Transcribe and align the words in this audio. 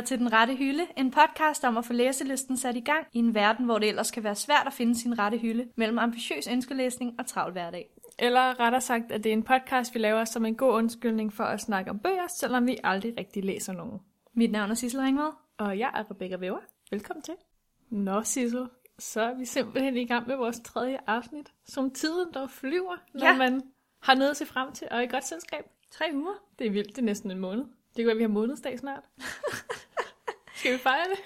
lytter 0.00 0.08
til 0.08 0.18
Den 0.18 0.32
Rette 0.32 0.54
Hylde, 0.54 0.86
en 0.96 1.10
podcast 1.10 1.64
om 1.64 1.76
at 1.76 1.84
få 1.84 1.92
læselisten 1.92 2.56
sat 2.56 2.76
i 2.76 2.80
gang 2.80 3.06
i 3.12 3.18
en 3.18 3.34
verden, 3.34 3.64
hvor 3.64 3.78
det 3.78 3.88
ellers 3.88 4.10
kan 4.10 4.24
være 4.24 4.34
svært 4.34 4.66
at 4.66 4.72
finde 4.72 4.98
sin 4.98 5.18
rette 5.18 5.38
hylde 5.38 5.68
mellem 5.76 5.98
ambitiøs 5.98 6.48
ønskelæsning 6.48 7.14
og 7.18 7.26
travl 7.26 7.52
hverdag. 7.52 7.90
Eller 8.18 8.60
rettere 8.60 8.80
sagt, 8.80 9.12
at 9.12 9.24
det 9.24 9.30
er 9.30 9.32
en 9.32 9.42
podcast, 9.42 9.94
vi 9.94 9.98
laver 9.98 10.24
som 10.24 10.44
en 10.46 10.54
god 10.54 10.74
undskyldning 10.74 11.32
for 11.32 11.44
at 11.44 11.60
snakke 11.60 11.90
om 11.90 11.98
bøger, 11.98 12.26
selvom 12.26 12.66
vi 12.66 12.76
aldrig 12.84 13.14
rigtig 13.18 13.44
læser 13.44 13.72
nogen. 13.72 14.00
Mit 14.34 14.52
navn 14.52 14.70
er 14.70 14.74
Sissel 14.74 15.00
Ringvad. 15.00 15.32
Og 15.58 15.78
jeg 15.78 15.90
er 15.94 16.10
Rebecca 16.10 16.36
Væver. 16.36 16.60
Velkommen 16.90 17.22
til. 17.22 17.34
Nå, 17.90 18.22
Sissel, 18.22 18.66
så 18.98 19.20
er 19.20 19.34
vi 19.34 19.44
simpelthen 19.44 19.96
i 19.96 20.06
gang 20.06 20.26
med 20.28 20.36
vores 20.36 20.60
tredje 20.60 20.98
afsnit, 21.06 21.52
som 21.66 21.90
tiden 21.90 22.28
der 22.34 22.46
flyver, 22.46 22.96
når 23.14 23.26
Ja. 23.26 23.32
ja. 23.32 23.38
man 23.38 23.62
har 24.02 24.14
noget 24.14 24.30
at 24.30 24.36
se 24.36 24.46
frem 24.46 24.72
til 24.72 24.88
og 24.90 25.02
i 25.02 25.06
godt 25.06 25.24
selskab. 25.24 25.64
Tre 25.90 26.04
uger. 26.14 26.34
Det 26.58 26.66
er 26.66 26.70
vildt, 26.70 26.88
det 26.88 26.98
er 26.98 27.02
næsten 27.02 27.30
en 27.30 27.38
måned. 27.38 27.64
Det 27.90 27.96
kan 27.96 28.06
være, 28.06 28.16
vi 28.16 28.22
har 28.22 28.28
månedsdag 28.28 28.78
snart. 28.78 29.02
skal 30.56 30.72
vi 30.72 30.78
fejre 30.78 31.04
det? 31.10 31.20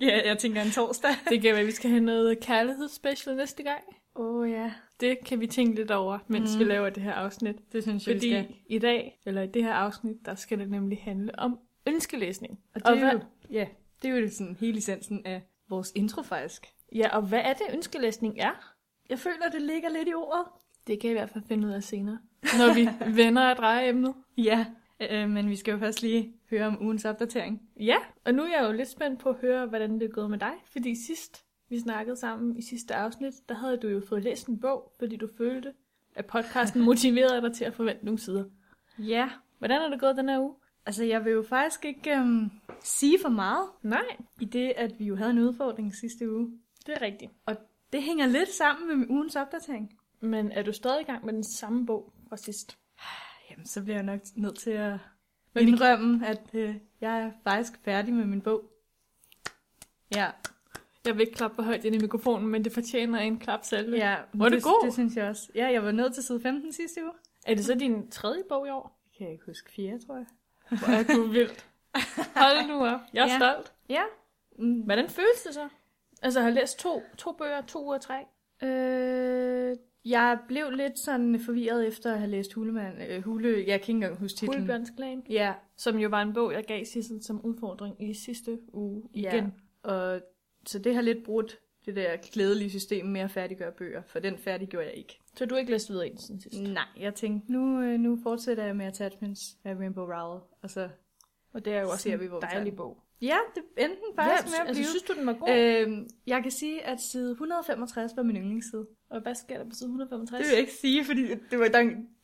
Ja, 0.00 0.28
jeg 0.28 0.38
tænker 0.38 0.62
en 0.62 0.70
torsdag. 0.70 1.10
Det 1.28 1.42
kan 1.42 1.54
være, 1.54 1.64
vi 1.64 1.70
skal 1.70 1.90
have 1.90 2.02
noget 2.02 2.40
kærlighedsspecial 2.40 3.36
næste 3.36 3.62
gang. 3.62 3.82
Åh 4.16 4.36
oh, 4.36 4.50
ja, 4.50 4.72
Det 5.00 5.18
kan 5.26 5.40
vi 5.40 5.46
tænke 5.46 5.74
lidt 5.76 5.90
over, 5.90 6.18
mens 6.28 6.52
Mm. 6.54 6.58
vi 6.58 6.64
laver 6.64 6.90
det 6.90 7.02
her 7.02 7.12
afsnit. 7.12 7.56
det 7.72 7.82
synes 7.82 8.06
jeg, 8.06 8.14
vi 8.14 8.20
skal. 8.20 8.44
Fordi 8.44 8.64
i 8.68 8.78
dag, 8.78 9.20
eller 9.26 9.42
i 9.42 9.46
det 9.46 9.64
her 9.64 9.72
afsnit, 9.72 10.16
der 10.26 10.34
skal 10.34 10.58
det 10.58 10.70
nemlig 10.70 10.98
handle 11.02 11.38
om 11.38 11.58
ønskelæsning. 11.86 12.58
Og 12.74 12.80
det 12.80 12.86
Og 12.90 12.98
er 12.98 13.12
jo, 13.12 13.20
ja, 13.50 13.66
det 14.02 14.10
er 14.10 14.16
jo 14.16 14.30
sådan 14.30 14.56
hele 14.60 14.78
essensen 14.78 15.26
af 15.26 15.42
vores 15.68 15.92
intro 15.94 16.22
faktisk. 16.22 16.66
Ja, 16.94 17.16
og 17.16 17.22
hvad 17.22 17.40
er 17.40 17.52
det, 17.52 17.66
ønskelæsning 17.74 18.38
er? 18.38 18.74
Jeg 19.10 19.18
føler, 19.18 19.50
det 19.52 19.62
ligger 19.62 19.88
lidt 19.88 20.08
i 20.08 20.14
ordet. 20.14 20.44
Det 20.86 21.00
kan 21.00 21.10
jeg 21.10 21.16
i 21.16 21.18
hvert 21.20 21.30
fald 21.30 21.44
finde 21.48 21.66
ud 21.68 21.72
af 21.72 21.82
senere, 21.82 22.18
når 22.42 22.74
vi 22.74 22.88
vender 23.22 23.50
og 23.50 23.56
drejer 23.56 23.88
emnet. 23.88 24.14
Ja, 24.38 24.66
øh, 25.00 25.30
men 25.30 25.50
vi 25.50 25.56
skal 25.56 25.72
jo 25.72 25.78
først 25.78 26.02
lige 26.02 26.34
høre 26.50 26.66
om 26.66 26.82
ugens 26.82 27.04
opdatering. 27.04 27.62
Ja, 27.80 27.96
og 28.24 28.34
nu 28.34 28.42
er 28.42 28.48
jeg 28.60 28.66
jo 28.68 28.72
lidt 28.72 28.88
spændt 28.88 29.20
på 29.20 29.28
at 29.28 29.36
høre, 29.40 29.66
hvordan 29.66 29.94
det 29.94 30.02
er 30.02 30.12
gået 30.12 30.30
med 30.30 30.38
dig. 30.38 30.52
Fordi 30.64 30.94
sidst 31.06 31.44
vi 31.68 31.78
snakkede 31.80 32.16
sammen 32.16 32.56
i 32.56 32.62
sidste 32.62 32.94
afsnit, 32.94 33.34
der 33.48 33.54
havde 33.54 33.76
du 33.76 33.88
jo 33.88 34.00
fået 34.08 34.22
læst 34.22 34.46
en 34.46 34.60
bog, 34.60 34.92
fordi 34.98 35.16
du 35.16 35.28
følte, 35.38 35.72
at 36.14 36.26
podcasten 36.26 36.82
motiverede 36.90 37.42
dig 37.42 37.54
til 37.54 37.64
at 37.64 37.74
forvente 37.74 38.04
nogle 38.04 38.18
sider. 38.18 38.44
Ja, 38.98 39.30
Hvordan 39.58 39.82
er 39.82 39.88
det 39.88 40.00
gået 40.00 40.16
den 40.16 40.28
her 40.28 40.40
uge? 40.40 40.54
altså 40.86 41.04
jeg 41.04 41.24
vil 41.24 41.32
jo 41.32 41.42
faktisk 41.42 41.84
ikke 41.84 42.16
øhm, 42.16 42.50
sige 42.82 43.18
for 43.22 43.28
meget, 43.28 43.68
Nej, 43.82 44.16
i 44.40 44.44
det 44.44 44.72
at 44.76 44.98
vi 44.98 45.04
jo 45.04 45.16
havde 45.16 45.30
en 45.30 45.38
udfordring 45.38 45.94
sidste 45.94 46.32
uge. 46.32 46.58
det 46.86 46.94
er 46.94 47.02
rigtigt. 47.02 47.32
Det 47.92 48.02
hænger 48.02 48.26
lidt 48.26 48.48
sammen 48.48 48.98
med 49.00 49.10
ugens 49.10 49.36
opdatering. 49.36 49.98
Men 50.20 50.52
er 50.52 50.62
du 50.62 50.72
stadig 50.72 51.00
i 51.00 51.04
gang 51.04 51.24
med 51.24 51.32
den 51.32 51.44
samme 51.44 51.86
bog 51.86 52.12
fra 52.28 52.36
sidst? 52.36 52.78
Jamen, 53.54 53.66
så 53.66 53.82
bliver 53.82 53.96
jeg 53.96 54.04
nok 54.04 54.20
nødt 54.36 54.58
til 54.58 54.70
at 54.70 54.98
Men 55.52 55.68
indrømme, 55.68 56.26
at 56.26 56.40
øh, 56.54 56.74
jeg 57.00 57.20
er 57.20 57.30
faktisk 57.44 57.72
færdig 57.84 58.14
med 58.14 58.24
min 58.24 58.40
bog. 58.40 58.62
Ja, 60.14 60.30
Jeg 61.04 61.14
vil 61.14 61.20
ikke 61.20 61.32
klappe 61.32 61.54
for 61.54 61.62
højt 61.62 61.84
ind 61.84 61.94
i 61.94 61.98
mikrofonen, 61.98 62.48
men 62.48 62.64
det 62.64 62.72
fortjener 62.72 63.18
en 63.18 63.38
klap 63.38 63.64
selv. 63.64 63.94
ja 63.94 64.16
Var 64.34 64.44
det 64.48 64.52
det, 64.56 64.62
god? 64.62 64.84
Det 64.84 64.92
synes 64.92 65.16
jeg 65.16 65.28
også. 65.28 65.48
Ja, 65.54 65.66
jeg 65.66 65.84
var 65.84 65.92
nået 65.92 66.14
til 66.14 66.22
side 66.22 66.40
15 66.40 66.72
sidste 66.72 67.02
uge. 67.04 67.12
Er 67.46 67.54
det 67.54 67.64
så 67.64 67.74
din 67.74 68.10
tredje 68.10 68.42
bog 68.48 68.66
i 68.66 68.70
år? 68.70 69.00
Det 69.08 69.16
kan 69.18 69.26
jeg 69.26 69.32
ikke 69.32 69.44
huske. 69.46 69.70
Fjerde, 69.72 70.06
tror 70.06 70.14
jeg. 70.16 70.26
Hvor 70.68 70.88
er 70.88 71.02
du 71.16 71.22
vildt. 71.26 71.66
Hold 72.36 72.68
nu 72.68 72.86
op. 72.86 73.00
Jeg 73.12 73.22
er 73.28 73.32
Ja. 73.32 73.38
stolt. 73.38 73.72
Ja. 73.88 74.02
Mm, 74.58 74.80
Hvordan 74.80 75.08
føles 75.08 75.42
det 75.46 75.54
så? 75.54 75.68
Altså, 76.22 76.40
jeg 76.40 76.46
har 76.46 76.52
læst 76.54 76.78
to, 76.78 77.02
to 77.18 77.32
bøger, 77.32 77.60
to 77.62 77.84
uger 77.84 77.98
træk. 77.98 78.24
Øh, 78.62 79.76
jeg 80.04 80.38
blev 80.48 80.70
lidt 80.70 80.98
sådan 80.98 81.40
forvirret 81.40 81.86
efter 81.86 82.12
at 82.12 82.18
have 82.18 82.30
læst 82.30 82.52
Hulemand. 82.52 83.02
Øh, 83.08 83.22
Hule, 83.22 83.48
jeg 83.48 83.64
kan 83.66 83.74
ikke 83.74 83.90
engang 83.92 84.16
huske 84.16 84.36
titlen. 84.36 84.54
Hulebjørns 84.54 84.90
Klan. 84.96 85.22
Ja, 85.30 85.54
Som 85.76 85.98
jo 85.98 86.08
var 86.08 86.22
en 86.22 86.32
bog, 86.34 86.52
jeg 86.52 86.64
gav 86.64 86.84
Sissel 86.84 87.22
som 87.22 87.44
udfordring 87.44 88.10
i 88.10 88.14
sidste 88.14 88.58
uge 88.72 89.02
Ja. 89.14 89.34
igen. 89.34 89.54
og 89.82 90.20
så 90.66 90.78
det 90.78 90.94
har 90.94 91.02
lidt 91.02 91.24
brudt 91.24 91.60
det 91.86 91.96
der 91.96 92.16
glædelige 92.32 92.70
system 92.70 93.06
med 93.06 93.20
at 93.20 93.30
færdiggøre 93.30 93.72
bøger, 93.72 94.02
for 94.06 94.18
den 94.18 94.38
færdiggjorde 94.38 94.86
jeg 94.86 94.94
ikke. 94.94 95.18
Så 95.36 95.46
du 95.46 95.54
har 95.54 95.60
ikke 95.60 95.72
læst 95.72 95.90
videre 95.90 96.06
i 96.06 96.10
den 96.10 96.18
siden 96.18 96.40
sidst. 96.40 96.60
Nej, 96.62 96.84
jeg 97.00 97.14
tænkte, 97.14 97.52
nu, 97.52 97.80
øh, 97.80 98.00
nu 98.00 98.18
fortsætter 98.22 98.64
jeg 98.64 98.76
med 98.76 98.86
Attachments 98.86 99.56
af 99.64 99.74
Rainbow 99.74 100.04
Rowell, 100.04 100.42
og 100.62 100.70
så... 100.70 100.88
Og 101.52 101.64
det 101.64 101.72
er 101.74 101.80
jo 101.80 101.88
også 101.90 102.02
Ser 102.02 102.14
en 102.14 102.20
vi, 102.20 102.26
hvor 102.26 102.40
tager 102.40 102.52
dejlig 102.54 102.76
bog. 102.76 102.98
Ja, 103.22 103.36
det 103.54 103.62
endte 103.78 103.96
den 104.06 104.14
faktisk 104.16 104.46
med 104.46 104.60
at 104.60 104.68
altså, 104.68 104.74
blive. 104.74 104.86
synes 104.86 105.02
du, 105.02 105.12
den 105.14 105.26
var 105.26 105.32
god? 105.32 105.48
Øhm, 105.86 106.08
jeg 106.26 106.42
kan 106.42 106.50
sige, 106.50 106.82
at 106.86 107.00
side 107.00 107.30
165 107.30 108.12
var 108.16 108.22
min 108.22 108.36
yndlingsside. 108.36 108.86
Og 109.14 109.20
hvad 109.20 109.34
sker 109.34 109.58
der 109.58 109.64
på 109.64 109.74
side 109.74 109.88
165? 109.88 110.40
Det 110.40 110.48
vil 110.48 110.52
jeg 110.52 110.60
ikke 110.60 110.72
sige, 110.72 111.04
fordi 111.04 111.22
det 111.50 111.58
var, 111.58 111.68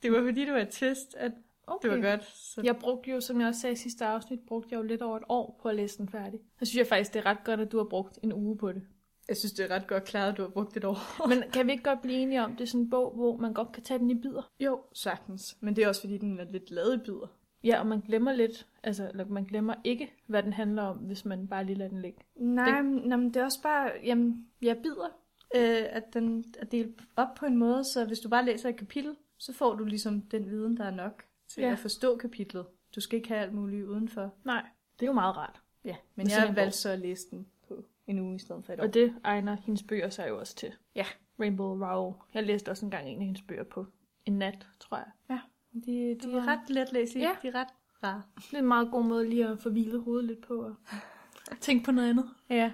det 0.03 0.13
var 0.13 0.23
fordi, 0.25 0.45
det 0.45 0.53
var 0.53 0.59
et 0.59 0.69
test, 0.71 1.15
at 1.15 1.33
okay. 1.67 1.89
det 1.89 2.03
var 2.03 2.11
godt. 2.11 2.25
Så. 2.25 2.61
Jeg 2.65 2.77
brugte 2.77 3.11
jo, 3.11 3.21
som 3.21 3.41
jeg 3.41 3.49
også 3.49 3.61
sagde 3.61 3.73
i 3.73 3.77
sidste 3.77 4.05
afsnit, 4.05 4.41
brugte 4.41 4.69
jeg 4.71 4.79
jo 4.79 4.83
lidt 4.83 5.03
over 5.03 5.17
et 5.17 5.23
år 5.29 5.59
på 5.63 5.69
at 5.69 5.75
læse 5.75 5.99
den 5.99 6.09
færdig. 6.09 6.41
Så 6.59 6.65
synes 6.65 6.77
jeg 6.77 6.87
faktisk, 6.87 7.15
det 7.15 7.21
er 7.21 7.27
ret 7.27 7.45
godt, 7.45 7.61
at 7.61 7.73
du 7.73 7.77
har 7.77 7.85
brugt 7.85 8.19
en 8.23 8.33
uge 8.33 8.57
på 8.59 8.73
det. 8.73 8.83
Jeg 9.29 9.37
synes, 9.37 9.53
det 9.53 9.71
er 9.71 9.75
ret 9.75 9.87
godt 9.87 10.05
klaret, 10.05 10.33
at 10.33 10.37
du 10.37 10.43
har 10.43 10.49
brugt 10.49 10.77
et 10.77 10.85
år. 10.85 11.29
Men 11.29 11.43
kan 11.53 11.67
vi 11.67 11.73
ikke 11.73 11.85
godt 11.85 12.03
blive 12.03 12.19
enige 12.19 12.43
om, 12.45 12.57
det 12.57 12.61
er 12.61 12.69
sådan 12.69 12.81
en 12.81 12.91
bog, 12.91 13.15
hvor 13.15 13.37
man 13.37 13.53
godt 13.53 13.73
kan 13.73 13.83
tage 13.83 13.99
den 13.99 14.11
i 14.11 14.15
bidder? 14.15 14.51
Jo, 14.61 14.81
sagtens. 14.93 15.57
Men 15.61 15.77
det 15.77 15.85
er 15.85 15.89
også, 15.89 16.01
fordi 16.01 16.19
den 16.19 16.41
er 16.41 16.45
lidt 16.45 16.71
lavet 16.71 16.95
i 16.95 16.99
bidder. 16.99 17.27
Ja, 17.65 17.81
og 17.81 17.87
man 17.87 18.01
glemmer 18.01 18.33
lidt, 18.33 18.67
altså, 18.83 19.09
eller 19.09 19.25
man 19.25 19.45
glemmer 19.45 19.75
ikke, 19.85 20.13
hvad 20.27 20.43
den 20.43 20.53
handler 20.53 20.83
om, 20.83 20.97
hvis 20.97 21.25
man 21.25 21.49
bare 21.49 21.65
lige 21.65 21.79
lader 21.79 21.91
den 21.91 22.03
ligge. 22.03 22.19
Nej, 22.37 22.71
det... 22.71 22.85
men, 22.85 22.95
nej, 22.95 23.17
men 23.17 23.35
det 23.35 23.37
er 23.37 23.45
også 23.45 23.63
bare, 23.63 23.91
jamen, 24.05 24.47
jeg 24.63 24.77
bider, 24.77 25.20
øh, 25.55 25.83
at 25.91 26.15
den 26.15 26.55
er 26.59 26.65
delt 26.65 27.01
op 27.17 27.35
på 27.37 27.47
en 27.47 27.57
måde, 27.57 27.85
så 27.85 28.05
hvis 28.05 28.21
du 28.21 28.29
bare 28.29 28.45
læser 28.45 28.69
et 28.69 28.77
kapitel, 28.77 29.17
så 29.39 29.53
får 29.53 29.75
du 29.75 29.85
ligesom 29.85 30.21
den 30.23 30.51
viden, 30.51 30.77
der 30.77 30.85
er 30.85 30.91
nok 30.91 31.25
til 31.49 31.61
Ja. 31.63 31.73
at 31.73 31.79
forstå 31.79 32.17
kapitlet. 32.17 32.67
Du 32.95 33.01
skal 33.01 33.17
ikke 33.17 33.29
have 33.29 33.41
alt 33.41 33.53
muligt 33.55 33.87
udenfor. 33.87 34.35
Nej, 34.45 34.63
det 35.01 35.03
er 35.03 35.07
jo 35.07 35.13
meget 35.13 35.37
rart. 35.37 35.61
Ja, 35.85 35.97
men 36.15 36.31
jeg 36.31 36.49
en 36.49 36.57
valgte 36.57 36.79
så 36.79 36.91
at 36.91 36.99
læse 36.99 37.27
den 37.31 37.47
på 37.69 37.85
en 38.07 38.19
uge 38.19 38.37
i 38.37 38.39
stedet 38.39 38.65
for 38.65 38.73
et 38.73 38.81
år. 38.81 38.85
Og 38.85 38.95
det 38.95 39.15
egner 39.25 39.57
hendes 39.65 39.83
bøger 39.83 40.11
sig 40.11 40.29
jo 40.29 40.39
også 40.39 40.55
til. 40.57 40.73
Ja. 40.95 41.05
Rainbow 41.41 41.85
Rowell. 41.87 42.17
Jeg 42.35 42.43
læste 42.43 42.69
også 42.69 42.85
engang 42.87 43.09
en 43.09 43.19
af 43.19 43.25
hendes 43.25 43.43
bøger 43.43 43.65
på 43.65 43.87
en 44.27 44.33
nat, 44.39 44.67
tror 44.81 44.97
jeg. 44.97 45.39
De, 45.75 45.81
de 45.81 46.15
Det 46.15 46.35
er 46.35 46.47
ret 46.47 46.71
letlæselige. 46.71 47.29
Ja. 47.29 47.35
De 47.43 47.49
er 47.49 47.55
ret 47.61 47.69
rare. 48.03 48.23
Det 48.37 48.55
er 48.55 48.59
en 48.59 48.67
meget 48.69 48.91
god 48.91 49.05
måde 49.05 49.29
lige 49.29 49.47
at 49.49 49.59
få 49.59 49.71
hvilet 49.71 50.01
hovedet 50.03 50.25
lidt 50.25 50.41
på 50.41 50.55
og 50.63 50.75
tænke 51.61 51.85
på 51.85 51.91
noget 51.93 52.11
andet. 52.11 52.31
Ja. 52.51 52.73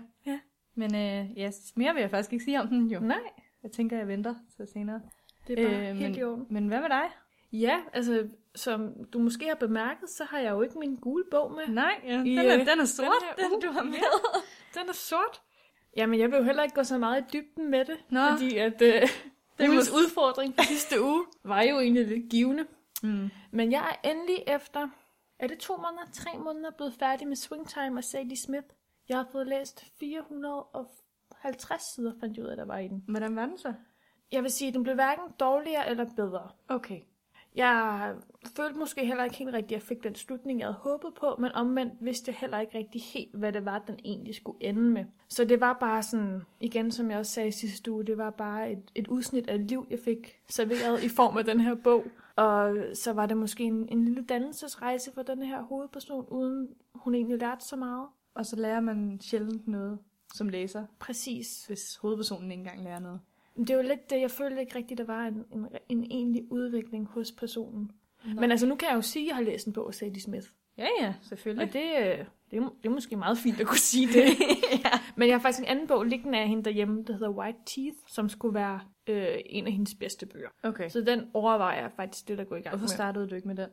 Ja. 0.76 0.80
Men 0.80 0.94
øh, 0.94 1.38
ja, 1.38 1.50
mere 1.76 1.94
vil 1.94 2.00
jeg 2.00 2.10
faktisk 2.10 2.32
ikke 2.32 2.44
sige 2.44 2.60
om 2.60 2.68
den 2.68 2.86
jo. 2.86 3.00
Nej, 3.00 3.18
Jeg 3.62 3.70
tænker, 3.72 3.96
jeg 3.98 4.08
venter 4.08 4.34
til 4.56 4.66
senere. 4.72 5.00
det 5.46 5.58
er 5.58 5.68
bare 5.68 5.76
Øh, 5.90 5.96
helt 5.96 6.00
men- 6.10 6.14
i 6.18 6.22
orden. 6.22 6.46
Men 6.50 6.68
hvad 6.68 6.80
med 6.80 6.88
dig? 6.88 7.10
Ja, 7.52 7.80
altså, 7.92 8.28
som 8.54 9.04
du 9.12 9.18
måske 9.18 9.46
har 9.48 9.54
bemærket, 9.54 10.10
så 10.10 10.24
har 10.24 10.38
jeg 10.38 10.50
jo 10.50 10.62
ikke 10.62 10.78
min 10.78 10.96
gule 10.96 11.24
bog 11.30 11.52
med. 11.52 11.74
Nej, 11.74 12.00
ja, 12.06 12.12
den, 12.12 12.26
I, 12.26 12.36
er, 12.36 12.44
øh, 12.60 12.66
den 12.66 12.80
er 12.80 12.84
sort, 12.84 13.06
den 13.06 13.44
den, 13.44 13.44
her 13.44 13.52
uge. 13.52 13.62
du 13.62 13.70
har 13.72 13.82
med. 13.82 13.94
Den 14.74 14.88
er 14.88 14.92
sort. 14.92 15.42
Jamen, 15.96 16.20
jeg 16.20 16.30
vil 16.30 16.36
jo 16.36 16.42
heller 16.42 16.62
ikke 16.62 16.74
gå 16.74 16.82
så 16.82 16.98
meget 16.98 17.20
i 17.20 17.24
dybden 17.32 17.70
med 17.70 17.84
det, 17.84 17.96
Nå. 18.10 18.20
fordi 18.30 18.56
at 18.56 18.82
øh, 18.82 19.02
Det 19.58 19.68
ugens 19.68 19.90
må- 19.92 19.98
udfordring 19.98 20.54
for 20.54 20.62
sidste 20.64 21.02
uge 21.02 21.24
var 21.44 21.62
jo 21.62 21.78
egentlig 21.80 22.06
lidt 22.06 22.30
givende. 22.30 22.66
Mm. 23.02 23.30
Men 23.50 23.72
jeg 23.72 23.96
er 24.04 24.10
endelig 24.10 24.42
efter, 24.46 24.88
er 25.38 25.46
det 25.46 25.58
to 25.58 25.76
måneder, 25.76 26.06
tre 26.12 26.38
måneder, 26.38 26.70
blevet 26.70 26.94
færdig 26.98 27.28
med 27.28 27.36
Swingtime 27.36 27.98
af 27.98 28.04
Sadie 28.04 28.36
Smith. 28.36 28.66
Jeg 29.08 29.16
har 29.16 29.28
fået 29.32 29.46
læst 29.46 29.84
450 30.00 31.94
sider, 31.94 32.12
fandt 32.20 32.36
jeg 32.36 32.44
ud 32.44 32.50
af, 32.50 32.56
der 32.56 32.64
var 32.64 32.78
i 32.78 32.88
den. 32.88 33.04
Hvordan 33.08 33.36
var 33.36 33.46
den 33.46 33.58
så? 33.58 33.74
Jeg 34.32 34.42
vil 34.42 34.50
sige, 34.50 34.68
at 34.68 34.74
den 34.74 34.82
blev 34.82 34.94
hverken 34.94 35.24
dårligere 35.40 35.88
eller 35.90 36.04
bedre. 36.16 36.50
Okay. 36.68 37.00
Jeg 37.56 38.14
følte 38.56 38.78
måske 38.78 39.06
heller 39.06 39.24
ikke 39.24 39.36
helt 39.36 39.54
rigtigt, 39.54 39.68
at 39.68 39.72
jeg 39.72 39.82
fik 39.82 40.04
den 40.04 40.14
slutning, 40.14 40.60
jeg 40.60 40.66
havde 40.66 40.78
håbet 40.78 41.14
på, 41.14 41.36
men 41.38 41.52
omvendt 41.52 41.94
vidste 42.00 42.28
jeg 42.30 42.36
heller 42.38 42.60
ikke 42.60 42.78
rigtig 42.78 43.02
helt, 43.02 43.34
hvad 43.34 43.52
det 43.52 43.64
var, 43.64 43.78
den 43.78 43.98
egentlig 44.04 44.34
skulle 44.34 44.58
ende 44.60 44.82
med. 44.82 45.04
Så 45.28 45.44
det 45.44 45.60
var 45.60 45.72
bare 45.72 46.02
sådan, 46.02 46.42
igen 46.60 46.90
som 46.90 47.10
jeg 47.10 47.18
også 47.18 47.32
sagde 47.32 47.48
i 47.48 47.52
sidste 47.52 47.92
uge, 47.92 48.04
det 48.04 48.18
var 48.18 48.30
bare 48.30 48.72
et, 48.72 48.90
et 48.94 49.08
udsnit 49.08 49.48
af 49.48 49.68
liv, 49.68 49.86
jeg 49.90 49.98
fik 50.04 50.40
serveret 50.48 51.02
i 51.02 51.08
form 51.08 51.36
af 51.36 51.44
den 51.44 51.60
her 51.60 51.74
bog. 51.74 52.04
Og 52.36 52.76
så 52.94 53.12
var 53.12 53.26
det 53.26 53.36
måske 53.36 53.64
en, 53.64 53.88
en 53.88 54.04
lille 54.04 54.24
dannelsesrejse 54.24 55.12
for 55.12 55.22
den 55.22 55.42
her 55.42 55.62
hovedperson, 55.62 56.26
uden 56.28 56.68
hun 56.94 57.14
egentlig 57.14 57.38
lærte 57.38 57.64
så 57.64 57.76
meget. 57.76 58.06
Og 58.36 58.46
så 58.46 58.56
lærer 58.56 58.80
man 58.80 59.18
sjældent 59.20 59.68
noget 59.68 59.98
som 60.34 60.48
læser, 60.48 60.86
Præcis. 60.98 61.66
hvis 61.66 61.96
hovedpersonen 61.96 62.50
ikke 62.50 62.60
engang 62.60 62.82
lærer 62.84 62.98
noget. 62.98 63.20
Men 63.56 63.66
Det 63.66 63.76
var 63.76 63.82
lidt 63.82 64.10
det, 64.10 64.20
jeg 64.20 64.30
følte 64.30 64.60
ikke 64.60 64.74
rigtigt, 64.78 64.98
der 64.98 65.04
var 65.04 65.26
en, 65.26 65.44
en, 65.52 65.66
en 65.88 66.04
egentlig 66.10 66.52
udvikling 66.52 67.06
hos 67.06 67.32
personen. 67.32 67.90
Men 68.24 68.50
altså, 68.50 68.66
nu 68.66 68.74
kan 68.74 68.88
jeg 68.88 68.96
jo 68.96 69.02
sige, 69.02 69.24
at 69.24 69.28
jeg 69.28 69.36
har 69.36 69.42
læst 69.42 69.66
en 69.66 69.72
bog 69.72 69.88
af 69.88 69.94
Sadie 69.94 70.20
Smith. 70.22 70.46
Ja, 70.78 70.86
ja, 71.00 71.14
selvfølgelig. 71.22 71.66
Og 71.68 71.72
det, 71.72 71.80
øh, 71.98 72.24
det, 72.50 72.56
er, 72.58 72.68
det 72.82 72.86
er 72.86 72.90
måske 72.90 73.16
meget 73.16 73.38
fint 73.38 73.60
at 73.60 73.66
kunne 73.66 73.78
sige 73.92 74.06
det. 74.06 74.24
ja. 74.84 74.90
Men 75.16 75.28
jeg 75.28 75.34
har 75.36 75.40
faktisk 75.42 75.60
en 75.62 75.68
anden 75.68 75.86
bog 75.86 76.04
liggende 76.04 76.38
af 76.38 76.48
hende 76.48 76.62
derhjemme, 76.64 77.02
der 77.02 77.12
hedder 77.12 77.30
White 77.30 77.58
Teeth, 77.66 77.96
som 78.08 78.28
skulle 78.28 78.54
være 78.54 78.80
øh, 79.06 79.36
en 79.46 79.66
af 79.66 79.72
hendes 79.72 79.94
bedste 79.94 80.26
bøger. 80.26 80.48
Okay. 80.62 80.88
Så 80.88 81.00
den 81.00 81.22
overvejer 81.34 81.80
jeg 81.82 81.90
faktisk 81.96 82.28
lidt 82.28 82.40
at 82.40 82.48
gå 82.48 82.54
i 82.54 82.60
gang 82.60 82.70
Hvorfor 82.76 82.82
med. 82.82 82.88
startede 82.88 83.28
du 83.28 83.34
ikke 83.34 83.48
med 83.48 83.56
den? 83.56 83.68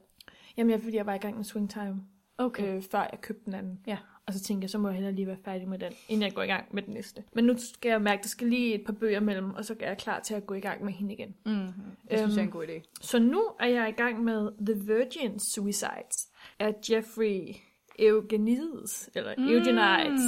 Jamen, 0.57 0.71
jeg, 0.71 0.81
fordi 0.81 0.97
jeg 0.97 1.05
var 1.05 1.13
i 1.13 1.17
gang 1.17 1.35
med 1.35 1.43
Swingtime, 1.43 2.01
Okay. 2.37 2.75
øh, 2.75 2.81
før 2.81 2.99
jeg 3.11 3.21
købte 3.21 3.45
den 3.45 3.53
anden. 3.53 3.79
Ja. 3.87 3.97
Og 4.27 4.33
så 4.33 4.43
tænkte 4.43 4.65
jeg, 4.65 4.69
så 4.69 4.77
må 4.77 4.87
jeg 4.87 4.95
hellere 4.95 5.13
lige 5.15 5.27
være 5.27 5.37
færdig 5.45 5.67
med 5.67 5.79
den, 5.79 5.93
inden 6.09 6.23
jeg 6.23 6.33
går 6.33 6.41
i 6.43 6.47
gang 6.47 6.65
med 6.71 6.83
den 6.83 6.93
næste. 6.93 7.23
Men 7.33 7.45
nu 7.45 7.57
skal 7.57 7.89
jeg 7.89 8.01
mærke, 8.01 8.19
at 8.19 8.23
der 8.23 8.29
skal 8.29 8.47
lige 8.47 8.73
et 8.75 8.85
par 8.85 8.93
bøger 8.93 9.19
mellem, 9.19 9.53
og 9.53 9.65
så 9.65 9.75
er 9.79 9.87
jeg 9.87 9.97
klar 9.97 10.19
til 10.19 10.33
at 10.33 10.45
gå 10.45 10.53
i 10.53 10.59
gang 10.59 10.85
med 10.85 10.93
hende 10.93 11.13
igen. 11.13 11.35
Mm-hmm. 11.45 11.71
Det 12.09 12.19
synes 12.19 12.35
jeg 12.35 12.41
er 12.41 12.45
en 12.45 12.51
god 12.51 12.63
idé. 12.67 12.81
Så 13.01 13.19
nu 13.19 13.43
er 13.59 13.67
jeg 13.67 13.89
i 13.89 13.91
gang 13.91 14.23
med 14.23 14.51
The 14.65 14.93
Virgin 14.93 15.39
Suicides 15.39 16.29
af 16.59 16.75
Jeffrey 16.91 17.55
Eugenides, 17.99 19.09
eller 19.15 19.33
mm. 19.37 19.43
Eugenides. 19.47 20.21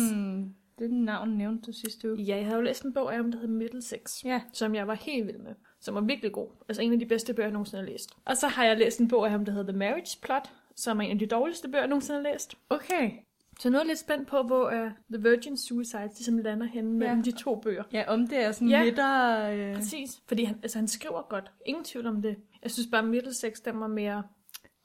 Det 0.80 0.92
navn 0.92 1.30
nævnte 1.30 1.62
du 1.62 1.72
sidste 1.72 2.12
uge. 2.12 2.22
Ja, 2.22 2.36
jeg 2.36 2.46
havde 2.46 2.58
jo 2.58 2.62
læst 2.62 2.84
en 2.84 2.94
bog 2.94 3.12
af 3.12 3.18
ham, 3.18 3.32
der 3.32 3.40
hedder 3.40 3.54
Middlesex, 3.54 4.26
Ja. 4.26 4.42
som 4.54 4.76
jeg 4.76 4.88
var 4.88 4.94
helt 4.94 5.28
vild 5.28 5.38
med, 5.38 5.56
som 5.82 5.96
var 5.96 6.02
virkelig 6.02 6.32
god. 6.32 6.48
Altså 6.70 6.82
en 6.82 6.94
af 6.94 7.00
de 7.00 7.06
bedste 7.06 7.34
bøger, 7.34 7.48
jeg 7.48 7.54
nogensinde 7.54 7.84
har 7.84 7.92
læst. 7.92 8.10
Og 8.26 8.38
så 8.38 8.48
har 8.48 8.66
jeg 8.66 8.78
læst 8.78 9.00
en 9.00 9.08
bog 9.08 9.26
af 9.26 9.32
ham, 9.32 9.46
der 9.46 9.52
hedder 9.52 9.72
The 9.72 9.80
Marriage 9.80 10.20
Plot, 10.22 10.50
som 10.76 11.00
er 11.00 11.04
en 11.04 11.12
af 11.12 11.20
de 11.20 11.26
dårligste 11.26 11.68
bøger, 11.68 11.82
jeg 11.82 11.90
nogensinde 11.90 12.22
har 12.24 12.32
læst. 12.34 12.56
Okay. 12.70 13.12
Så 13.60 13.70
nu 13.70 13.78
er 13.78 13.82
jeg 13.82 13.88
lidt 13.88 14.00
spændt 14.00 14.28
på, 14.28 14.42
hvor 14.44 14.66
uh, 14.66 14.92
The 15.14 15.30
Virgin 15.30 15.58
Suicide 15.58 16.08
ligesom 16.08 16.38
lander 16.38 16.66
henne 16.66 16.90
mellem 16.92 17.18
Ja. 17.18 17.24
de 17.24 17.32
to 17.32 17.56
bøger. 17.60 17.84
Ja, 17.94 18.04
om 18.08 18.28
det 18.28 18.38
er 18.38 18.52
sådan 18.52 18.68
Ja. 18.70 18.78
ja. 18.80 18.84
midter... 18.86 19.50
Øh... 19.50 19.76
Præcis. 19.76 20.22
Fordi 20.28 20.44
han, 20.44 20.60
altså, 20.64 20.78
han 20.78 20.88
skriver 20.88 21.22
godt. 21.30 21.52
Ingen 21.66 21.84
tvivl 21.84 22.08
om 22.08 22.22
det. 22.22 22.36
Jeg 22.64 22.72
synes 22.72 22.88
bare, 22.92 23.04
Middlesex, 23.04 23.58
den 23.66 23.80
var 23.80 23.88
mere 23.88 24.24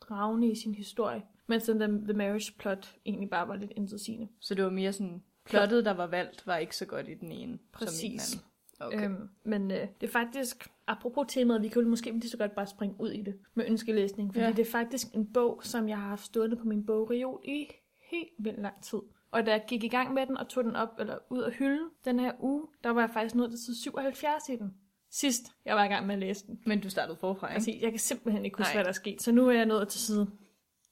dragende 0.00 0.50
i 0.50 0.55
sin 0.55 0.75
historie. 0.75 1.22
Mens 1.46 1.64
den 1.64 1.81
der 1.81 1.87
The 1.87 2.12
Marriage 2.12 2.52
Plot 2.58 2.94
egentlig 3.06 3.31
bare 3.31 3.49
var 3.49 3.56
lidt 3.56 3.72
intetsigende. 3.76 4.28
Så 4.40 4.55
det 4.55 4.64
var 4.64 4.70
mere 4.70 4.93
sådan... 4.93 5.23
Plottet, 5.44 5.84
der 5.84 5.90
var 5.94 6.06
valgt, 6.06 6.46
var 6.46 6.56
ikke 6.56 6.76
så 6.76 6.87
godt 6.87 7.08
i 7.08 7.14
den 7.14 7.32
ene. 7.32 7.52
Som 7.52 7.52
i 7.52 7.56
den 7.56 7.58
Præcis. 7.73 8.34
anden. 8.34 8.44
Okay. 8.81 9.05
Øhm, 9.05 9.28
men 9.44 9.70
øh, 9.70 9.87
det 10.00 10.06
er 10.06 10.11
faktisk, 10.12 10.69
apropos 10.87 11.26
temaet, 11.28 11.62
vi 11.62 11.69
kan 11.69 11.82
jo 11.82 11.88
måske 11.88 12.11
lige 12.12 12.31
så 12.31 12.37
godt 12.38 12.55
bare 12.55 12.66
springe 12.66 12.96
ud 12.99 13.11
i 13.11 13.23
det 13.23 13.34
med 13.55 13.64
ønskelæsning. 13.69 14.34
Fordi 14.34 14.44
ja. 14.44 14.50
det 14.52 14.58
er 14.66 14.70
faktisk 14.70 15.06
en 15.14 15.32
bog, 15.32 15.61
som 15.64 15.88
jeg 15.88 15.96
har 15.99 16.08
haft 16.08 16.25
stående 16.25 16.56
på 16.56 16.64
min 16.64 16.87
bogreol 16.87 17.40
i 17.44 17.66
helt 18.10 18.28
vildt 18.38 18.62
lang 18.62 18.82
tid. 18.82 18.98
Og 19.30 19.46
da 19.46 19.50
jeg 19.50 19.64
gik 19.68 19.84
i 19.84 19.88
gang 19.88 20.14
med 20.14 20.26
den 20.26 20.36
og 20.36 20.48
tog 20.48 20.64
den 20.64 20.76
op 20.76 20.88
eller 20.98 21.18
ud 21.30 21.42
af 21.42 21.52
hylden 21.52 21.88
den 22.04 22.18
her 22.20 22.32
uge, 22.40 22.66
der 22.84 22.90
var 22.90 23.00
jeg 23.00 23.10
faktisk 23.10 23.34
nået 23.34 23.50
til 23.50 23.58
side 23.64 23.82
77 23.82 24.48
i 24.48 24.56
den. 24.56 24.74
Sidst 25.12 25.42
jeg 25.64 25.76
var 25.76 25.84
i 25.84 25.88
gang 25.88 26.06
med 26.06 26.14
at 26.14 26.18
læse 26.20 26.46
den. 26.46 26.60
Men 26.66 26.80
du 26.80 26.90
startede 26.90 27.16
forfra, 27.16 27.46
ikke? 27.46 27.54
Altså, 27.54 27.70
jeg 27.80 27.90
kan 27.90 27.98
simpelthen 27.98 28.44
ikke 28.44 28.56
huske, 28.58 28.68
Nej. 28.68 28.76
hvad 28.76 28.84
der 28.84 28.88
er 28.88 28.92
sket. 28.94 29.22
Så 29.22 29.32
nu 29.32 29.48
er 29.48 29.52
jeg 29.52 29.66
nået 29.66 29.88
til 29.88 30.00
side 30.00 30.30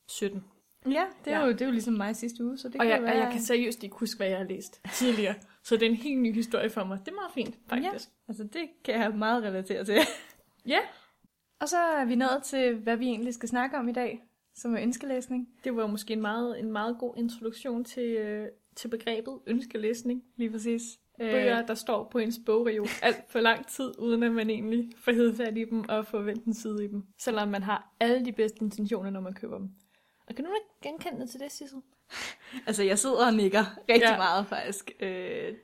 17. 0.08 0.44
Ja, 0.86 1.04
det 1.24 1.32
er, 1.32 1.38
Ja. 1.38 1.44
Jo, 1.44 1.52
det 1.52 1.60
er 1.60 1.66
jo 1.66 1.72
ligesom 1.72 1.94
mig 1.94 2.16
sidste 2.16 2.44
uge, 2.44 2.58
så 2.58 2.68
det 2.68 2.74
Og 2.74 2.80
kan 2.80 2.90
jeg, 2.90 2.98
jo 2.98 3.02
og 3.02 3.08
være... 3.10 3.18
jeg 3.24 3.32
kan 3.32 3.40
seriøst 3.40 3.82
ikke 3.84 3.96
huske, 3.96 4.16
hvad 4.16 4.28
jeg 4.28 4.36
har 4.38 4.44
læst 4.44 4.80
tidligere. 4.92 5.34
Så 5.64 5.74
det 5.76 5.82
er 5.82 5.90
en 5.90 5.96
helt 5.96 6.20
ny 6.20 6.34
historie 6.34 6.70
for 6.70 6.84
mig. 6.84 6.98
Det 7.00 7.08
er 7.08 7.14
meget 7.14 7.32
fint, 7.34 7.58
faktisk. 7.66 8.08
Altså, 8.28 8.44
det 8.44 8.68
kan 8.84 8.94
jeg 8.94 9.14
meget 9.14 9.42
relatere 9.42 9.84
til. 9.84 9.94
Ja, 10.66 10.78
Og 11.60 11.68
så 11.68 11.78
er 11.78 12.04
vi 12.04 12.14
nået 12.14 12.42
til, 12.44 12.74
hvad 12.76 12.96
vi 12.96 13.06
egentlig 13.06 13.34
skal 13.34 13.48
snakke 13.48 13.76
om 13.78 13.88
i 13.88 13.92
dag, 13.92 14.22
som 14.58 14.74
er 14.76 14.82
ønskelæsning. 14.82 15.48
det 15.64 15.76
var 15.76 15.86
måske 15.86 16.12
en 16.12 16.20
meget, 16.20 16.58
en 16.60 16.72
meget 16.72 16.96
god 16.98 17.14
introduktion 17.16 17.84
til, 17.84 18.02
øh, 18.16 18.46
til 18.76 18.88
begrebet 18.88 19.38
ønskelæsning. 19.46 20.22
Lige 20.36 20.50
præcis. 20.50 20.82
Bøger, 21.18 21.66
der 21.66 21.74
står 21.74 22.08
på 22.12 22.18
ens 22.18 22.40
bogreol 22.46 22.86
alt 23.02 23.16
for 23.28 23.40
lang 23.40 23.66
tid, 23.66 23.98
uden 23.98 24.22
at 24.22 24.32
man 24.32 24.50
egentlig 24.50 24.90
får 24.96 25.12
hed 25.12 25.36
fat 25.36 25.58
i 25.58 25.64
dem 25.64 25.88
og 25.88 26.06
får 26.06 26.18
vendt 26.20 26.44
en 26.44 26.54
side 26.54 26.84
i 26.84 26.88
dem. 26.88 27.02
Selvom 27.18 27.48
man 27.48 27.62
har 27.62 27.94
alle 28.00 28.24
de 28.24 28.32
bedste 28.32 28.58
intentioner, 28.64 29.10
når 29.10 29.20
man 29.20 29.34
køber 29.34 29.58
dem. 29.58 29.68
Og 30.26 30.34
kan 30.34 30.44
du 30.44 30.50
ikke 30.50 30.90
genkende 30.92 31.20
det 31.20 31.30
til 31.30 31.40
det, 31.40 31.52
Sissel? 31.52 31.78
Altså, 32.66 32.82
jeg 32.82 32.98
sidder 32.98 33.26
og 33.26 33.34
nikker 33.34 33.78
rigtig 33.88 34.02
Ja. 34.10 34.16
meget, 34.16 34.46
faktisk. 34.46 34.90
Øh, 35.00 35.54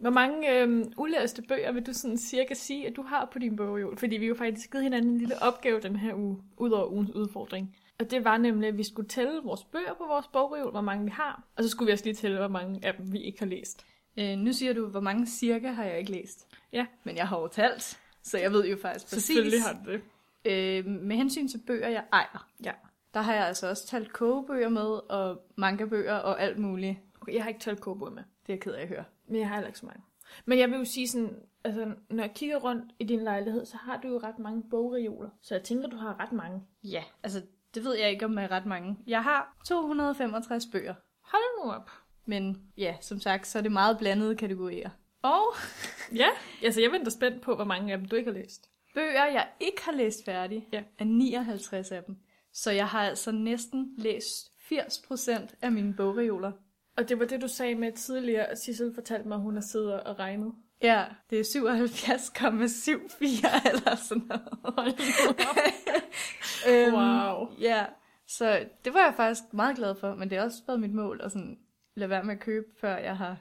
Hvor 0.00 0.10
mange 0.10 0.60
øh, 0.62 0.84
ulæste 0.98 1.42
bøger 1.42 1.72
vil 1.72 1.86
du 1.86 1.92
sådan 1.92 2.18
cirka 2.18 2.54
sige, 2.54 2.86
at 2.86 2.96
du 2.96 3.02
har 3.02 3.28
på 3.32 3.38
din 3.38 3.56
bogreol? 3.56 3.96
Fordi 3.96 4.16
vi 4.16 4.26
jo 4.26 4.34
faktisk 4.34 4.70
givet 4.72 4.84
hinanden 4.84 5.10
en 5.10 5.18
lille 5.18 5.42
opgave 5.42 5.80
den 5.80 5.96
her 5.96 6.14
uge, 6.14 6.38
ud 6.56 6.70
over 6.70 6.86
ugens 6.86 7.10
udfordring. 7.10 7.76
Og 8.00 8.10
det 8.10 8.24
var 8.24 8.36
nemlig, 8.36 8.68
at 8.68 8.78
vi 8.78 8.82
skulle 8.84 9.08
tælle 9.08 9.40
vores 9.44 9.64
bøger 9.64 9.94
på 9.94 10.04
vores 10.08 10.26
bogreol, 10.26 10.70
hvor 10.70 10.80
mange 10.80 11.04
vi 11.04 11.10
har. 11.10 11.44
Og 11.56 11.62
så 11.64 11.68
skulle 11.70 11.86
vi 11.86 11.92
også 11.92 12.04
lige 12.04 12.14
tælle, 12.14 12.38
hvor 12.38 12.48
mange 12.48 12.80
af 12.86 12.94
dem 12.94 13.12
vi 13.12 13.18
ikke 13.18 13.38
har 13.38 13.46
læst. 13.46 13.86
øh, 14.18 14.38
nu 14.38 14.52
siger 14.52 14.72
du, 14.72 14.86
hvor 14.86 15.00
mange 15.00 15.26
cirka 15.26 15.68
har 15.70 15.84
jeg 15.84 15.98
ikke 15.98 16.10
læst. 16.10 16.46
Ja. 16.72 16.86
Men 17.04 17.16
jeg 17.16 17.28
har 17.28 17.40
jo 17.40 17.48
talt, 17.48 18.00
så 18.22 18.38
jeg 18.38 18.52
ved 18.52 18.66
jo 18.68 18.76
faktisk 18.82 19.06
præcis. 19.06 19.24
Selvfølgelig 19.24 19.62
har 19.62 19.82
du 19.86 19.92
det. 19.92 20.00
Øh, 20.44 20.86
med 20.86 21.16
hensyn 21.16 21.48
til 21.48 21.58
bøger, 21.66 21.88
jeg 21.88 22.04
ejer, 22.12 22.48
Ja. 22.64 22.72
der 23.14 23.20
har 23.20 23.34
jeg 23.34 23.46
altså 23.46 23.68
også 23.68 23.86
talt 23.86 24.12
kogebøger 24.12 24.68
med, 24.68 25.10
og 25.10 25.42
manga-bøger 25.56 26.14
og 26.14 26.42
alt 26.42 26.58
muligt. 26.58 26.96
Okay, 27.20 27.34
jeg 27.34 27.42
har 27.42 27.48
ikke 27.48 27.60
talt 27.60 27.80
kogebøger 27.80 28.12
med, 28.12 28.22
Det 28.22 28.52
er 28.52 28.52
jeg 28.52 28.60
ked 28.60 28.72
af 28.72 28.82
at 28.82 28.88
høre. 28.88 29.04
men 29.28 29.40
jeg 29.40 29.48
har 29.48 29.54
heller 29.54 29.66
ikke 29.68 29.78
så 29.78 29.86
mange. 29.86 30.02
Men 30.44 30.58
jeg 30.58 30.70
vil 30.70 30.78
jo 30.78 30.84
sige 30.84 31.08
sådan, 31.08 31.36
altså 31.64 31.94
når 32.10 32.22
jeg 32.24 32.32
kigger 32.34 32.56
rundt 32.56 32.84
i 32.98 33.04
din 33.04 33.20
lejlighed, 33.24 33.64
så 33.66 33.76
har 33.76 34.00
du 34.00 34.08
jo 34.08 34.18
ret 34.18 34.38
mange 34.38 34.62
bogreoler. 34.70 35.30
Så 35.42 35.54
jeg 35.54 35.62
tænker, 35.62 35.88
du 35.88 35.96
har 35.96 36.20
ret 36.20 36.32
mange. 36.32 36.62
Ja, 36.84 37.02
altså 37.22 37.42
det 37.74 37.84
ved 37.84 37.94
jeg 37.98 38.10
ikke, 38.10 38.24
om 38.24 38.38
er 38.38 38.50
ret 38.50 38.66
mange. 38.66 38.96
Jeg 39.06 39.22
har 39.22 39.56
265 39.66 40.66
bøger. 40.72 40.94
Hold 41.24 41.64
nu 41.64 41.72
op. 41.72 41.90
Men 42.24 42.62
ja, 42.76 42.96
som 43.00 43.20
sagt, 43.20 43.46
så 43.46 43.58
er 43.58 43.62
det 43.62 43.72
meget 43.72 43.98
blandede 43.98 44.36
kategorier. 44.36 44.90
Og 45.22 45.54
Ja, 46.22 46.28
altså 46.62 46.80
jeg 46.80 46.92
venter 46.92 47.10
spændt 47.10 47.42
på, 47.42 47.54
hvor 47.54 47.64
mange 47.64 47.92
af 47.92 47.98
dem 47.98 48.08
du 48.08 48.16
ikke 48.16 48.32
har 48.32 48.38
læst. 48.38 48.70
bøger, 48.94 49.24
jeg 49.26 49.48
ikke 49.60 49.84
har 49.84 49.92
læst 49.92 50.24
færdig, 50.24 50.68
Ja. 50.72 50.82
er 50.98 51.04
59 51.04 51.92
af 51.92 52.04
dem. 52.04 52.16
Så 52.52 52.70
jeg 52.70 52.86
har 52.88 53.00
altså 53.02 53.32
næsten 53.32 53.94
læst 53.98 54.46
80% 54.72 55.54
af 55.62 55.72
mine 55.72 55.94
bogreoler. 55.94 56.52
Og 56.96 57.08
det 57.08 57.18
var 57.18 57.24
det, 57.24 57.42
du 57.42 57.48
sagde 57.48 57.74
med 57.74 57.92
tidligere, 57.92 58.46
at 58.46 58.58
Sissel 58.58 58.94
fortalte 58.94 59.28
mig, 59.28 59.34
at 59.34 59.40
hun 59.42 59.54
har 59.54 59.60
siddet 59.62 60.00
og 60.02 60.18
regnet. 60.18 60.52
Ja, 60.82 61.04
det 61.30 61.40
er 61.40 61.44
77,74 61.44 63.68
eller 63.70 63.94
sådan 63.96 64.22
noget. 64.28 64.48
Hold. 64.78 64.92
Øhm, 66.68 66.94
Wow. 66.94 67.48
Ja, 67.60 67.86
så 68.26 68.66
det 68.84 68.94
var 68.94 69.00
jeg 69.00 69.14
faktisk 69.16 69.42
meget 69.52 69.76
glad 69.76 69.94
for, 69.94 70.14
men 70.14 70.30
det 70.30 70.38
har 70.38 70.44
også 70.44 70.62
været 70.66 70.80
mit 70.80 70.94
mål 70.94 71.20
at 71.24 71.32
sådan, 71.32 71.58
lade 71.96 72.10
være 72.10 72.24
med 72.24 72.34
at 72.34 72.40
købe, 72.40 72.66
før 72.80 72.96
jeg 72.96 73.16
har 73.16 73.36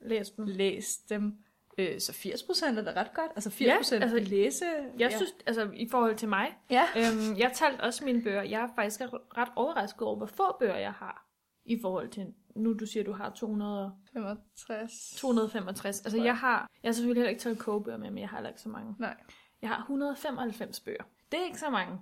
Læs 0.00 0.30
dem. 0.30 0.46
læst 0.46 1.10
dem. 1.10 1.34
Øh, 1.78 2.00
så 2.00 2.12
80% 2.12 2.78
er 2.78 2.82
da 2.82 3.00
ret 3.00 3.14
godt. 3.14 3.30
Altså 3.36 3.50
80% 3.50 3.64
Ja, 3.64 3.76
altså, 4.02 4.18
læse. 4.18 4.64
Jeg 4.98 5.10
ja. 5.10 5.16
synes, 5.16 5.34
altså 5.46 5.70
i 5.74 5.88
forhold 5.88 6.16
til 6.16 6.28
mig, 6.28 6.56
Ja. 6.70 6.84
øhm, 6.96 7.36
jeg 7.38 7.52
talte 7.54 7.80
også 7.80 8.04
mine 8.04 8.22
bøger. 8.22 8.42
Jeg 8.42 8.62
er 8.62 8.68
faktisk 8.76 9.00
ret 9.38 9.48
overrasket 9.56 10.02
over, 10.02 10.16
hvor 10.16 10.26
få 10.26 10.56
bøger 10.58 10.76
jeg 10.76 10.92
har. 10.92 11.24
I 11.64 11.78
forhold 11.80 12.08
til, 12.08 12.26
nu 12.58 12.72
du 12.74 12.86
siger, 12.86 13.04
du 13.04 13.12
har 13.12 13.30
200, 13.30 13.92
65. 14.12 15.14
265. 15.16 16.00
Altså 16.04 16.22
jeg 16.22 16.36
har, 16.36 16.70
jeg 16.82 16.88
har 16.88 16.92
selvfølgelig 16.92 17.20
heller 17.20 17.30
ikke 17.30 17.40
taget 17.42 17.58
kogebøger 17.58 17.98
med, 17.98 18.10
men 18.10 18.18
jeg 18.18 18.28
har 18.28 18.36
heller 18.36 18.48
ikke 18.50 18.60
så 18.60 18.68
mange. 18.68 18.94
Nej. 18.98 19.14
Jeg 19.62 19.70
har 19.70 19.78
195 19.78 20.80
bøger. 20.80 21.02
Det 21.32 21.40
er 21.40 21.44
ikke 21.44 21.58
så 21.58 21.70
mange. 21.70 21.98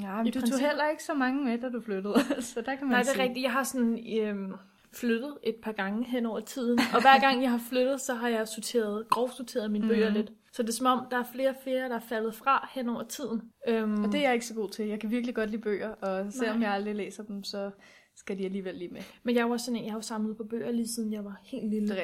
Ja, 0.00 0.20
I 0.20 0.22
men 0.22 0.26
du 0.26 0.32
tog 0.32 0.40
princippet- 0.42 0.66
heller 0.68 0.88
ikke 0.90 1.04
så 1.04 1.14
mange 1.14 1.44
med, 1.44 1.58
da 1.58 1.68
du 1.68 1.80
flyttede. 1.80 2.14
så 2.42 2.60
der 2.60 2.74
kan 2.74 2.86
man 2.86 2.94
Nej, 2.94 3.02
det 3.02 3.20
er 3.20 3.22
rigtigt. 3.22 3.42
Jeg 3.42 3.52
har 3.52 3.62
sådan 3.62 4.18
øhm, 4.20 4.52
flyttet 4.94 5.38
et 5.42 5.56
par 5.62 5.72
gange 5.72 6.04
hen 6.04 6.26
over 6.26 6.40
tiden. 6.40 6.78
Og 6.94 7.00
hver 7.00 7.20
gang 7.20 7.42
jeg 7.42 7.50
har 7.50 7.60
flyttet, 7.68 8.00
så 8.00 8.14
har 8.14 8.28
jeg 8.28 8.48
sorteret, 8.48 9.08
grovsorteret 9.10 9.70
mine 9.70 9.88
bøger 9.88 10.06
Mhm. 10.08 10.14
lidt. 10.16 10.32
Så 10.52 10.62
det 10.62 10.68
er 10.68 10.72
som 10.72 10.86
om, 10.86 11.06
der 11.10 11.16
er 11.18 11.24
flere 11.32 11.48
og 11.48 11.56
flere, 11.62 11.88
der 11.88 11.94
er 11.96 12.00
faldet 12.08 12.34
fra 12.34 12.68
hen 12.74 12.88
over 12.88 13.02
tiden. 13.02 13.42
Øhm, 13.68 14.04
Og 14.04 14.12
det 14.12 14.18
er 14.18 14.22
jeg 14.22 14.34
ikke 14.34 14.46
så 14.46 14.54
god 14.54 14.68
til. 14.68 14.86
Jeg 14.86 15.00
kan 15.00 15.10
virkelig 15.10 15.34
godt 15.34 15.50
lide 15.50 15.62
bøger, 15.62 15.88
og 15.88 16.32
selvom 16.32 16.56
Nej. 16.58 16.66
jeg 16.68 16.74
aldrig 16.74 16.94
læser 16.94 17.22
dem, 17.22 17.44
så 17.44 17.70
skal 18.18 18.38
de 18.38 18.44
alligevel 18.44 18.74
lige 18.74 18.90
med. 18.90 19.00
Men 19.22 19.36
jeg 19.36 19.50
var 19.50 19.56
sådan 19.56 19.76
en, 19.76 19.84
jeg 19.84 19.92
har 19.92 19.98
jo 19.98 20.02
samlet 20.02 20.36
på 20.36 20.44
bøger 20.44 20.70
lige 20.70 20.88
siden 20.88 21.12
jeg 21.12 21.24
var 21.24 21.40
helt 21.44 21.70
lille. 21.70 21.88
Det. 21.88 21.96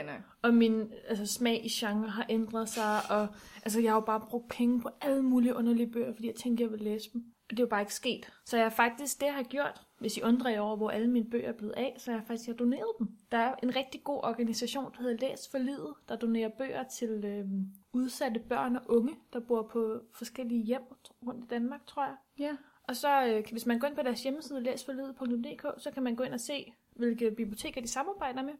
Og 0.42 0.54
min 0.54 0.92
altså, 1.08 1.26
smag 1.26 1.64
i 1.64 1.68
genre 1.68 2.08
har 2.08 2.26
ændret 2.28 2.68
sig, 2.68 3.10
og 3.10 3.26
altså, 3.64 3.80
jeg 3.80 3.90
har 3.90 3.96
jo 3.96 4.04
bare 4.04 4.20
brugt 4.28 4.48
penge 4.48 4.80
på 4.80 4.88
alle 5.00 5.22
mulige 5.22 5.56
underlige 5.56 5.90
bøger, 5.90 6.14
fordi 6.14 6.26
jeg 6.26 6.34
tænkte, 6.34 6.62
jeg 6.62 6.70
ville 6.70 6.84
læse 6.84 7.10
dem. 7.12 7.24
Og 7.44 7.50
det 7.50 7.58
er 7.58 7.62
jo 7.62 7.68
bare 7.68 7.80
ikke 7.80 7.94
sket. 7.94 8.32
Så 8.44 8.56
jeg 8.56 8.64
har 8.64 8.70
faktisk, 8.70 9.20
det 9.20 9.26
jeg 9.26 9.34
har 9.34 9.42
gjort, 9.42 9.86
hvis 9.98 10.16
I 10.16 10.22
undrer 10.22 10.50
jer 10.50 10.60
over, 10.60 10.76
hvor 10.76 10.90
alle 10.90 11.10
mine 11.10 11.30
bøger 11.30 11.48
er 11.48 11.52
blevet 11.52 11.72
af, 11.72 11.94
så 11.98 12.10
har 12.10 12.18
jeg 12.18 12.26
faktisk 12.26 12.48
jeg 12.48 12.52
har 12.52 12.56
doneret 12.56 12.92
dem. 12.98 13.08
Der 13.32 13.38
er 13.38 13.54
en 13.62 13.76
rigtig 13.76 14.04
god 14.04 14.20
organisation, 14.24 14.92
der 14.92 15.02
hedder 15.02 15.28
Læs 15.28 15.48
for 15.50 15.58
Livet, 15.58 15.94
der 16.08 16.16
donerer 16.16 16.50
bøger 16.58 16.82
til 16.82 17.24
øhm, 17.24 17.66
udsatte 17.92 18.40
børn 18.48 18.76
og 18.76 18.82
unge, 18.88 19.14
der 19.32 19.40
bor 19.40 19.70
på 19.72 20.00
forskellige 20.14 20.62
hjem 20.62 20.82
rundt 21.26 21.44
i 21.44 21.48
Danmark, 21.50 21.86
tror 21.86 22.04
jeg. 22.04 22.16
Ja. 22.38 22.56
Og 22.88 22.96
så, 22.96 23.24
øh, 23.26 23.44
hvis 23.52 23.66
man 23.66 23.78
går 23.78 23.86
ind 23.88 23.96
på 23.96 24.02
deres 24.02 24.22
hjemmeside, 24.22 24.60
læsforlidet.dk, 24.62 25.66
så 25.82 25.90
kan 25.90 26.02
man 26.02 26.14
gå 26.16 26.24
ind 26.24 26.32
og 26.34 26.40
se, 26.40 26.72
hvilke 26.96 27.30
biblioteker 27.30 27.80
de 27.80 27.88
samarbejder 27.88 28.42
med. 28.42 28.52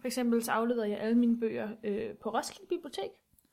For 0.00 0.06
eksempel 0.06 0.44
så 0.44 0.52
afleverede 0.52 0.90
jeg 0.90 0.98
alle 1.00 1.18
mine 1.18 1.40
bøger 1.40 1.68
øh, 1.84 2.10
på 2.22 2.30
Roskilde 2.30 2.66
Bibliotek, 2.68 3.10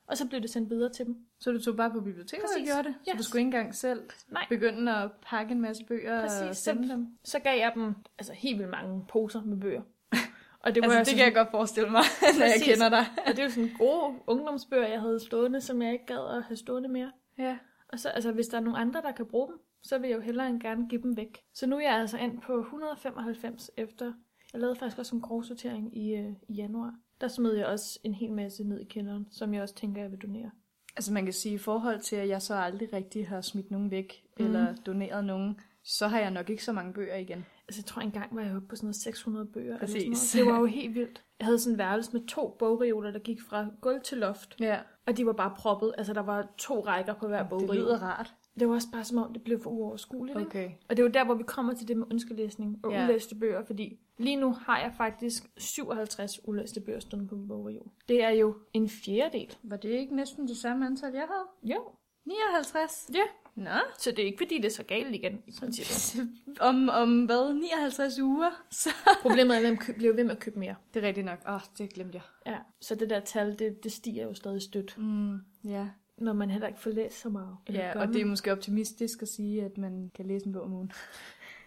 og 0.07 0.17
så 0.17 0.27
blev 0.27 0.41
det 0.41 0.49
sendt 0.49 0.69
videre 0.69 0.93
til 0.93 1.05
dem. 1.05 1.17
Så 1.39 1.51
du 1.51 1.61
tog 1.61 1.75
bare 1.75 1.91
på 1.91 2.01
biblioteket 2.01 2.43
og 2.43 2.49
Præcis. 2.53 2.69
gjorde 2.69 2.83
det? 2.87 2.95
Så 3.05 3.11
du 3.17 3.23
skulle 3.23 3.39
ikke 3.39 3.45
engang 3.47 3.75
selv 3.75 4.01
Nej. 4.31 4.45
begynde 4.49 4.95
at 4.95 5.11
pakke 5.21 5.51
en 5.51 5.61
masse 5.61 5.85
bøger 5.85 6.21
og 6.21 6.27
Præcis, 6.27 6.57
sende 6.57 6.87
så- 6.87 6.93
dem? 6.93 7.07
Så 7.23 7.39
gav 7.39 7.57
jeg 7.59 7.71
dem 7.75 7.95
altså, 8.17 8.33
helt 8.33 8.57
vildt 8.57 8.71
mange 8.71 9.05
poser 9.09 9.41
med 9.41 9.57
bøger. 9.57 9.81
Og 10.63 10.75
det 10.75 10.81
var 10.81 10.85
altså, 10.85 10.97
altså 10.97 11.11
det 11.11 11.17
kan 11.17 11.25
jeg 11.25 11.33
godt 11.33 11.51
forestille 11.51 11.89
mig, 11.89 12.01
når 12.39 12.45
jeg 12.45 12.53
Præcis. 12.57 12.73
kender 12.73 12.89
dig. 12.89 13.05
Og 13.25 13.31
det 13.31 13.39
er 13.39 13.43
jo 13.43 13.49
sådan 13.49 13.69
gode 13.77 14.15
ungdomsbøger, 14.27 14.87
jeg 14.87 15.01
havde 15.01 15.19
stående, 15.19 15.61
som 15.61 15.81
jeg 15.81 15.93
ikke 15.93 16.05
gad 16.05 16.35
at 16.37 16.43
have 16.43 16.57
stående 16.57 16.89
mere. 16.89 17.11
Ja. 17.37 17.57
Og 17.89 17.99
så, 17.99 18.09
altså, 18.09 18.31
hvis 18.31 18.47
der 18.47 18.57
er 18.57 18.61
nogen 18.61 18.81
andre, 18.81 19.01
der 19.01 19.11
kan 19.11 19.25
bruge 19.25 19.47
dem, 19.47 19.59
så 19.83 19.97
vil 19.97 20.09
jeg 20.09 20.17
jo 20.17 20.21
hellere 20.21 20.49
end 20.49 20.61
gerne 20.61 20.87
give 20.89 21.01
dem 21.01 21.17
væk. 21.17 21.41
Så 21.53 21.67
nu 21.67 21.75
er 21.75 21.81
jeg 21.81 21.93
altså 21.99 22.17
ind 22.17 22.41
på 22.41 22.59
195 22.59 23.71
efter. 23.77 24.13
Jeg 24.53 24.61
lavede 24.61 24.75
faktisk 24.75 24.99
også 24.99 25.15
en 25.15 25.21
grov 25.21 25.43
sortering 25.43 25.97
i, 25.97 26.15
øh, 26.15 26.31
i 26.47 26.53
januar. 26.53 26.93
Der 27.21 27.27
smed 27.27 27.53
jeg 27.53 27.65
også 27.65 27.99
en 28.03 28.13
hel 28.13 28.31
masse 28.31 28.63
ned 28.63 28.79
i 28.79 28.85
kælderen, 28.85 29.27
som 29.31 29.53
jeg 29.53 29.61
også 29.61 29.75
tænker, 29.75 30.01
jeg 30.01 30.11
vil 30.11 30.19
donere. 30.19 30.51
Altså 30.95 31.13
man 31.13 31.23
kan 31.23 31.33
sige, 31.33 31.55
i 31.55 31.57
forhold 31.57 31.99
til, 31.99 32.15
at 32.15 32.27
jeg 32.27 32.41
så 32.41 32.55
aldrig 32.55 32.93
rigtig 32.93 33.27
har 33.27 33.41
smidt 33.41 33.71
nogen 33.71 33.91
væk, 33.91 34.23
mm. 34.39 34.45
eller 34.45 34.75
doneret 34.75 35.25
nogen, 35.25 35.59
så 35.83 36.07
har 36.07 36.19
jeg 36.19 36.31
nok 36.31 36.49
ikke 36.49 36.63
så 36.63 36.71
mange 36.71 36.93
bøger 36.93 37.15
igen. 37.15 37.45
Altså, 37.67 37.81
jeg 37.81 37.85
tror 37.85 38.01
engang 38.01 38.35
var 38.35 38.41
jeg 38.41 38.55
oppe 38.55 38.67
på 38.67 38.75
sådan 38.75 38.87
noget 38.87 38.95
600 38.95 39.45
bøger. 39.45 39.73
Eller 39.73 39.87
sådan 39.87 40.11
Præcis. 40.11 40.35
noget. 40.35 40.45
Det 40.45 40.53
var 40.53 40.59
jo 40.59 40.65
helt 40.65 40.95
vildt. 40.95 41.23
Jeg 41.39 41.45
havde 41.45 41.59
sådan 41.59 41.73
en 41.73 41.77
værelse 41.77 42.13
med 42.13 42.27
to 42.27 42.55
bogreoler, 42.59 43.11
der 43.11 43.19
gik 43.19 43.41
fra 43.41 43.67
gulv 43.81 44.01
til 44.01 44.17
loft. 44.17 44.55
Ja, 44.59 44.79
Og 45.07 45.17
de 45.17 45.25
var 45.25 45.33
bare 45.33 45.53
proppet. 45.57 45.93
Altså, 45.97 46.13
der 46.13 46.21
var 46.21 46.47
to 46.57 46.79
rækker 46.79 47.13
på 47.13 47.27
hver 47.27 47.39
det 47.39 47.49
bogreol. 47.49 47.75
lyder 47.75 47.97
rart. 48.01 48.35
Det 48.59 48.67
var 48.69 48.73
også 48.75 48.87
bare 48.91 49.03
som 49.03 49.17
om, 49.17 49.33
det 49.33 49.43
blev 49.43 49.59
for 49.63 49.69
uoverskueligt. 49.69 50.39
Ikke? 50.39 50.49
Okay. 50.49 50.69
Og 50.89 50.97
det 50.97 50.99
er 50.99 51.03
jo 51.07 51.11
der, 51.11 51.25
hvor 51.25 51.33
vi 51.33 51.43
kommer 51.43 51.73
til 51.73 51.87
det 51.87 51.97
med 51.97 52.05
ønskelæsning 52.11 52.79
og 52.83 52.91
Ja. 52.91 53.03
ulæste 53.05 53.35
bøger, 53.35 53.65
fordi 53.65 53.99
lige 54.17 54.35
nu 54.35 54.51
har 54.53 54.79
jeg 54.79 54.93
faktisk 54.97 55.43
57 55.57 56.39
ulæste 56.47 56.81
bøger 56.81 56.99
stående 56.99 57.27
på 57.27 57.35
min 57.35 57.47
bogreol. 57.47 57.87
Det 58.09 58.23
er 58.23 58.29
jo 58.29 58.55
en 58.73 58.89
fjerdedel. 58.89 59.57
Var 59.63 59.77
det 59.77 59.89
ikke 59.89 60.15
næsten 60.15 60.47
det 60.47 60.57
samme 60.57 60.85
antal, 60.85 61.13
jeg 61.13 61.27
havde? 61.29 61.75
Jo. 61.75 61.81
59? 62.25 63.09
Ja. 63.13 63.23
Nå. 63.55 63.69
Så 63.97 64.11
det 64.11 64.19
er 64.19 64.25
ikke, 64.25 64.37
fordi 64.37 64.57
det 64.57 64.65
er 64.65 64.69
så 64.69 64.83
galt 64.83 65.15
igen, 65.15 65.43
i 65.47 65.53
princippet. 65.59 66.27
om, 66.69 66.89
om 66.89 67.25
hvad? 67.25 67.53
59 67.53 68.19
uger? 68.19 68.51
Så... 68.71 68.89
Problemet 69.21 69.53
er, 69.53 69.57
at 69.59 69.63
man 69.63 69.77
kø- 69.77 69.93
bliver 69.93 70.13
ved 70.13 70.23
med 70.23 70.31
at 70.31 70.39
købe 70.39 70.59
mere. 70.59 70.75
Det 70.93 71.03
er 71.03 71.07
rigtigt 71.07 71.25
nok. 71.25 71.39
Åh, 71.47 71.53
oh, 71.53 71.61
det 71.77 71.93
glemte 71.93 72.15
jeg. 72.15 72.53
Ja. 72.53 72.57
Så 72.81 72.95
det 72.95 73.09
der 73.09 73.19
tal, 73.19 73.59
det, 73.59 73.83
det 73.83 73.91
stiger 73.91 74.23
jo 74.23 74.33
stadig 74.33 74.61
stødt, 74.61 74.97
Mm, 74.97 75.37
ja. 75.65 75.87
Når 76.21 76.33
man 76.33 76.49
heller 76.51 76.67
ikke 76.67 76.79
får 76.79 76.89
læst 76.91 77.19
så 77.21 77.29
meget. 77.29 77.57
Ja, 77.69 77.99
og 77.99 78.07
det 78.07 78.15
er 78.15 78.19
man? 78.19 78.29
måske 78.29 78.51
optimistisk 78.51 79.21
at 79.21 79.27
sige, 79.27 79.63
at 79.65 79.77
man 79.77 80.11
kan 80.15 80.25
læse 80.25 80.45
en 80.47 80.53
bog 80.53 80.61
om 80.63 80.73
ugen. 80.73 80.91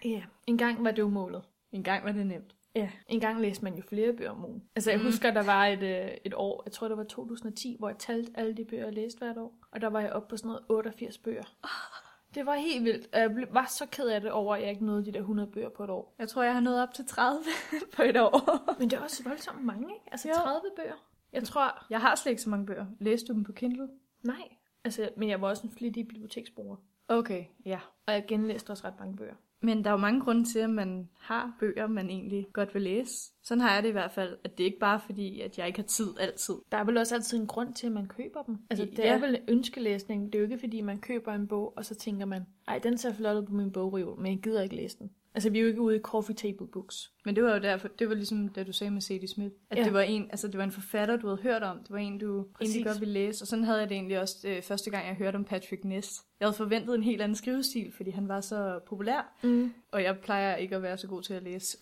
Ja, 0.04 0.22
en 0.46 0.58
gang 0.58 0.84
var 0.84 0.90
det 0.90 0.98
jo 0.98 1.08
målet. 1.08 1.42
En 1.72 1.82
gang 1.82 2.04
var 2.04 2.12
det 2.12 2.26
nemt. 2.26 2.54
Ja, 2.74 2.90
en 3.08 3.20
gang 3.20 3.40
læste 3.40 3.64
man 3.64 3.74
jo 3.74 3.82
flere 3.82 4.12
bøger 4.12 4.30
om 4.30 4.44
ugen. 4.44 4.62
Altså 4.76 4.90
jeg 4.90 4.98
Mm. 5.00 5.04
husker, 5.06 5.30
der 5.30 5.42
var 5.42 5.66
et, 5.66 5.82
øh, 5.82 6.10
et 6.24 6.34
år, 6.34 6.62
jeg 6.66 6.72
tror 6.72 6.88
det 6.88 6.96
var 6.96 7.04
2010, 7.04 7.76
hvor 7.78 7.88
jeg 7.88 7.98
talte 7.98 8.32
alle 8.34 8.54
de 8.56 8.64
bøger, 8.64 8.84
jeg 8.84 8.92
læste 8.94 9.18
hvert 9.18 9.38
år. 9.38 9.54
Og 9.72 9.80
der 9.80 9.86
var 9.88 10.00
jeg 10.00 10.12
oppe 10.12 10.28
på 10.28 10.36
sådan 10.36 10.48
noget 10.48 10.62
88 10.68 11.18
bøger. 11.18 11.42
Det 12.34 12.46
var 12.46 12.54
helt 12.54 12.84
vildt. 12.84 13.08
Jeg 13.12 13.46
var 13.50 13.66
så 13.70 13.86
ked 13.86 14.06
af 14.08 14.20
det 14.20 14.30
over, 14.30 14.54
at 14.54 14.62
jeg 14.62 14.70
ikke 14.70 14.84
nåede 14.86 15.04
de 15.04 15.12
der 15.12 15.20
100 15.20 15.50
bøger 15.50 15.68
på 15.68 15.84
et 15.84 15.90
år. 15.90 16.14
Jeg 16.18 16.28
tror, 16.28 16.42
jeg 16.42 16.52
har 16.54 16.60
nået 16.60 16.82
op 16.82 16.94
til 16.94 17.06
30 17.06 17.40
på 17.96 18.02
et 18.02 18.16
år. 18.20 18.74
Men 18.78 18.90
det 18.90 18.96
er 18.96 19.00
også 19.02 19.22
voldsomt 19.24 19.64
mange, 19.64 19.94
ikke? 19.94 20.04
Altså 20.12 20.28
Jo. 20.28 20.34
30 20.34 20.60
bøger. 20.76 20.94
Jeg 21.32 21.44
tror, 21.44 21.84
Jeg 21.90 22.00
har 22.00 22.14
slet 22.14 22.30
ikke 22.30 22.42
så 22.42 22.50
mange 22.50 22.66
bøger. 22.66 22.86
Læste 23.00 23.26
du 23.28 23.32
dem 23.32 23.44
på 23.44 23.52
Kindle? 23.52 23.88
Nej. 24.24 24.48
Altså, 24.84 25.08
men 25.16 25.28
jeg 25.28 25.40
var 25.40 25.48
også 25.48 25.66
en 25.66 25.72
flittig 25.72 26.08
biblioteksbruger. 26.08 26.76
Okay, 27.08 27.44
ja. 27.64 27.78
Og 28.06 28.14
jeg 28.14 28.24
genlæste 28.28 28.70
også 28.70 28.84
ret 28.86 28.98
mange 28.98 29.16
bøger. 29.16 29.34
Men 29.64 29.84
der 29.84 29.90
er 29.90 29.94
jo 29.94 29.98
mange 29.98 30.20
grunde 30.20 30.44
til, 30.44 30.58
at 30.58 30.70
man 30.70 31.08
har 31.18 31.56
bøger, 31.60 31.86
man 31.86 32.10
egentlig 32.10 32.46
godt 32.52 32.74
vil 32.74 32.82
læse. 32.82 33.14
Sådan 33.42 33.60
har 33.60 33.74
jeg 33.74 33.82
det 33.82 33.88
i 33.88 33.92
hvert 33.92 34.10
fald, 34.10 34.38
at 34.44 34.58
det 34.58 34.64
er 34.64 34.66
ikke 34.66 34.78
bare 34.78 35.00
fordi, 35.00 35.40
at 35.40 35.58
jeg 35.58 35.66
ikke 35.66 35.78
har 35.78 35.86
tid 35.86 36.08
altid. 36.20 36.54
Der 36.72 36.78
er 36.78 36.84
vel 36.84 36.96
også 36.96 37.14
altid 37.14 37.38
en 37.40 37.46
grund 37.46 37.74
til, 37.74 37.86
at 37.86 37.92
man 37.92 38.06
køber 38.08 38.42
dem. 38.42 38.58
Altså, 38.70 38.84
det 38.86 38.98
Ja. 38.98 39.14
er 39.14 39.18
vel 39.18 39.40
ønskelæsning. 39.48 40.26
Det 40.26 40.34
er 40.34 40.38
jo 40.38 40.44
ikke, 40.44 40.58
fordi 40.58 40.80
man 40.80 41.00
køber 41.00 41.32
en 41.32 41.48
bog, 41.48 41.72
og 41.76 41.84
så 41.84 41.94
tænker 41.94 42.26
man, 42.26 42.46
ej, 42.68 42.78
den 42.78 42.98
ser 42.98 43.12
flot 43.12 43.36
ud 43.36 43.42
på 43.46 43.52
min 43.54 43.72
bogreol, 43.72 44.20
men 44.20 44.32
jeg 44.32 44.40
gider 44.42 44.62
ikke 44.62 44.76
læse 44.76 44.98
den. 44.98 45.10
Altså, 45.34 45.50
vi 45.50 45.58
er 45.58 45.62
jo 45.62 45.68
ikke 45.68 45.80
ude 45.80 45.96
i 45.96 46.00
coffee 46.00 46.34
table 46.36 46.66
books. 46.66 47.12
Men 47.24 47.36
det 47.36 47.44
var 47.44 47.52
jo 47.54 47.58
derfor, 47.62 47.88
det 47.88 48.08
var 48.08 48.14
ligesom 48.14 48.48
da 48.48 48.62
du 48.64 48.72
sagde 48.72 48.90
med 48.90 49.00
C.D. 49.00 49.26
Smith, 49.28 49.54
at 49.70 49.78
Ja. 49.78 49.84
det 49.84 49.92
var 49.92 50.00
en, 50.00 50.22
altså 50.30 50.48
det 50.48 50.58
var 50.58 50.64
en 50.64 50.70
forfatter, 50.72 51.16
du 51.16 51.26
havde 51.26 51.42
hørt 51.42 51.62
om. 51.62 51.78
Det 51.78 51.90
var 51.90 51.98
en, 51.98 52.18
du 52.18 52.44
Præcis. 52.54 52.74
Egentlig 52.74 52.86
godt 52.92 53.00
ville 53.00 53.14
læse. 53.14 53.42
Og 53.42 53.46
sådan 53.46 53.64
havde 53.64 53.78
jeg 53.80 53.88
det 53.88 53.94
egentlig 53.94 54.20
også 54.20 54.48
øh, 54.48 54.62
første 54.62 54.90
gang, 54.90 55.06
jeg 55.06 55.14
hørte 55.14 55.36
om 55.36 55.44
Patrick 55.44 55.84
Ness. 55.84 56.22
Jeg 56.40 56.46
havde 56.48 56.56
forventet 56.56 56.94
en 56.94 57.02
helt 57.02 57.22
anden 57.22 57.36
skrivestil, 57.36 57.92
fordi 57.96 58.10
han 58.10 58.28
var 58.28 58.40
så 58.40 58.80
populær. 58.86 59.38
Mm. 59.42 59.72
Og 59.92 60.02
jeg 60.02 60.18
plejer 60.18 60.56
ikke 60.56 60.76
at 60.76 60.82
være 60.82 60.98
så 60.98 61.06
god 61.08 61.22
til 61.22 61.34
at 61.34 61.42
læse. 61.42 61.78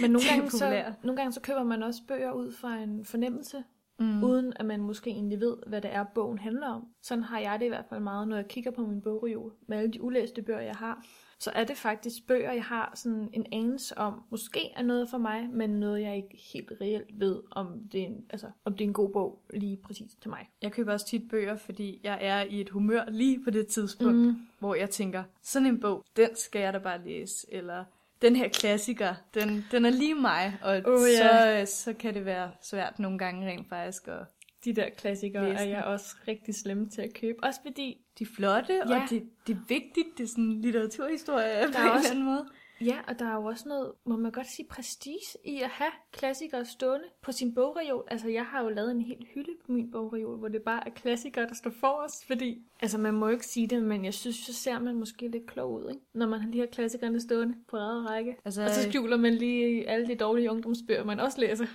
Men 0.00 0.10
nogle 0.10 0.22
Det 0.28 0.34
gange, 0.36 0.50
så, 0.50 0.84
nogle 1.02 1.16
gange 1.16 1.32
så 1.32 1.40
køber 1.40 1.64
man 1.64 1.82
også 1.82 2.00
bøger 2.08 2.32
ud 2.32 2.52
fra 2.52 2.76
en 2.78 3.04
fornemmelse, 3.04 3.64
Mm. 3.98 4.06
mm. 4.06 4.24
uden 4.24 4.52
at 4.56 4.66
man 4.66 4.80
måske 4.80 5.10
egentlig 5.10 5.40
ved, 5.40 5.56
hvad 5.66 5.80
det 5.80 5.94
er, 5.94 6.04
bogen 6.14 6.38
handler 6.38 6.66
om. 6.68 6.86
Sådan 7.02 7.24
har 7.24 7.38
jeg 7.38 7.58
det 7.60 7.66
i 7.66 7.68
hvert 7.68 7.84
fald 7.88 8.00
meget, 8.00 8.28
når 8.28 8.36
jeg 8.36 8.48
kigger 8.48 8.70
på 8.70 8.86
min 8.86 9.00
bogreol 9.02 9.52
med 9.68 9.78
alle 9.78 9.92
de 9.92 10.02
ulæste 10.02 10.42
bøger, 10.42 10.60
jeg 10.60 10.74
har. 10.74 11.04
Så 11.40 11.50
er 11.54 11.64
det 11.64 11.76
faktisk 11.76 12.26
bøger, 12.26 12.52
jeg 12.52 12.64
har 12.64 12.92
sådan 12.94 13.28
en 13.32 13.46
anelse 13.52 13.98
om, 13.98 14.22
måske 14.30 14.70
er 14.76 14.82
noget 14.82 15.10
for 15.10 15.18
mig, 15.18 15.48
men 15.52 15.70
noget, 15.70 16.02
jeg 16.02 16.16
ikke 16.16 16.42
helt 16.52 16.72
reelt 16.80 17.20
ved, 17.20 17.40
om 17.50 17.80
det 17.92 18.00
er 18.00 18.06
en, 18.06 18.24
altså, 18.30 18.46
om 18.64 18.72
det 18.72 18.84
er 18.84 18.88
en 18.88 18.94
god 18.94 19.10
bog 19.12 19.42
lige 19.54 19.76
præcis 19.76 20.14
til 20.20 20.30
mig. 20.30 20.48
Jeg 20.62 20.72
køber 20.72 20.92
også 20.92 21.06
tit 21.06 21.28
bøger, 21.30 21.56
fordi 21.56 22.00
jeg 22.04 22.18
er 22.20 22.42
i 22.42 22.60
et 22.60 22.70
humør 22.70 23.04
lige 23.08 23.44
på 23.44 23.50
det 23.50 23.66
tidspunkt, 23.66 24.16
mm. 24.16 24.46
hvor 24.58 24.74
jeg 24.74 24.90
tænker, 24.90 25.22
sådan 25.42 25.68
en 25.68 25.80
bog, 25.80 26.04
den 26.16 26.28
skal 26.36 26.60
jeg 26.60 26.72
da 26.72 26.78
bare 26.78 27.04
læse. 27.04 27.46
Eller 27.48 27.84
den 28.22 28.36
her 28.36 28.48
klassiker, 28.48 29.14
den, 29.34 29.64
den 29.70 29.84
er 29.84 29.90
lige 29.90 30.14
mig. 30.14 30.58
Og 30.62 30.80
Åh, 30.86 31.00
så, 31.00 31.24
ja. 31.24 31.64
så 31.64 31.92
kan 31.92 32.14
det 32.14 32.24
være 32.24 32.50
svært 32.62 32.98
nogle 32.98 33.18
gange 33.18 33.48
rent 33.48 33.68
faktisk 33.68 34.08
at 34.08 34.24
De 34.64 34.72
der 34.72 34.88
klassikere 34.90 35.50
Læse 35.50 35.64
er 35.64 35.68
jeg 35.68 35.84
også 35.84 36.16
rigtig 36.28 36.54
slemme 36.54 36.88
til 36.88 37.02
at 37.02 37.14
købe. 37.14 37.44
Også 37.44 37.60
fordi, 37.66 37.98
de 38.18 38.24
er 38.24 38.28
flotte, 38.36 38.72
ja. 38.88 39.02
Og 39.02 39.10
det, 39.10 39.22
det 39.46 39.52
er 39.54 39.60
vigtigt, 39.68 40.06
det 40.18 40.24
er 40.24 40.28
sådan 40.28 40.52
litteraturhistorie 40.60 41.48
på 41.72 41.78
er 41.78 41.82
en 41.82 41.90
også- 41.90 41.98
eller 41.98 42.10
anden 42.10 42.24
måde. 42.24 42.46
Ja, 42.80 42.96
og 43.08 43.18
der 43.18 43.24
er 43.24 43.34
jo 43.34 43.44
også 43.44 43.68
noget, 43.68 43.92
må 44.04 44.16
man 44.16 44.32
godt 44.32 44.46
sige, 44.46 44.66
prestige 44.70 45.38
i 45.44 45.60
at 45.60 45.68
have 45.68 45.90
klassikere 46.12 46.64
stående 46.64 47.04
på 47.22 47.32
sin 47.32 47.54
bogreol. 47.54 48.04
Altså, 48.10 48.28
jeg 48.28 48.44
har 48.44 48.62
jo 48.62 48.68
lavet 48.68 48.90
en 48.90 49.00
hel 49.00 49.26
hylde 49.34 49.52
på 49.66 49.72
min 49.72 49.90
bogreol, 49.90 50.38
hvor 50.38 50.48
det 50.48 50.62
bare 50.62 50.86
er 50.86 50.90
klassikere, 50.90 51.46
der 51.46 51.54
står 51.54 51.70
for 51.70 52.02
os, 52.04 52.12
fordi... 52.26 52.62
Altså, 52.82 52.98
man 52.98 53.14
må 53.14 53.26
jo 53.26 53.32
ikke 53.32 53.46
sige 53.46 53.66
det, 53.66 53.82
men 53.82 54.04
jeg 54.04 54.14
synes, 54.14 54.36
så 54.36 54.52
ser 54.52 54.78
man 54.78 54.94
måske 54.94 55.28
lidt 55.28 55.46
klog 55.46 55.72
ud, 55.72 55.90
ikke? 55.90 56.02
Når 56.14 56.26
man 56.26 56.40
har 56.40 56.50
de 56.50 56.58
her 56.58 56.66
klassikerne 56.66 57.20
stående 57.20 57.54
på 57.68 57.76
ræde 57.76 58.06
række. 58.10 58.36
Altså, 58.44 58.62
Og 58.62 58.70
så 58.70 58.90
skjuler 58.90 59.16
man 59.16 59.34
lige 59.34 59.88
alle 59.88 60.06
de 60.06 60.14
dårlige 60.14 60.50
ungdomsbøger, 60.50 61.04
man 61.04 61.20
også 61.20 61.40
læser. 61.40 61.66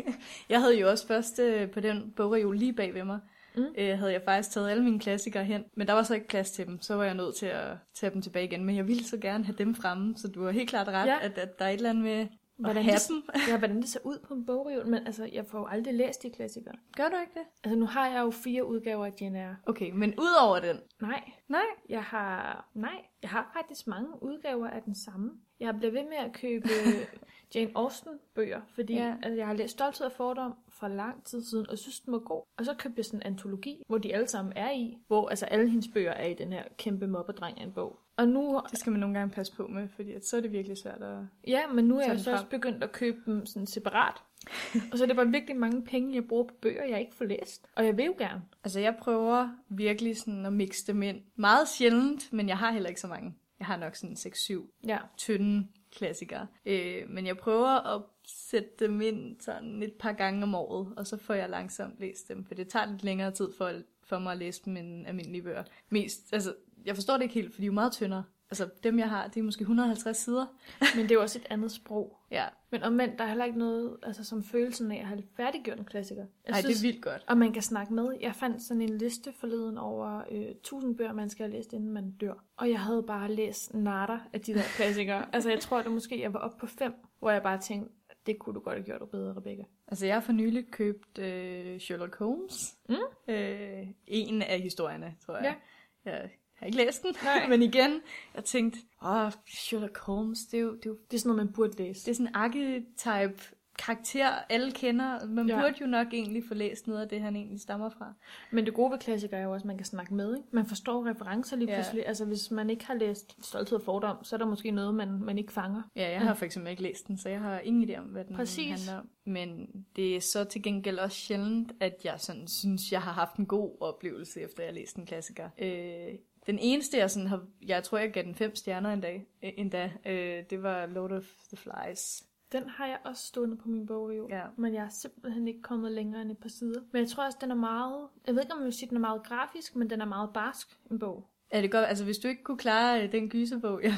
jeg 0.52 0.60
havde 0.60 0.80
jo 0.80 0.90
også 0.90 1.06
først 1.06 1.38
øh, 1.38 1.70
på 1.70 1.80
den 1.80 2.12
bogreol 2.16 2.56
lige 2.56 2.72
bag 2.72 2.94
ved 2.94 3.04
mig, 3.04 3.20
Mm. 3.58 3.74
øh, 3.78 3.98
havde 3.98 4.12
jeg 4.12 4.22
faktisk 4.24 4.50
taget 4.50 4.70
alle 4.70 4.84
mine 4.84 5.00
klassikere 5.00 5.44
hen, 5.44 5.64
men 5.76 5.86
der 5.86 5.92
var 5.92 6.02
så 6.02 6.14
ikke 6.14 6.28
plads 6.28 6.50
til 6.50 6.66
dem, 6.66 6.80
så 6.80 6.94
var 6.94 7.04
jeg 7.04 7.14
nødt 7.14 7.34
til 7.36 7.46
at 7.46 7.70
tage 7.94 8.12
dem 8.14 8.22
tilbage 8.22 8.44
igen. 8.44 8.64
Men 8.64 8.76
jeg 8.76 8.88
ville 8.88 9.04
så 9.04 9.16
gerne 9.18 9.44
have 9.44 9.56
dem 9.58 9.74
fremme, 9.74 10.16
så 10.16 10.28
du 10.28 10.44
har 10.44 10.50
helt 10.50 10.68
klart 10.70 10.88
ret, 10.88 11.06
ja. 11.06 11.18
At, 11.20 11.38
at 11.38 11.58
der 11.58 11.64
er 11.64 11.68
et 11.68 11.74
eller 11.74 11.90
andet 11.90 12.04
med 12.04 12.26
Hvordan 12.56 12.76
at 12.76 12.84
have 12.84 12.94
det- 12.96 13.08
dem. 13.08 13.22
Ja, 13.48 13.58
hvordan 13.58 13.76
det 13.76 13.88
ser 13.88 14.00
ud 14.04 14.18
på 14.28 14.34
en 14.34 14.46
bogreol, 14.46 14.86
men 14.86 15.06
altså, 15.06 15.28
jeg 15.32 15.46
får 15.46 15.58
jo 15.58 15.66
aldrig 15.66 15.94
læst 15.94 16.22
de 16.22 16.30
klassikere. 16.30 16.74
Gør 16.96 17.08
du 17.08 17.16
ikke 17.20 17.32
det? 17.34 17.46
Altså, 17.64 17.78
nu 17.78 17.86
har 17.86 18.06
jeg 18.08 18.20
jo 18.20 18.30
fire 18.30 18.66
udgaver 18.66 19.06
af 19.06 19.12
Jane 19.20 19.38
Eyre. 19.38 19.56
Okay, 19.66 19.90
men 19.90 20.14
ud 20.18 20.46
over 20.46 20.60
den. 20.60 20.76
Nej, 21.00 21.22
Nej. 21.48 21.60
Jeg 21.88 22.02
har, 22.02 22.68
nej, 22.74 22.96
jeg 23.22 23.30
har 23.30 23.50
faktisk 23.56 23.86
mange 23.86 24.08
udgaver 24.22 24.66
af 24.68 24.82
den 24.82 24.94
samme. 24.94 25.30
Jeg 25.60 25.74
bliver 25.78 25.92
ved 25.92 26.02
med 26.02 26.16
at 26.16 26.32
købe 26.32 26.68
Jane 27.54 27.70
Austen 27.74 28.12
bøger, 28.34 28.60
fordi 28.74 28.94
ja. 28.94 29.14
altså, 29.22 29.36
jeg 29.38 29.46
har 29.46 29.54
læst 29.54 29.72
Stolthed 29.72 30.06
og 30.06 30.12
Fordom 30.12 30.54
for 30.80 30.88
lang 30.88 31.24
tid 31.24 31.44
siden, 31.44 31.70
og 31.70 31.78
synes, 31.78 32.00
den 32.00 32.12
var 32.12 32.18
god. 32.18 32.42
Og 32.58 32.64
så 32.64 32.74
købte 32.74 32.94
jeg 32.98 33.04
sådan 33.04 33.20
en 33.20 33.26
antologi, 33.26 33.82
hvor 33.88 33.98
de 33.98 34.14
alle 34.14 34.28
sammen 34.28 34.52
er 34.56 34.70
i, 34.70 34.98
hvor 35.06 35.28
altså 35.28 35.46
alle 35.46 35.68
hendes 35.70 35.88
bøger 35.94 36.12
er 36.12 36.26
i 36.26 36.34
den 36.34 36.52
her 36.52 36.62
kæmpe 36.78 37.06
mobbedreng 37.06 37.60
af 37.60 37.64
en 37.64 37.72
bog. 37.72 37.98
Og 38.16 38.28
nu, 38.28 38.60
Det 38.70 38.78
skal 38.78 38.90
man 38.90 39.00
nogle 39.00 39.18
gange 39.18 39.34
passe 39.34 39.56
på 39.56 39.66
med, 39.66 39.88
fordi 39.88 40.12
at 40.12 40.26
så 40.26 40.36
er 40.36 40.40
det 40.40 40.52
virkelig 40.52 40.78
svært 40.78 41.02
at... 41.02 41.18
ja, 41.46 41.66
men 41.72 41.84
nu 41.84 41.98
er 41.98 42.06
jeg 42.06 42.20
så 42.20 42.32
også 42.32 42.46
begyndt 42.46 42.84
at 42.84 42.92
købe 42.92 43.18
dem 43.26 43.46
sådan 43.46 43.66
separat. 43.66 44.14
og 44.92 44.98
så 44.98 45.04
er 45.04 45.06
det 45.06 45.16
bare 45.16 45.28
virkelig 45.28 45.56
mange 45.56 45.84
penge, 45.84 46.14
jeg 46.14 46.28
bruger 46.28 46.44
på 46.44 46.54
bøger, 46.62 46.84
jeg 46.84 47.00
ikke 47.00 47.14
får 47.14 47.24
læst. 47.24 47.66
Og 47.76 47.84
jeg 47.86 47.96
vil 47.96 48.04
jo 48.04 48.14
gerne. 48.18 48.42
Altså, 48.64 48.80
jeg 48.80 48.96
prøver 49.00 49.48
virkelig 49.68 50.16
sådan 50.16 50.46
at 50.46 50.52
mixe 50.52 50.86
dem 50.86 51.02
ind. 51.02 51.20
Meget 51.36 51.68
sjældent, 51.68 52.32
men 52.32 52.48
jeg 52.48 52.58
har 52.58 52.72
heller 52.72 52.88
ikke 52.88 53.00
så 53.00 53.06
mange. 53.06 53.34
Jeg 53.58 53.66
har 53.66 53.76
nok 53.76 53.96
sådan 53.96 54.16
6-7 54.16 54.80
Ja. 54.86 54.98
tynde 55.16 55.66
klassikere. 55.96 56.46
Øh, 56.66 57.02
men 57.10 57.26
jeg 57.26 57.36
prøver 57.36 57.94
at 57.96 58.02
sætte 58.28 58.70
dem 58.78 59.00
ind 59.00 59.40
sådan 59.40 59.82
et 59.82 59.92
par 59.92 60.12
gange 60.12 60.42
om 60.42 60.54
året, 60.54 60.92
og 60.96 61.06
så 61.06 61.16
får 61.16 61.34
jeg 61.34 61.50
langsomt 61.50 62.00
læst 62.00 62.28
dem, 62.28 62.44
for 62.44 62.54
det 62.54 62.68
tager 62.68 62.86
lidt 62.86 63.04
længere 63.04 63.30
tid 63.30 63.48
for, 63.58 63.72
for 64.02 64.18
mig 64.18 64.32
at 64.32 64.38
læse 64.38 64.62
dem 64.64 64.76
end 64.76 65.06
almindelige 65.06 65.42
bøger. 65.42 65.64
Mest, 65.90 66.32
altså, 66.32 66.54
jeg 66.84 66.94
forstår 66.94 67.14
det 67.14 67.22
ikke 67.22 67.34
helt, 67.34 67.54
for 67.54 67.60
de 67.60 67.64
er 67.64 67.66
jo 67.66 67.72
meget 67.72 67.92
tyndere. 67.92 68.24
Altså, 68.50 68.68
dem 68.82 68.98
jeg 68.98 69.08
har, 69.08 69.28
det 69.28 69.40
er 69.40 69.44
måske 69.44 69.60
150 69.60 70.16
sider. 70.16 70.46
Men 70.96 71.02
det 71.02 71.10
er 71.10 71.14
jo 71.14 71.20
også 71.20 71.38
et 71.38 71.46
andet 71.50 71.72
sprog. 71.72 72.18
Ja, 72.30 72.44
Men 72.70 72.82
omvendt, 72.82 73.18
der 73.18 73.24
er 73.24 73.28
heller 73.28 73.44
ikke 73.44 73.58
noget, 73.58 73.96
altså 74.02 74.24
som 74.24 74.44
følelsen 74.44 74.92
af 74.92 74.96
at 74.96 75.06
have 75.06 75.22
færdiggjort 75.36 75.78
en 75.78 75.84
klassiker. 75.84 76.26
Jeg 76.46 76.54
Ej, 76.54 76.60
det 76.60 76.70
er 76.70 76.82
vildt 76.82 77.02
godt. 77.02 77.24
Og 77.26 77.38
man 77.38 77.52
kan 77.52 77.62
snakke 77.62 77.94
med. 77.94 78.08
Jeg 78.20 78.34
fandt 78.34 78.62
sådan 78.62 78.80
en 78.80 78.98
liste 78.98 79.32
forleden 79.32 79.78
over 79.78 80.22
øh, 80.30 80.40
1000 80.40 80.96
bøger, 80.96 81.12
man 81.12 81.30
skal 81.30 81.46
have 81.46 81.56
læst, 81.56 81.72
inden 81.72 81.90
man 81.90 82.10
dør. 82.10 82.44
Og 82.56 82.70
jeg 82.70 82.80
havde 82.80 83.02
bare 83.02 83.32
læst 83.32 83.74
natter 83.74 84.18
af 84.32 84.40
de 84.40 84.54
der 84.54 84.62
klassikere. 84.76 85.34
altså 85.34 85.50
jeg 85.50 85.60
tror, 85.60 85.78
at 85.78 85.90
måske 85.90 86.20
jeg 86.20 86.32
var 86.32 86.40
oppe 86.40 86.58
på 86.60 86.66
fem, 86.66 86.92
hvor 87.18 87.30
jeg 87.30 87.42
bare 87.42 87.60
tænkte, 87.60 87.92
det 88.28 88.38
kunne 88.38 88.54
du 88.54 88.60
godt 88.60 88.76
have 88.76 88.84
gjort 88.84 89.00
det 89.00 89.10
bedre, 89.10 89.36
Rebecca. 89.36 89.64
Altså, 89.86 90.06
jeg 90.06 90.14
har 90.14 90.20
for 90.20 90.32
nylig 90.32 90.70
købt 90.70 91.18
øh, 91.18 91.80
Sherlock 91.80 92.16
Holmes. 92.18 92.76
Mm. 92.88 93.34
Øh, 93.34 93.86
en 94.06 94.42
af 94.42 94.60
historierne, 94.60 95.14
tror 95.26 95.36
jeg. 95.36 95.56
Ja. 96.04 96.12
Jeg 96.12 96.30
har 96.54 96.66
ikke 96.66 96.78
læst 96.78 97.02
den, 97.02 97.14
Nej. 97.24 97.46
men 97.50 97.62
igen, 97.62 98.00
jeg 98.34 98.44
tænkte, 98.44 98.78
åh, 99.04 99.32
Sherlock 99.46 99.98
Holmes, 99.98 100.38
det 100.50 100.58
er 100.58 100.62
jo, 100.62 100.74
det 100.74 100.86
er 100.86 100.90
jo 100.90 100.98
Det 101.10 101.16
er 101.16 101.20
sådan 101.20 101.28
noget, 101.28 101.46
man 101.46 101.52
burde 101.54 101.76
læse. 101.78 102.04
Det 102.04 102.10
er 102.10 102.14
sådan 102.14 102.26
en 102.26 102.34
archetype 102.34 103.42
karakter, 103.78 104.28
alle 104.48 104.72
kender. 104.72 105.26
Man 105.26 105.48
ja. 105.48 105.60
Burde 105.60 105.74
jo 105.80 105.86
nok 105.86 106.06
egentlig 106.12 106.44
få 106.48 106.54
læst 106.54 106.86
noget 106.86 107.02
af 107.02 107.08
det, 107.08 107.20
han 107.20 107.36
egentlig 107.36 107.60
stammer 107.60 107.88
fra. 107.88 108.12
Men 108.50 108.66
det 108.66 108.74
gode 108.74 108.90
ved 108.90 108.98
klassikere 108.98 109.40
er 109.40 109.44
jo 109.44 109.52
også, 109.52 109.62
at 109.64 109.66
man 109.66 109.76
kan 109.76 109.86
snakke 109.86 110.14
med. 110.14 110.36
Ikke? 110.36 110.48
Man 110.52 110.66
forstår 110.66 111.06
referencer 111.06 111.56
lige 111.56 111.70
Ja. 111.70 111.76
pludselig. 111.76 112.06
Altså 112.06 112.24
hvis 112.24 112.50
man 112.50 112.70
ikke 112.70 112.86
har 112.86 112.94
læst 112.94 113.36
Stolthed 113.46 113.78
og 113.78 113.84
Fordom, 113.84 114.24
så 114.24 114.36
er 114.36 114.38
der 114.38 114.46
måske 114.46 114.70
noget, 114.70 114.94
man, 114.94 115.08
man 115.22 115.38
ikke 115.38 115.52
fanger. 115.52 115.82
Ja, 115.96 116.10
jeg 116.10 116.20
har 116.20 116.34
for 116.34 116.44
eksempel 116.44 116.70
ikke 116.70 116.82
læst 116.82 117.08
den, 117.08 117.18
så 117.18 117.28
jeg 117.28 117.40
har 117.40 117.58
ingen 117.60 117.90
idé 117.90 117.98
om, 117.98 118.04
hvad 118.04 118.24
den 118.24 118.36
Præcis. 118.36 118.70
handler 118.70 118.98
om. 119.00 119.08
Men 119.24 119.68
det 119.96 120.16
er 120.16 120.20
så 120.20 120.44
til 120.44 120.62
gengæld 120.62 120.98
også 120.98 121.16
sjældent, 121.16 121.72
at 121.80 121.94
jeg 122.04 122.14
sådan 122.18 122.48
synes, 122.48 122.92
jeg 122.92 123.02
har 123.02 123.12
haft 123.12 123.36
en 123.36 123.46
god 123.46 123.76
oplevelse, 123.80 124.40
efter 124.40 124.62
jeg 124.62 124.70
har 124.72 124.74
læst 124.74 124.96
en 124.96 125.06
klassiker. 125.06 125.48
Øh, 125.58 126.14
den 126.46 126.58
eneste, 126.58 126.98
jeg 126.98 127.10
sådan 127.10 127.28
har, 127.28 127.42
jeg 127.66 127.84
tror, 127.84 127.98
jeg 127.98 128.10
gav 128.12 128.22
den 128.22 128.34
fem 128.34 128.54
stjerner 128.54 128.92
en 128.92 129.00
dag, 129.00 129.26
øh, 129.44 129.50
endda, 129.56 129.90
øh, 130.06 130.42
det 130.50 130.62
var 130.62 130.86
Lord 130.86 131.12
of 131.12 131.24
the 131.48 131.56
Flies. 131.56 132.24
Den 132.52 132.68
har 132.68 132.86
jeg 132.86 132.98
også 133.04 133.26
stående 133.26 133.56
på 133.56 133.68
min 133.68 133.86
bogreol. 133.86 134.30
Ja. 134.30 134.42
Men 134.56 134.74
jeg 134.74 134.84
er 134.84 134.88
simpelthen 134.88 135.48
ikke 135.48 135.62
kommet 135.62 135.92
længere 135.92 136.22
end 136.22 136.30
et 136.30 136.38
par 136.38 136.48
sider. 136.48 136.80
Men 136.92 137.00
jeg 137.02 137.08
tror 137.08 137.24
også, 137.24 137.38
den 137.40 137.50
er 137.50 137.54
meget... 137.54 138.08
Jeg 138.26 138.34
ved 138.34 138.42
ikke, 138.42 138.52
om 138.52 138.58
jeg 138.58 138.64
vil 138.64 138.72
sige, 138.72 138.88
den 138.88 138.96
er 138.96 139.00
meget 139.00 139.22
grafisk, 139.22 139.76
men 139.76 139.90
den 139.90 140.00
er 140.00 140.04
meget 140.04 140.30
barsk, 140.34 140.68
en 140.90 140.98
bog. 140.98 141.28
Er 141.50 141.60
det 141.60 141.70
godt? 141.70 141.86
Altså, 141.86 142.04
hvis 142.04 142.18
du 142.18 142.28
ikke 142.28 142.42
kunne 142.42 142.58
klare 142.58 143.04
øh, 143.04 143.12
den 143.12 143.28
gyserbog, 143.28 143.80
jeg, 143.84 143.92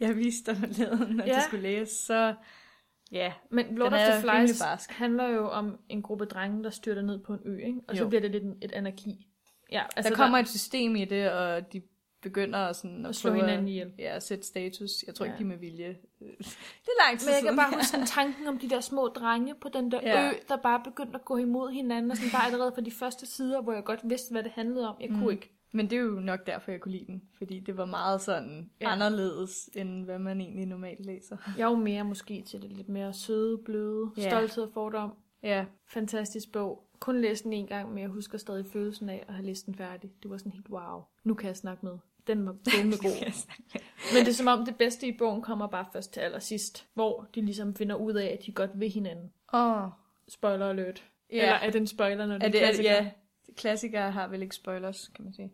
jeg 0.00 0.16
viste 0.16 0.50
dig 0.50 0.60
forleden, 0.60 1.20
at 1.20 1.28
Ja. 1.28 1.34
du 1.34 1.40
skulle 1.46 1.62
læse, 1.62 1.94
så 2.04 2.34
ja, 3.12 3.32
Men 3.50 3.74
Lord 3.74 3.92
of 3.92 3.98
the 3.98 4.20
Flies 4.20 4.62
barsk. 4.62 4.90
handler 4.90 5.28
jo 5.28 5.48
om 5.48 5.78
en 5.88 6.02
gruppe 6.02 6.24
drenge, 6.24 6.64
der 6.64 6.70
styrter 6.70 7.02
ned 7.02 7.18
på 7.18 7.32
en 7.32 7.40
ø, 7.44 7.56
ikke? 7.58 7.80
Og 7.88 7.96
så 7.96 8.02
Jo. 8.02 8.08
bliver 8.08 8.20
det 8.22 8.30
lidt 8.30 8.44
et 8.62 8.72
anarki. 8.72 9.26
Ja, 9.72 9.82
altså, 9.96 10.10
der 10.10 10.16
kommer 10.16 10.38
et 10.38 10.48
system 10.48 10.96
i 10.96 11.04
det, 11.04 11.30
og 11.32 11.72
de 11.72 11.82
begynder 12.22 12.58
at, 12.58 12.76
sådan, 12.76 13.06
at 13.06 13.14
slå 13.16 13.30
prøve 13.30 13.40
hinanden 13.40 13.68
ihjel. 13.68 13.92
Ja, 13.98 14.16
at 14.16 14.22
sætte 14.22 14.44
status. 14.46 14.90
Jeg 15.06 15.14
tror 15.14 15.26
Ja. 15.26 15.32
ikke, 15.32 15.38
de 15.38 15.44
med 15.48 15.56
vilje. 15.56 15.88
Det 16.20 16.88
er 16.88 17.08
lang 17.08 17.18
tid 17.20 17.28
Men 17.28 17.34
jeg 17.34 17.42
kan 17.42 17.56
bare 17.56 17.72
huske 17.80 18.06
tanken 18.06 18.46
om 18.46 18.58
de 18.58 18.70
der 18.70 18.80
små 18.80 19.08
drenge 19.08 19.54
på 19.60 19.68
den 19.68 19.90
der 19.92 20.00
Ja. 20.02 20.30
ø, 20.30 20.32
der 20.48 20.56
bare 20.56 20.80
begyndte 20.84 21.14
at 21.14 21.24
gå 21.24 21.36
imod 21.36 21.70
hinanden, 21.70 22.10
og 22.10 22.16
sådan 22.16 22.32
bare 22.32 22.46
allerede 22.46 22.72
fra 22.74 22.80
de 22.82 22.90
første 22.90 23.26
sider, 23.26 23.60
hvor 23.62 23.72
jeg 23.72 23.84
godt 23.84 24.00
vidste, 24.04 24.32
hvad 24.32 24.42
det 24.42 24.52
handlede 24.52 24.88
om. 24.88 24.96
Jeg 25.00 25.10
Mm. 25.10 25.18
kunne 25.20 25.32
ikke. 25.32 25.52
Men 25.72 25.90
det 25.90 25.96
er 25.96 26.00
jo 26.02 26.10
nok 26.20 26.46
derfor, 26.46 26.70
jeg 26.70 26.80
kunne 26.80 26.92
lide 26.92 27.06
den. 27.06 27.22
Fordi 27.38 27.60
det 27.60 27.76
var 27.76 27.84
meget 27.84 28.20
sådan 28.20 28.70
ja. 28.80 28.90
anderledes, 28.92 29.70
end 29.74 30.04
hvad 30.04 30.18
man 30.18 30.40
egentlig 30.40 30.66
normalt 30.66 31.06
læser. 31.06 31.36
Jeg 31.58 31.64
er 31.64 31.70
jo 31.70 31.76
mere 31.76 32.04
måske 32.04 32.42
til 32.42 32.62
det 32.62 32.72
lidt 32.72 32.88
mere 32.88 33.12
søde, 33.12 33.58
bløde, 33.58 34.10
Ja. 34.16 34.28
stolthed 34.30 34.64
og 34.64 34.70
fordom. 34.74 35.12
Ja, 35.42 35.64
Fantastisk 35.88 36.52
bog. 36.52 36.86
Kun 37.00 37.20
læst 37.20 37.44
den 37.44 37.52
en 37.52 37.66
gang, 37.66 37.88
men 37.88 37.98
jeg 37.98 38.08
husker 38.08 38.38
stadig 38.38 38.66
følelsen 38.66 39.08
af 39.08 39.24
at 39.28 39.34
have 39.34 39.46
læst 39.46 39.66
den 39.66 39.74
færdig. 39.74 40.10
Det 40.22 40.30
var 40.30 40.36
sådan 40.36 40.52
helt 40.52 40.70
wow. 40.70 41.02
Nu 41.24 41.34
kan 41.34 41.46
jeg 41.48 41.56
snakke 41.56 41.86
med. 41.86 41.98
Den 42.38 42.46
var 42.46 42.84
med 42.84 42.98
god. 42.98 43.32
Men 44.14 44.24
det 44.24 44.28
er 44.28 44.34
som 44.34 44.46
om 44.46 44.64
det 44.64 44.76
bedste 44.76 45.06
i 45.06 45.16
bogen 45.18 45.42
kommer 45.42 45.66
bare 45.66 45.86
først 45.92 46.12
til 46.12 46.20
allersidst, 46.20 46.86
hvor 46.94 47.28
de 47.34 47.40
ligesom 47.40 47.74
finder 47.74 47.96
ud 47.96 48.14
af, 48.14 48.26
at 48.26 48.46
de 48.46 48.52
godt 48.52 48.70
vil 48.74 48.90
hinanden. 48.90 49.32
Åh, 49.52 49.82
oh, 49.82 49.88
Spoiler 50.28 50.68
alert. 50.68 51.04
ja. 51.32 51.36
Eller 51.36 51.54
er 51.54 51.70
det 51.70 51.80
en 51.80 51.86
spoiler, 51.86 52.26
når 52.26 52.38
det 52.38 52.46
er 52.46 52.50
det, 52.50 52.62
er 52.62 52.66
klassiker? 52.66 52.90
ja, 52.90 53.10
klassikere 53.56 54.10
har 54.10 54.28
vel 54.28 54.42
ikke 54.42 54.54
spoilers, 54.54 55.10
kan 55.14 55.24
man 55.24 55.34
sige. 55.34 55.52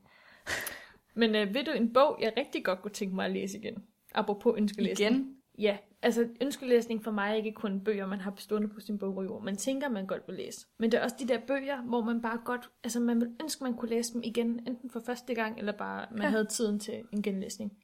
Men 1.15 1.35
øh, 1.35 1.55
ved 1.55 1.65
du 1.65 1.71
en 1.71 1.93
bog, 1.93 2.19
jeg 2.21 2.33
rigtig 2.37 2.65
godt 2.65 2.83
kunne 2.83 2.91
tænke 2.93 3.15
mig 3.15 3.25
at 3.25 3.31
læse 3.31 3.59
igen? 3.59 3.85
Apropos 4.15 4.55
ønskelæsning. 4.57 5.11
Igen? 5.11 5.37
Ja, 5.59 5.77
altså 6.03 6.29
ønskelæsning 6.43 7.05
for 7.05 7.11
mig 7.11 7.31
er 7.31 7.35
ikke 7.35 7.53
kun 7.53 7.81
bøger, 7.81 8.07
man 8.07 8.21
har 8.21 8.31
bestående 8.31 8.69
på 8.69 8.81
sin 8.81 8.99
bogreol. 8.99 9.43
Man 9.45 9.57
tænker, 9.57 9.89
man 9.89 10.07
godt 10.07 10.23
vil 10.27 10.37
læse. 10.37 10.67
Men 10.79 10.93
det 10.93 11.01
er 11.01 11.05
også 11.05 11.17
de 11.19 11.29
der 11.29 11.41
bøger, 11.47 11.83
hvor 11.83 12.03
man 12.03 12.23
bare 12.23 12.39
godt, 12.45 12.71
altså 12.85 13.01
man 13.01 13.21
vil 13.21 13.35
ønske, 13.43 13.65
man 13.65 13.75
kunne 13.75 13.89
læse 13.91 14.13
dem 14.15 14.23
igen, 14.25 14.49
enten 14.69 14.91
for 14.91 15.01
første 15.07 15.35
gang, 15.35 15.59
eller 15.59 15.73
bare 15.73 16.07
man 16.11 16.23
Ja. 16.23 16.29
havde 16.29 16.45
tiden 16.45 16.79
til 16.79 17.03
en 17.13 17.23
genlæsning. 17.23 17.79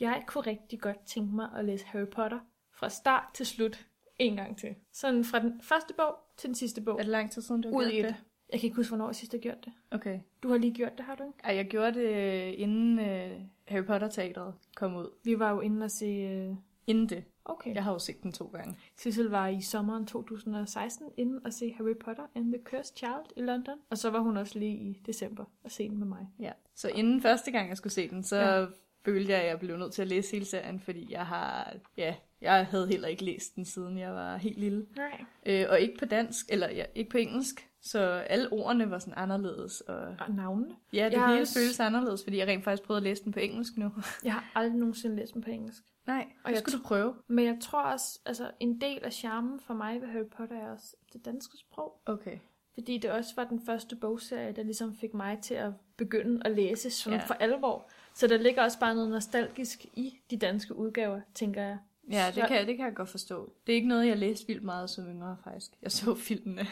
Jeg 0.00 0.22
kunne 0.26 0.46
rigtig 0.46 0.80
godt 0.80 1.06
tænke 1.06 1.36
mig 1.36 1.48
at 1.56 1.64
læse 1.64 1.86
Harry 1.86 2.06
Potter 2.06 2.38
fra 2.72 2.88
start 2.88 3.24
til 3.34 3.46
slut 3.46 3.86
en 4.18 4.36
gang 4.36 4.58
til. 4.58 4.74
Sådan 4.92 5.24
fra 5.24 5.38
den 5.38 5.60
første 5.62 5.94
bog 5.94 6.14
til 6.36 6.48
den 6.48 6.54
sidste 6.54 6.80
bog. 6.80 6.94
Er 6.94 7.02
det 7.02 7.06
lang 7.10 7.30
tid 7.30 7.42
siden, 7.42 7.60
du 7.62 7.68
har 7.68 7.76
Ud 7.76 7.90
gjort 7.90 8.04
det? 8.08 8.14
Jeg 8.52 8.60
kan 8.60 8.66
ikke 8.66 8.76
huske, 8.76 8.90
hvornår 8.90 9.08
jeg 9.08 9.14
sidst 9.14 9.32
har 9.32 9.38
gjort 9.38 9.64
det. 9.64 9.72
Okay. 9.90 10.20
Du 10.42 10.48
har 10.48 10.56
lige 10.56 10.74
gjort 10.74 10.92
det, 10.98 11.04
har 11.04 11.14
du 11.14 11.22
ikke? 11.22 11.38
Ej, 11.44 11.54
jeg 11.56 11.66
gjorde 11.66 11.94
det 12.00 12.08
øh, 12.48 12.54
inden 12.60 12.98
øh, 12.98 13.40
Harry 13.68 13.84
Potter-teatret 13.84 14.54
kom 14.76 14.96
ud. 14.96 15.10
Vi 15.24 15.38
var 15.38 15.50
jo 15.50 15.60
inde 15.60 15.84
og 15.84 15.90
se... 15.90 16.06
Øh... 16.06 16.56
Inden 16.86 17.08
det. 17.08 17.24
Okay. 17.44 17.74
Jeg 17.74 17.84
har 17.84 17.92
jo 17.92 17.98
set 17.98 18.22
den 18.22 18.32
to 18.32 18.46
gange. 18.46 18.76
Sissel 18.96 19.26
var 19.26 19.48
i 19.48 19.60
sommeren 19.60 20.06
2016 20.06 21.06
inde 21.16 21.40
og 21.44 21.52
se 21.52 21.72
Harry 21.76 21.96
Potter 22.04 22.22
and 22.34 22.52
the 22.52 22.62
Cursed 22.64 22.96
Child 22.96 23.24
i 23.36 23.40
London. 23.42 23.74
Og 23.90 23.98
så 23.98 24.10
var 24.10 24.18
hun 24.18 24.36
også 24.36 24.58
lige 24.58 24.76
i 24.76 25.02
december 25.06 25.44
og 25.64 25.70
se 25.70 25.88
den 25.88 25.98
med 25.98 26.06
mig. 26.06 26.28
Ja. 26.40 26.52
Så 26.74 26.88
inden 26.88 27.22
første 27.22 27.50
gang, 27.50 27.68
jeg 27.68 27.76
skulle 27.76 27.92
se 27.92 28.08
den, 28.10 28.22
så 28.22 28.36
Ja. 28.36 28.66
følte 29.04 29.32
jeg, 29.32 29.40
at 29.40 29.46
jeg 29.48 29.58
blev 29.58 29.76
nødt 29.76 29.92
til 29.92 30.02
at 30.02 30.08
læse 30.08 30.32
hele 30.32 30.44
serien, 30.44 30.80
fordi 30.80 31.12
jeg 31.12 31.26
har, 31.26 31.74
ja, 31.96 32.14
jeg 32.40 32.66
havde 32.66 32.86
heller 32.88 33.08
ikke 33.08 33.24
læst 33.24 33.56
den, 33.56 33.64
siden 33.64 33.98
jeg 33.98 34.12
var 34.12 34.36
helt 34.36 34.58
lille. 34.58 34.86
Nej. 34.96 35.24
Øh, 35.46 35.66
og 35.70 35.80
ikke 35.80 35.96
på 35.98 36.04
dansk, 36.04 36.46
eller 36.48 36.70
ja, 36.70 36.84
ikke 36.94 37.10
på 37.10 37.18
engelsk, 37.18 37.68
så 37.82 38.00
alle 38.00 38.52
ordene 38.52 38.90
var 38.90 38.98
sådan 38.98 39.14
anderledes. 39.16 39.80
Og 39.80 39.96
Og 39.96 40.34
navnene. 40.34 40.74
ja, 40.92 41.04
det 41.04 41.12
Jeg 41.12 41.20
har 41.20 41.28
hele 41.28 41.40
også- 41.42 41.58
føles 41.58 41.80
anderledes, 41.80 42.22
fordi 42.24 42.38
jeg 42.38 42.46
rent 42.48 42.64
faktisk 42.64 42.82
prøvede 42.86 42.98
at 42.98 43.02
læse 43.04 43.24
den 43.24 43.32
på 43.32 43.40
engelsk 43.40 43.76
nu. 43.76 43.90
Jeg 44.24 44.32
har 44.32 44.50
aldrig 44.54 44.78
nogensinde 44.78 45.16
læst 45.16 45.34
den 45.34 45.42
på 45.42 45.50
engelsk. 45.50 45.82
Nej, 46.06 46.26
Og 46.44 46.50
jeg 46.50 46.58
skulle 46.58 46.78
du 46.78 46.82
prøve. 46.84 47.14
Men 47.28 47.44
jeg 47.44 47.58
tror 47.60 47.82
også, 47.82 48.20
altså 48.26 48.50
en 48.60 48.80
del 48.80 49.04
af 49.04 49.12
charmen 49.12 49.60
for 49.60 49.74
mig 49.74 50.00
ved 50.00 50.08
Harry 50.08 50.26
Potter 50.36 50.56
er 50.56 50.70
også 50.72 50.96
det 51.12 51.24
danske 51.24 51.56
sprog. 51.58 52.00
Okay. 52.06 52.38
Fordi 52.74 52.98
det 52.98 53.10
også 53.10 53.32
var 53.36 53.44
den 53.44 53.60
første 53.66 53.96
bogserie, 53.96 54.52
der 54.52 54.62
ligesom 54.62 54.94
fik 54.94 55.14
mig 55.14 55.38
til 55.42 55.54
at 55.54 55.72
begynde 55.96 56.42
at 56.44 56.52
læse 56.56 56.90
sådan 56.90 57.18
Ja. 57.18 57.24
for 57.26 57.34
alvor. 57.34 57.90
Så 58.14 58.26
der 58.26 58.38
ligger 58.38 58.62
også 58.62 58.78
bare 58.78 58.94
noget 58.94 59.10
nostalgisk 59.10 59.84
i 59.84 60.18
de 60.30 60.36
danske 60.36 60.76
udgaver, 60.76 61.20
tænker 61.34 61.62
jeg. 61.62 61.78
Ja, 62.10 62.26
det 62.34 62.44
kan, 62.48 62.66
det 62.66 62.76
kan 62.76 62.86
jeg 62.86 62.94
godt 62.94 63.08
forstå. 63.08 63.52
Det 63.66 63.72
er 63.72 63.76
ikke 63.76 63.88
noget, 63.88 64.06
jeg 64.06 64.16
læste 64.18 64.46
vildt 64.46 64.62
meget 64.62 64.90
som 64.90 65.04
yngre, 65.06 65.36
faktisk. 65.44 65.70
Jeg 65.82 65.92
så 65.92 66.14
filmene. 66.14 66.60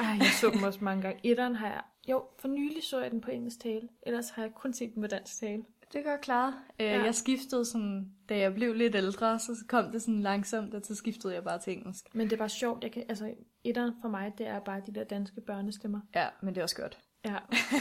Ej, 0.00 0.06
jeg 0.06 0.26
så 0.40 0.50
dem 0.54 0.62
også 0.62 0.78
mange 0.84 1.02
gange. 1.02 1.20
Etteren 1.22 1.54
har 1.56 1.66
jeg... 1.66 1.82
Jo, 2.08 2.24
for 2.38 2.48
nylig 2.48 2.82
så 2.82 3.00
jeg 3.00 3.10
den 3.10 3.20
på 3.20 3.30
engelsk 3.30 3.60
tale. 3.60 3.88
Ellers 4.02 4.30
har 4.30 4.42
jeg 4.42 4.54
kun 4.54 4.72
set 4.72 4.94
den 4.94 5.02
på 5.02 5.06
dansk 5.08 5.40
tale. 5.40 5.64
Det 5.94 6.04
gør 6.04 6.16
klart. 6.16 6.52
Øh, 6.80 6.86
Ja. 6.86 7.02
Jeg 7.04 7.14
skiftede 7.14 7.64
sådan, 7.64 8.08
da 8.28 8.38
jeg 8.38 8.54
blev 8.54 8.74
lidt 8.74 8.94
ældre, 8.94 9.38
så 9.38 9.52
kom 9.68 9.90
det 9.92 10.02
sådan 10.02 10.20
langsomt, 10.20 10.74
og 10.74 10.80
så 10.84 10.94
skiftede 10.94 11.34
jeg 11.34 11.44
bare 11.44 11.58
til 11.58 11.72
engelsk. 11.72 12.04
Men 12.14 12.30
det 12.30 12.38
var 12.38 12.48
sjovt. 12.48 12.82
Jeg 12.84 12.92
kan, 12.92 13.02
altså, 13.08 13.34
etteren 13.64 13.92
for 14.02 14.08
mig, 14.08 14.32
det 14.38 14.46
er 14.46 14.58
bare 14.60 14.82
de 14.86 14.94
der 14.94 15.04
danske 15.04 15.40
børnestemmer. 15.40 16.00
Ja, 16.14 16.26
men 16.42 16.54
det 16.54 16.58
er 16.60 16.62
også 16.62 16.76
godt. 16.76 16.98
Ja. 17.24 17.36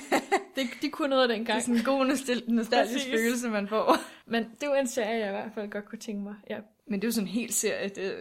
det, 0.55 0.63
de 0.81 0.89
kunne 0.89 1.09
noget 1.09 1.29
Det 1.29 1.37
dengang. 1.37 1.57
er 1.57 1.61
sådan 1.61 1.75
en 1.75 1.83
god 1.85 2.05
nostal- 2.05 2.51
nostalgisk 2.59 3.05
følelse, 3.05 3.49
man 3.49 3.67
får. 3.67 3.95
Men 4.25 4.43
det 4.61 4.69
var 4.69 4.75
en 4.75 4.87
serie, 4.87 5.19
jeg 5.19 5.27
i 5.27 5.31
hvert 5.31 5.51
fald 5.55 5.69
godt 5.69 5.85
kunne 5.85 5.99
tænke 5.99 6.23
mig. 6.23 6.35
Ja. 6.49 6.59
Men 6.87 7.01
det 7.01 7.03
er 7.03 7.07
jo 7.07 7.11
sådan 7.11 7.27
en 7.27 7.33
hel 7.33 7.53
serie. 7.53 7.89
Det, 7.89 8.13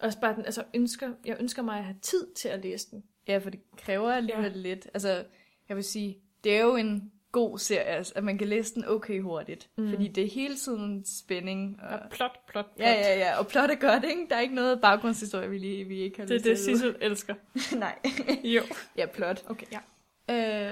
Også 0.00 0.20
bare 0.20 0.34
den, 0.34 0.44
altså 0.44 0.64
ønsker, 0.74 1.12
jeg 1.24 1.36
ønsker 1.40 1.62
mig 1.62 1.78
at 1.78 1.84
have 1.84 1.96
tid 2.02 2.26
til 2.36 2.48
at 2.48 2.62
læse 2.62 2.90
den. 2.90 3.04
ja, 3.28 3.38
for 3.38 3.50
det 3.50 3.60
kræver 3.76 4.12
alligevel 4.12 4.52
ja. 4.52 4.58
lidt. 4.58 4.88
Altså, 4.94 5.24
jeg 5.68 5.76
vil 5.76 5.84
sige, 5.84 6.18
det 6.44 6.56
er 6.56 6.60
jo 6.60 6.76
en 6.76 7.12
god 7.32 7.58
serie, 7.58 7.84
altså, 7.84 8.12
at 8.16 8.24
man 8.24 8.38
kan 8.38 8.48
læse 8.48 8.74
den 8.74 8.84
okay 8.88 9.20
hurtigt. 9.20 9.68
Mm. 9.78 9.88
Fordi 9.90 10.08
det 10.08 10.24
er 10.24 10.28
hele 10.30 10.56
tiden 10.56 11.04
spænding. 11.06 11.80
Og... 11.82 11.88
Og 11.88 11.98
plot, 12.10 12.30
plot, 12.48 12.66
plot. 12.66 12.66
Ja, 12.78 12.92
ja, 12.92 13.18
ja. 13.18 13.38
Og 13.38 13.46
plot 13.46 13.70
er 13.70 13.74
godt, 13.74 14.04
ikke? 14.04 14.26
Der 14.30 14.36
er 14.36 14.40
ikke 14.40 14.54
noget 14.54 14.80
baggrundshistorie, 14.80 15.50
vi, 15.50 15.58
lige, 15.58 15.84
vi 15.84 16.00
ikke 16.00 16.18
har 16.18 16.26
Det 16.26 16.36
er 16.36 16.40
det. 16.42 16.58
Sissel 16.58 16.96
elsker. 17.00 17.34
Nej. 17.76 17.98
Jo. 18.44 18.62
Ja, 18.96 19.06
plot. 19.06 19.44
Okay, 19.50 19.66
ja. 19.72 19.80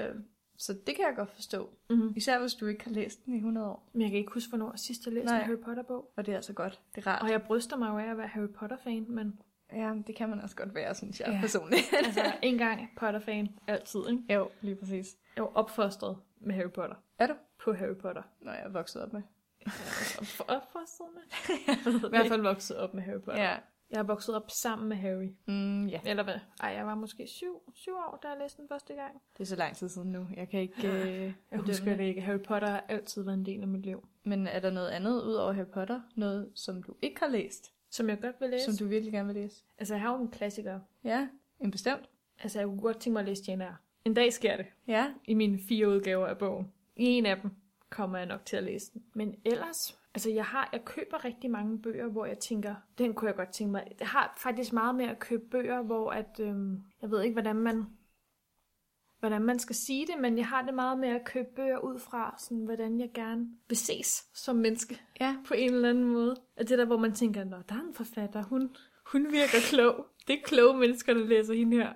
Øh, 0.09 0.15
så 0.57 0.73
det 0.73 0.95
kan 0.95 1.05
jeg 1.07 1.13
godt 1.15 1.29
forstå. 1.35 1.69
Mm-hmm. 1.89 2.13
Især 2.15 2.39
hvis 2.39 2.53
du 2.53 2.65
ikke 2.67 2.83
har 2.83 2.91
læst 2.91 3.25
den 3.25 3.33
i 3.33 3.37
100 3.37 3.67
år. 3.67 3.89
Men 3.93 4.01
jeg 4.01 4.09
kan 4.09 4.19
ikke 4.19 4.31
huske, 4.33 4.49
hvornår 4.49 4.71
jeg 4.71 4.79
sidst 4.79 5.03
har 5.03 5.11
læst 5.11 5.25
Nej. 5.25 5.39
en 5.39 5.45
Harry 5.45 5.57
Potter-bog. 5.65 6.11
Og 6.17 6.25
det 6.25 6.31
er 6.31 6.35
altså 6.35 6.53
godt. 6.53 6.79
Det 6.95 7.07
er 7.07 7.11
rart. 7.11 7.21
Og 7.21 7.29
jeg 7.29 7.41
bryster 7.43 7.77
mig 7.77 7.89
jo 7.89 7.97
af 7.97 8.11
at 8.11 8.17
være 8.17 8.27
Harry 8.27 8.47
Potter-fan, 8.59 9.05
men 9.09 9.39
Ja, 9.73 9.93
det 10.07 10.15
kan 10.15 10.29
man 10.29 10.41
også 10.41 10.55
godt 10.55 10.75
være, 10.75 10.95
synes 10.95 11.19
jeg 11.19 11.27
Ja. 11.27 11.33
ja. 11.33 11.41
personligt. 11.41 11.81
altså 12.05 12.21
en 12.41 12.57
gang 12.57 12.89
Potter-fan, 12.97 13.49
altid, 13.67 13.99
ikke? 14.11 14.33
jo, 14.33 14.49
lige 14.61 14.75
præcis. 14.75 15.15
Jeg 15.35 15.43
var 15.43 15.51
opfostret 15.55 16.17
med 16.39 16.55
Harry 16.55 16.71
Potter. 16.71 16.95
Er 17.19 17.27
du? 17.27 17.33
På 17.63 17.73
Harry 17.73 17.95
Potter. 17.95 18.23
Når 18.41 18.51
jeg 18.51 18.61
er 18.63 18.69
vokset 18.69 19.01
op 19.01 19.13
med. 19.13 19.21
Opf- 20.21 20.45
opfostret 20.47 21.07
med? 21.13 21.55
I 22.05 22.09
hvert 22.09 22.27
fald 22.27 22.41
vokset 22.41 22.77
op 22.77 22.93
med 22.93 23.03
Harry 23.03 23.21
Potter. 23.21 23.43
Ja. 23.43 23.57
Jeg 23.91 23.99
er 23.99 24.03
vokset 24.03 24.35
op 24.35 24.51
sammen 24.51 24.89
med 24.89 24.97
Harry. 24.97 25.29
Mm, 25.47 25.87
ja. 25.87 25.99
Eller 26.05 26.23
hvad? 26.23 26.35
Ej, 26.59 26.69
jeg 26.69 26.85
var 26.85 26.95
måske 26.95 27.27
syv, 27.27 27.61
syv 27.75 27.93
år, 27.93 28.19
da 28.23 28.27
jeg 28.27 28.37
læste 28.39 28.61
den 28.61 28.69
første 28.69 28.93
gang. 28.93 29.21
Det 29.37 29.43
er 29.43 29.45
så 29.47 29.55
lang 29.55 29.75
tid 29.75 29.89
siden 29.89 30.11
nu. 30.11 30.27
Jeg 30.35 30.49
kan 30.49 30.59
ikke 30.59 30.87
øh, 30.91 31.33
Jeg 31.51 31.59
husker 31.59 31.95
det 31.95 32.03
ikke. 32.03 32.21
Harry 32.21 32.39
Potter 32.39 32.67
har 32.69 32.85
altid 32.89 33.23
været 33.23 33.37
en 33.37 33.45
del 33.45 33.61
af 33.61 33.67
mit 33.67 33.81
liv. 33.81 34.07
Men 34.23 34.47
er 34.47 34.59
der 34.59 34.69
noget 34.71 34.89
andet 34.89 35.23
ud 35.23 35.33
over 35.33 35.51
Harry 35.51 35.65
Potter? 35.65 36.01
Noget, 36.15 36.51
som 36.55 36.83
du 36.83 36.95
ikke 37.01 37.19
har 37.19 37.27
læst? 37.27 37.73
Som 37.89 38.09
jeg 38.09 38.21
godt 38.21 38.35
vil 38.41 38.49
læse. 38.49 38.65
Som 38.65 38.85
du 38.85 38.89
virkelig 38.89 39.13
gerne 39.13 39.33
vil 39.33 39.35
læse? 39.43 39.63
Altså, 39.77 39.93
jeg 39.93 40.01
har 40.01 40.13
jo 40.13 40.21
en 40.21 40.31
klassiker. 40.31 40.79
Ja, 41.03 41.27
en 41.59 41.71
bestemt. 41.71 42.09
Altså, 42.39 42.59
jeg 42.59 42.67
kunne 42.67 42.81
godt 42.81 42.99
tænke 42.99 43.13
mig 43.13 43.19
at 43.19 43.25
læse 43.25 43.43
Jane 43.47 43.63
Eyre. 43.63 43.75
En 44.05 44.13
dag 44.13 44.33
sker 44.33 44.57
det. 44.57 44.65
Ja. 44.87 45.13
I 45.25 45.33
mine 45.33 45.59
fire 45.67 45.89
udgaver 45.89 46.27
af 46.27 46.37
bogen. 46.37 46.71
I 46.95 47.05
en 47.05 47.25
af 47.25 47.37
dem 47.41 47.51
kommer 47.89 48.17
jeg 48.17 48.27
nok 48.27 48.45
til 48.45 48.57
at 48.57 48.63
læse 48.63 48.91
den. 48.93 49.03
Men 49.13 49.35
ellers, 49.45 49.99
altså 50.13 50.29
jeg 50.29 50.45
har, 50.45 50.69
jeg 50.73 50.85
køber 50.85 51.25
rigtig 51.25 51.51
mange 51.51 51.79
bøger, 51.81 52.07
hvor 52.07 52.25
jeg 52.25 52.39
tænker, 52.39 52.75
den 52.97 53.13
kunne 53.13 53.27
jeg 53.27 53.35
godt 53.35 53.49
tænke 53.53 53.71
mig. 53.71 53.83
Jeg 53.99 54.07
har 54.07 54.33
faktisk 54.37 54.73
meget 54.73 54.95
med 54.95 55.05
at 55.05 55.19
købe 55.19 55.43
bøger, 55.51 55.81
hvor 55.81 56.11
at, 56.11 56.39
øhm, 56.39 56.83
jeg 57.01 57.11
ved 57.11 57.21
ikke, 57.21 57.33
hvordan 57.33 57.55
man, 57.55 57.85
hvordan 59.19 59.41
man 59.41 59.59
skal 59.59 59.75
sige 59.75 60.07
det, 60.07 60.15
men 60.21 60.37
jeg 60.37 60.47
har 60.47 60.61
det 60.61 60.73
meget 60.73 60.99
med 60.99 61.09
at 61.09 61.25
købe 61.25 61.47
bøger 61.55 61.79
ud 61.79 61.99
fra, 61.99 62.35
sådan, 62.39 62.63
hvordan 62.65 62.99
jeg 62.99 63.09
gerne 63.13 63.47
vil 63.69 63.77
ses 63.77 64.25
som 64.33 64.55
menneske 64.55 65.01
Ja. 65.21 65.35
på 65.47 65.53
en 65.53 65.73
eller 65.73 65.89
anden 65.89 66.05
måde. 66.05 66.35
At 66.55 66.69
det 66.69 66.77
der, 66.77 66.85
hvor 66.85 66.97
man 66.97 67.13
tænker, 67.13 67.43
Nå, 67.43 67.57
der 67.69 67.75
er 67.75 67.79
en 67.87 67.93
forfatter, 67.93 68.43
hun, 68.43 68.75
hun 69.05 69.25
virker 69.31 69.59
klog. 69.69 70.05
Det 70.27 70.33
er 70.39 70.43
kloge 70.43 70.77
mennesker, 70.77 71.13
der 71.13 71.25
læser 71.25 71.53
hende 71.53 71.77
her. 71.77 71.93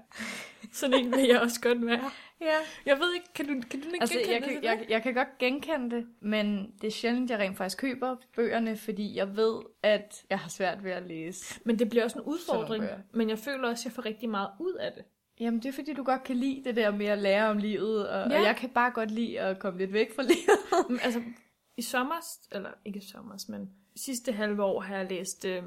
Sådan 0.74 1.00
en 1.06 1.12
vil 1.12 1.24
jeg 1.28 1.42
også 1.42 1.62
godt 1.62 1.86
være. 1.86 2.12
Ja. 2.42 2.56
Jeg 2.86 3.00
ved 3.00 3.14
ikke, 3.14 3.28
kan 3.36 3.46
du, 3.48 3.54
kan 3.70 3.80
du 3.82 3.86
ikke 3.88 3.98
Altså, 4.02 4.18
jeg 4.20 4.28
genkende 4.28 4.54
kan, 4.54 4.62
det? 4.62 4.64
jeg, 4.64 4.86
jeg 4.90 5.04
kan 5.04 5.14
godt 5.14 5.38
genkende 5.40 5.96
det, 5.96 6.06
men 6.22 6.72
det 6.82 6.88
er 6.88 6.92
sjældent, 6.92 7.32
jeg 7.32 7.40
rent 7.40 7.58
faktisk 7.58 7.78
køber 7.78 8.16
bøgerne, 8.36 8.78
fordi 8.78 9.16
jeg 9.16 9.36
ved, 9.38 9.60
at 9.84 10.24
jeg 10.30 10.40
har 10.40 10.50
svært 10.50 10.84
ved 10.84 10.92
at 10.92 11.04
læse. 11.08 11.60
Men 11.66 11.80
det 11.80 11.90
bliver 11.90 12.04
også 12.04 12.20
en 12.20 12.26
udfordring. 12.26 12.84
Men 13.14 13.30
jeg 13.30 13.40
føler 13.40 13.70
også, 13.70 13.82
at 13.82 13.86
jeg 13.86 13.92
får 13.94 14.06
rigtig 14.06 14.30
meget 14.30 14.50
ud 14.60 14.74
af 14.74 14.92
det. 14.92 15.04
Jamen, 15.40 15.60
det 15.60 15.70
er 15.70 15.74
fordi, 15.74 15.94
du 15.94 16.04
godt 16.04 16.24
kan 16.24 16.36
lide 16.36 16.64
det 16.64 16.76
der 16.76 16.92
med 16.92 17.06
at 17.06 17.18
lære 17.18 17.50
om 17.50 17.58
livet, 17.58 18.10
og, 18.10 18.30
Ja. 18.32 18.38
og 18.40 18.44
jeg 18.46 18.56
kan 18.56 18.70
bare 18.70 18.92
godt 18.92 19.12
lide 19.12 19.40
at 19.40 19.60
komme 19.60 19.80
lidt 19.80 19.94
væk 19.94 20.16
fra 20.16 20.24
livet. 20.24 20.90
Men 20.90 21.00
altså, 21.04 21.22
i 21.78 21.82
sommer, 21.82 22.16
eller 22.52 22.70
ikke 22.86 23.00
i 23.00 23.08
sommer, 23.12 23.46
men 23.50 23.70
sidste 23.96 24.32
halve 24.32 24.64
år 24.64 24.80
har 24.82 24.96
jeg 24.98 25.08
læst 25.10 25.46
øh, 25.46 25.64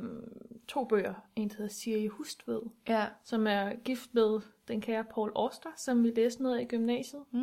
to 0.68 0.84
bøger. 0.84 1.14
En, 1.36 1.48
der 1.48 1.54
hedder 1.58 1.72
Siri 1.72 2.06
Hustved, 2.06 2.60
Ja. 2.88 3.06
som 3.24 3.46
er 3.46 3.72
gift 3.84 4.14
med 4.14 4.40
den 4.68 4.80
kære 4.80 5.04
Paul 5.14 5.32
Auster, 5.36 5.68
som 5.76 6.04
vi 6.04 6.12
læste 6.16 6.42
noget 6.42 6.58
af 6.58 6.62
i 6.62 6.64
gymnasiet. 6.64 7.22
Mm. 7.32 7.38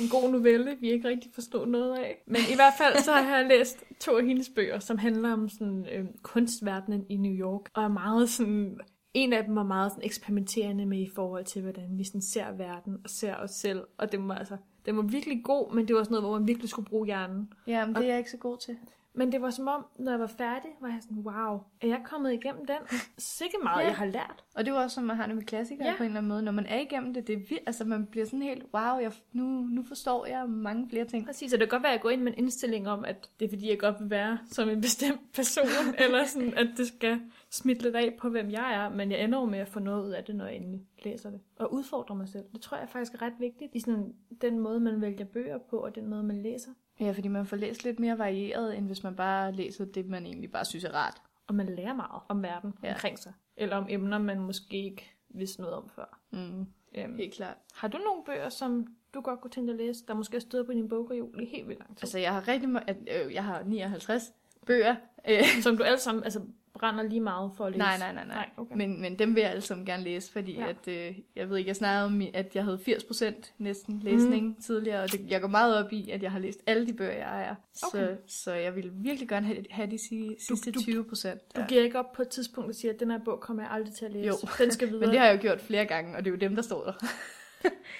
En 0.00 0.08
god 0.10 0.30
novelle, 0.32 0.76
vi 0.80 0.90
ikke 0.90 1.08
rigtig 1.08 1.30
forstod 1.34 1.66
noget 1.66 1.96
af. 1.98 2.22
Men 2.26 2.40
i 2.52 2.54
hvert 2.54 2.72
fald 2.78 3.02
så 3.02 3.12
har 3.12 3.36
jeg 3.38 3.46
læst 3.48 3.84
to 4.00 4.16
af 4.18 4.24
hendes 4.26 4.48
bøger, 4.48 4.78
som 4.78 4.98
handler 4.98 5.32
om 5.32 5.48
sådan, 5.48 5.86
øh, 5.92 6.04
kunstverdenen 6.22 7.06
i 7.08 7.16
New 7.16 7.32
York, 7.32 7.70
og 7.74 7.84
er 7.84 7.88
meget 7.88 8.28
sådan... 8.28 8.80
En 9.14 9.32
af 9.32 9.44
dem 9.44 9.56
var 9.56 9.62
meget 9.62 9.92
sådan 9.92 10.04
eksperimenterende 10.04 10.86
med 10.86 10.98
i 10.98 11.10
forhold 11.14 11.44
til, 11.44 11.62
hvordan 11.62 11.98
vi 11.98 12.04
sådan 12.04 12.22
ser 12.22 12.52
verden 12.52 12.94
og 13.04 13.10
ser 13.10 13.36
os 13.36 13.50
selv. 13.50 13.82
Og 13.98 14.12
det 14.12 14.28
var, 14.28 14.34
altså, 14.34 14.56
den 14.86 14.96
var 14.96 15.02
virkelig 15.02 15.44
god, 15.44 15.74
men 15.74 15.88
det 15.88 15.96
var 15.96 16.02
sådan 16.02 16.12
noget, 16.12 16.24
hvor 16.24 16.38
man 16.38 16.48
virkelig 16.48 16.70
skulle 16.70 16.86
bruge 16.86 17.06
hjernen. 17.06 17.52
Ja, 17.66 17.86
men 17.86 17.94
det 17.94 18.04
er 18.04 18.08
jeg 18.08 18.18
ikke 18.18 18.30
så 18.30 18.36
god 18.36 18.58
til. 18.58 18.76
Men 19.16 19.32
det 19.32 19.42
var 19.42 19.50
som 19.50 19.68
om, 19.68 19.86
når 19.98 20.10
jeg 20.12 20.20
var 20.20 20.26
færdig, 20.26 20.70
var 20.80 20.88
jeg 20.88 20.98
sådan, 21.02 21.18
wow, 21.18 21.60
er 21.80 21.86
jeg 21.86 22.00
kommet 22.04 22.32
igennem 22.32 22.66
den? 22.66 22.76
Sikke 23.18 23.56
meget, 23.62 23.80
Ja. 23.82 23.86
jeg 23.86 23.96
har 23.96 24.06
lært. 24.06 24.44
Og 24.54 24.64
det 24.64 24.70
jo 24.70 24.76
også, 24.76 24.94
som 24.94 25.04
man 25.04 25.16
har 25.16 25.26
det 25.26 25.34
med 25.34 25.42
klassikere 25.44 25.84
Ja. 25.86 25.90
ja. 25.92 25.96
på 25.96 26.02
en 26.02 26.06
eller 26.06 26.18
anden 26.18 26.28
måde. 26.28 26.42
Når 26.42 26.52
man 26.52 26.66
er 26.66 26.80
igennem 26.80 27.14
det, 27.14 27.26
det 27.26 27.32
er 27.32 27.36
vildt. 27.38 27.62
Altså, 27.66 27.84
man 27.84 28.06
bliver 28.06 28.26
sådan 28.26 28.42
helt, 28.42 28.64
wow, 28.74 28.98
jeg, 28.98 29.12
nu, 29.32 29.44
nu 29.44 29.82
forstår 29.82 30.26
jeg 30.26 30.48
mange 30.48 30.88
flere 30.88 31.04
ting. 31.04 31.26
Præcis, 31.26 31.52
og 31.52 31.60
det 31.60 31.68
kan 31.70 31.76
godt 31.76 31.82
være, 31.82 31.92
at 31.92 31.96
jeg 31.96 32.02
går 32.02 32.10
ind 32.10 32.22
med 32.22 32.32
en 32.32 32.38
indstilling 32.38 32.88
om, 32.88 33.04
at 33.04 33.30
det 33.40 33.44
er 33.44 33.48
fordi, 33.48 33.70
jeg 33.70 33.78
godt 33.78 33.96
vil 34.00 34.10
være 34.10 34.38
som 34.50 34.68
en 34.68 34.80
bestemt 34.80 35.32
person, 35.34 35.64
eller 36.04 36.24
sådan, 36.24 36.54
at 36.54 36.68
det 36.76 36.86
skal 36.88 37.20
smitte 37.50 37.82
lidt 37.82 37.96
af 37.96 38.14
på, 38.20 38.28
hvem 38.28 38.50
jeg 38.50 38.74
er, 38.74 38.88
men 38.88 39.10
jeg 39.12 39.24
ender 39.24 39.38
jo 39.38 39.44
med 39.44 39.58
at 39.58 39.68
få 39.68 39.80
noget 39.80 40.06
ud 40.06 40.10
af 40.10 40.24
det, 40.24 40.34
når 40.36 40.46
jeg 40.46 40.56
endelig 40.56 40.80
læser 41.04 41.30
det. 41.30 41.40
Og 41.58 41.72
udfordre 41.74 42.14
mig 42.14 42.28
selv. 42.28 42.44
Det 42.52 42.60
tror 42.60 42.76
jeg 42.76 42.88
faktisk 42.88 43.14
er 43.14 43.22
ret 43.22 43.34
vigtigt 43.38 43.74
i 43.74 43.80
sådan 43.80 44.14
den 44.40 44.58
måde, 44.58 44.80
man 44.80 45.00
vælger 45.00 45.24
bøger 45.24 45.58
på, 45.58 45.76
og 45.78 45.94
den 45.94 46.08
måde, 46.08 46.22
man 46.22 46.42
læser. 46.42 46.70
Ja, 47.00 47.10
fordi 47.12 47.28
man 47.28 47.46
får 47.46 47.56
læst 47.56 47.84
lidt 47.84 48.00
mere 48.00 48.18
varieret, 48.18 48.76
end 48.78 48.86
hvis 48.86 49.02
man 49.02 49.16
bare 49.16 49.52
læser 49.52 49.84
det, 49.84 50.06
man 50.06 50.26
egentlig 50.26 50.52
bare 50.52 50.64
synes 50.64 50.84
er 50.84 50.94
rart. 50.94 51.22
Og 51.46 51.54
man 51.54 51.66
lærer 51.66 51.94
meget 51.94 52.20
om 52.28 52.42
verden 52.42 52.74
ja. 52.82 52.92
Omkring 52.92 53.18
sig. 53.18 53.32
Eller 53.56 53.76
om 53.76 53.86
emner, 53.88 54.18
man 54.18 54.40
måske 54.40 54.84
ikke 54.84 55.14
vidste 55.28 55.60
noget 55.60 55.76
om 55.76 55.88
før. 55.88 56.18
Mm. 56.30 56.66
Øhm, 56.94 57.16
Helt 57.16 57.34
klart. 57.34 57.56
har 57.74 57.88
du 57.88 57.98
nogle 57.98 58.24
bøger, 58.26 58.48
som 58.48 58.86
du 59.14 59.20
godt 59.20 59.40
kunne 59.40 59.50
tænke 59.50 59.72
dig 59.72 59.80
at 59.80 59.86
læse, 59.86 60.04
der 60.08 60.14
måske 60.14 60.34
har 60.34 60.40
stået 60.40 60.66
på 60.66 60.72
din 60.72 60.88
bogreol 60.88 61.40
i 61.42 61.44
helt 61.44 61.68
vildt 61.68 61.78
lang 61.80 61.96
tid? 61.96 62.04
Altså, 62.04 62.18
jeg 62.18 62.32
har 62.32 62.48
rigtig 62.48 62.68
meget, 62.68 62.96
øh, 63.26 63.34
jeg 63.34 63.44
har 63.44 63.62
59 63.62 64.32
bøger. 64.66 64.96
Øh, 65.28 65.42
Som 65.62 65.76
du 65.76 65.82
alle 65.82 65.98
sammen 65.98 66.24
altså, 66.24 66.40
brænder 66.78 67.02
lige 67.02 67.20
meget 67.20 67.50
for 67.56 67.64
at 67.66 67.72
læse? 67.72 67.78
nej, 67.78 67.98
nej, 67.98 68.12
nej, 68.12 68.24
nej. 68.24 68.34
nej 68.34 68.50
okay. 68.56 68.76
Men, 68.76 69.00
men 69.02 69.18
dem 69.18 69.34
vil 69.34 69.40
jeg 69.40 69.50
alle 69.50 69.60
sammen 69.62 69.86
gerne 69.86 70.02
læse, 70.04 70.32
fordi 70.32 70.52
Ja. 70.52 70.68
at, 70.68 70.88
øh, 70.88 71.18
jeg 71.36 71.50
ved 71.50 71.56
ikke, 71.56 71.68
jeg 71.68 71.76
snakkede 71.76 72.04
om, 72.04 72.22
at 72.34 72.54
jeg 72.56 72.64
havde 72.64 72.78
80% 72.88 73.52
næsten 73.58 74.00
læsning 74.00 74.46
mm. 74.46 74.54
tidligere, 74.62 75.02
og 75.02 75.12
det, 75.12 75.20
jeg 75.30 75.40
går 75.40 75.48
meget 75.48 75.84
op 75.84 75.92
i, 75.92 76.10
at 76.10 76.22
jeg 76.22 76.30
har 76.32 76.38
læst 76.38 76.60
alle 76.66 76.86
de 76.86 76.92
bøger, 76.92 77.12
jeg 77.12 77.22
ejer. 77.28 77.54
Okay. 77.82 77.98
Så, 77.98 78.16
så 78.26 78.52
jeg 78.54 78.76
vil 78.76 78.90
virkelig 78.94 79.28
gerne 79.28 79.46
have, 79.46 79.64
have 79.70 79.90
de 79.90 79.98
si- 79.98 80.36
sidste 80.46 80.72
du- 80.72 80.80
20%. 80.80 81.28
Du 81.56 81.60
Ja. 81.60 81.66
giver 81.66 81.82
ikke 81.82 81.98
op 81.98 82.12
på 82.12 82.22
et 82.22 82.28
tidspunkt 82.28 82.68
og 82.68 82.74
siger, 82.74 82.92
at 82.94 83.00
den 83.00 83.10
her 83.10 83.18
bog 83.24 83.40
kommer 83.40 83.62
jeg 83.62 83.72
aldrig 83.72 83.94
til 83.94 84.04
at 84.04 84.10
læse. 84.12 84.26
Jo. 84.26 84.34
Den 84.58 84.70
skal 84.70 84.88
videre. 84.90 85.00
Men 85.00 85.10
det 85.10 85.18
har 85.18 85.26
jeg 85.26 85.36
jo 85.36 85.40
gjort 85.40 85.60
flere 85.60 85.84
gange, 85.84 86.16
og 86.16 86.24
det 86.24 86.30
er 86.30 86.34
jo 86.34 86.38
dem, 86.38 86.54
der 86.54 86.62
står 86.62 86.84
der. 86.84 86.92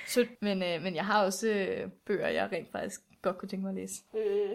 Så, 0.07 0.27
Men, 0.41 0.63
øh, 0.63 0.83
men 0.83 0.95
jeg 0.95 1.05
har 1.07 1.25
også 1.25 1.49
øh, 1.49 1.91
bøger, 2.07 2.29
jeg 2.29 2.49
rent 2.53 2.73
faktisk 2.73 3.01
godt 3.23 3.39
kunne 3.39 3.49
tænke 3.49 3.63
mig 3.63 3.71
at 3.71 3.75
læse. 3.77 3.95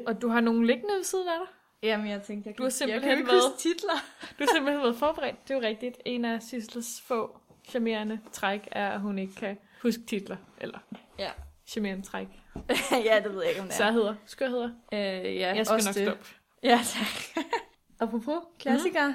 og 0.07 0.21
du 0.21 0.27
har 0.27 0.41
nogle 0.41 0.67
liggende 0.67 0.93
ved 0.95 1.03
siden 1.03 1.27
af 1.27 1.33
dig? 1.39 1.53
Jamen, 1.83 2.07
jeg 2.07 2.21
tænkte, 2.21 2.49
jeg 2.49 2.57
Du 2.57 2.63
har 2.63 2.67
kan, 2.69 2.71
simpelthen 2.71 3.09
jeg 3.09 3.17
kan 3.17 3.27
været- 3.27 3.53
titler. 3.59 3.93
Du 4.39 4.43
har 4.43 4.49
simpelthen 4.55 4.83
været 4.83 4.95
forberedt. 4.95 5.47
Det 5.47 5.53
er 5.53 5.57
jo 5.59 5.61
rigtigt. 5.67 5.97
En 6.05 6.25
af 6.25 6.41
Sissels 6.43 7.01
få 7.01 7.37
charmerende 7.69 8.19
træk 8.31 8.67
er, 8.71 8.89
at 8.89 8.99
hun 9.01 9.19
ikke 9.19 9.35
kan 9.35 9.57
huske 9.81 10.01
titler. 10.07 10.37
Eller 10.61 10.79
Ja. 11.19 11.29
charmerende 11.67 12.05
træk. 12.05 12.27
ja, 13.05 13.19
det 13.23 13.33
ved 13.33 13.41
jeg 13.41 13.49
ikke, 13.49 13.61
om 13.61 13.67
det 13.67 13.73
er. 13.73 13.77
Særheder. 13.77 14.15
Skørheder. 14.25 14.69
Øh, 14.93 14.99
ja, 14.99 15.55
Jeg 15.55 15.65
skal 15.65 15.73
også 15.75 15.89
nok 15.89 15.95
det. 15.95 16.07
stoppe. 16.07 16.25
Ja, 16.63 16.79
tak. 16.83 17.45
Apropos 18.01 18.37
klassikere. 18.59 19.09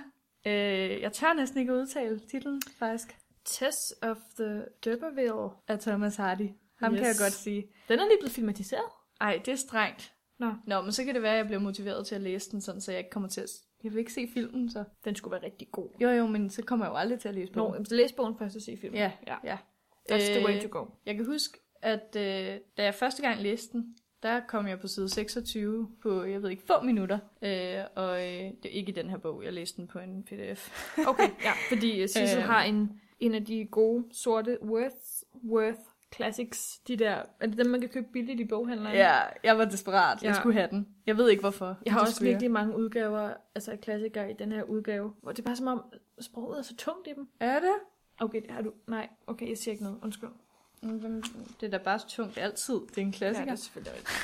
Mm. 0.44 0.50
Øh, 0.50 1.00
jeg 1.00 1.12
tør 1.12 1.33
næsten 1.33 1.61
ikke 1.61 1.72
udtale 1.74 2.18
titlen, 2.31 2.62
faktisk. 2.79 3.16
Tess 3.44 3.94
of 4.03 4.16
the 4.38 4.62
D'Urberville. 4.87 5.62
Af 5.68 5.79
Thomas 5.79 6.16
Hardy. 6.16 6.48
Ham 6.83 6.92
yes. 6.92 6.98
kan 7.00 7.07
jeg 7.09 7.16
godt 7.20 7.33
sige. 7.33 7.66
Den 7.88 7.98
er 7.98 8.05
lige 8.05 8.18
blevet 8.20 8.33
filmatiseret. 8.33 8.85
Ej, 9.20 9.40
det 9.44 9.53
er 9.53 9.57
strengt. 9.57 10.13
Nå. 10.38 10.53
Nå, 10.66 10.83
men 10.83 10.92
så 10.92 11.05
kan 11.05 11.14
det 11.14 11.23
være, 11.23 11.33
at 11.33 11.37
jeg 11.38 11.47
bliver 11.47 11.61
motiveret 11.61 12.07
til 12.07 12.14
at 12.14 12.20
læse 12.20 12.51
den, 12.51 12.61
sådan, 12.61 12.81
så 12.81 12.90
jeg 12.92 12.99
ikke 12.99 13.11
kommer 13.11 13.29
til 13.29 13.40
at... 13.40 13.51
Jeg 13.85 13.92
vil 13.92 13.99
ikke 13.99 14.12
se 14.12 14.29
filmen, 14.35 14.70
så... 14.70 14.85
Den 15.05 15.14
skulle 15.14 15.33
være 15.33 15.42
rigtig 15.44 15.68
god. 15.73 15.88
Jo, 16.01 16.09
jo, 16.09 16.27
men 16.27 16.51
så 16.51 16.62
kommer 16.62 16.85
jeg 16.87 16.90
jo 16.92 16.97
aldrig 16.97 17.20
til 17.20 17.29
at 17.29 17.35
læse 17.35 17.53
Nå, 17.53 17.62
bogen. 17.62 17.75
jamen, 17.75 17.87
så 17.87 17.94
læs 17.94 18.12
bogen 18.12 18.38
først 18.38 18.57
og 18.57 18.62
se 18.62 18.77
filmen. 18.81 18.99
Ja, 18.99 19.12
ja. 19.27 19.37
ja. 19.44 19.59
That's 20.12 20.33
the 20.37 20.47
way 20.47 20.57
Øh, 20.57 20.62
to 20.62 20.79
go. 20.79 20.87
Jeg 21.07 21.14
kan 21.16 21.27
huske, 21.27 21.59
at 21.83 22.16
øh, 22.16 22.59
da 22.77 22.85
jeg 22.85 22.94
første 22.94 23.23
gang 23.23 23.40
læste 23.42 23.73
den, 23.73 23.97
der 24.23 24.40
kom 24.49 24.66
jeg 24.66 24.81
på 24.81 24.88
side 24.88 25.09
26 25.09 25.88
på, 26.03 26.25
jeg 26.25 26.42
ved 26.42 26.51
ikke, 26.51 26.62
få 26.66 26.81
minutter. 26.83 27.18
Øh, 27.42 27.85
og 27.97 28.16
øh, 28.20 28.38
det 28.62 28.64
er 28.64 28.68
ikke 28.68 28.92
i 28.92 28.94
den 28.94 29.11
her 29.11 29.16
bog, 29.16 29.44
jeg 29.44 29.53
læste 29.53 29.77
den 29.77 29.88
på 29.88 29.99
en 29.99 30.23
pdf. 30.23 30.70
Okay, 31.07 31.29
ja, 31.44 31.53
fordi 31.75 32.03
øh, 32.03 32.09
Sissel 32.09 32.38
Øhm. 32.38 32.47
har 32.49 32.62
en, 32.62 33.01
en 33.20 33.35
af 33.35 33.44
de 33.44 33.64
gode 33.70 34.05
sorte 34.12 34.59
Worth, 34.62 34.97
Worth 35.49 35.79
Classics. 36.14 36.79
De 36.88 36.96
der, 36.96 37.22
er 37.40 37.46
det 37.46 37.59
dem, 37.59 37.66
man 37.66 37.81
kan 37.81 37.88
købe 37.88 38.07
billigt 38.12 38.40
i 38.40 38.44
boghandleren? 38.44 38.96
Ja, 38.96 39.18
jeg 39.44 39.59
var 39.59 39.64
desperat. 39.64 40.22
Jeg 40.22 40.29
Ja. 40.29 40.35
skulle 40.35 40.55
have 40.59 40.68
den. 40.70 40.88
Jeg 41.07 41.16
ved 41.16 41.29
ikke, 41.31 41.40
hvorfor. 41.40 41.77
Jeg 41.85 41.92
har 41.92 42.00
også 42.00 42.24
virkelig 42.24 42.50
mange 42.50 42.77
udgaver, 42.79 43.35
altså 43.55 43.70
af 43.72 43.81
klassikere 43.81 44.31
i 44.31 44.35
den 44.35 44.53
her 44.53 44.62
udgave, 44.62 45.12
hvor 45.22 45.33
det 45.33 45.38
er 45.38 45.42
bare 45.46 45.57
som 45.57 45.66
om, 45.66 45.83
sproget 46.20 46.59
er 46.59 46.62
så 46.62 46.77
tungt 46.77 47.07
i 47.09 47.12
dem. 47.16 47.29
Er 47.40 47.61
det? 47.61 47.74
Okay, 48.20 48.42
det 48.42 48.50
har 48.50 48.62
du. 48.62 48.72
Nej, 48.88 49.09
okay, 49.27 49.48
jeg 49.48 49.59
siger 49.59 49.72
ikke 49.72 49.85
noget. 49.85 49.98
Undskyld. 50.03 50.31
Mm, 50.83 51.24
Det 51.61 51.66
er 51.66 51.70
da 51.70 51.79
bare 51.79 51.98
så 51.98 52.09
tungt 52.09 52.38
altid. 52.38 52.74
Det 52.74 52.98
er 52.98 53.03
en 53.03 53.11
Ja, 53.11 53.16
klassiker. 53.18 53.44
det 53.44 53.53
er 53.53 53.57
selvfølgelig 53.57 53.92
rigtigt. 53.92 54.18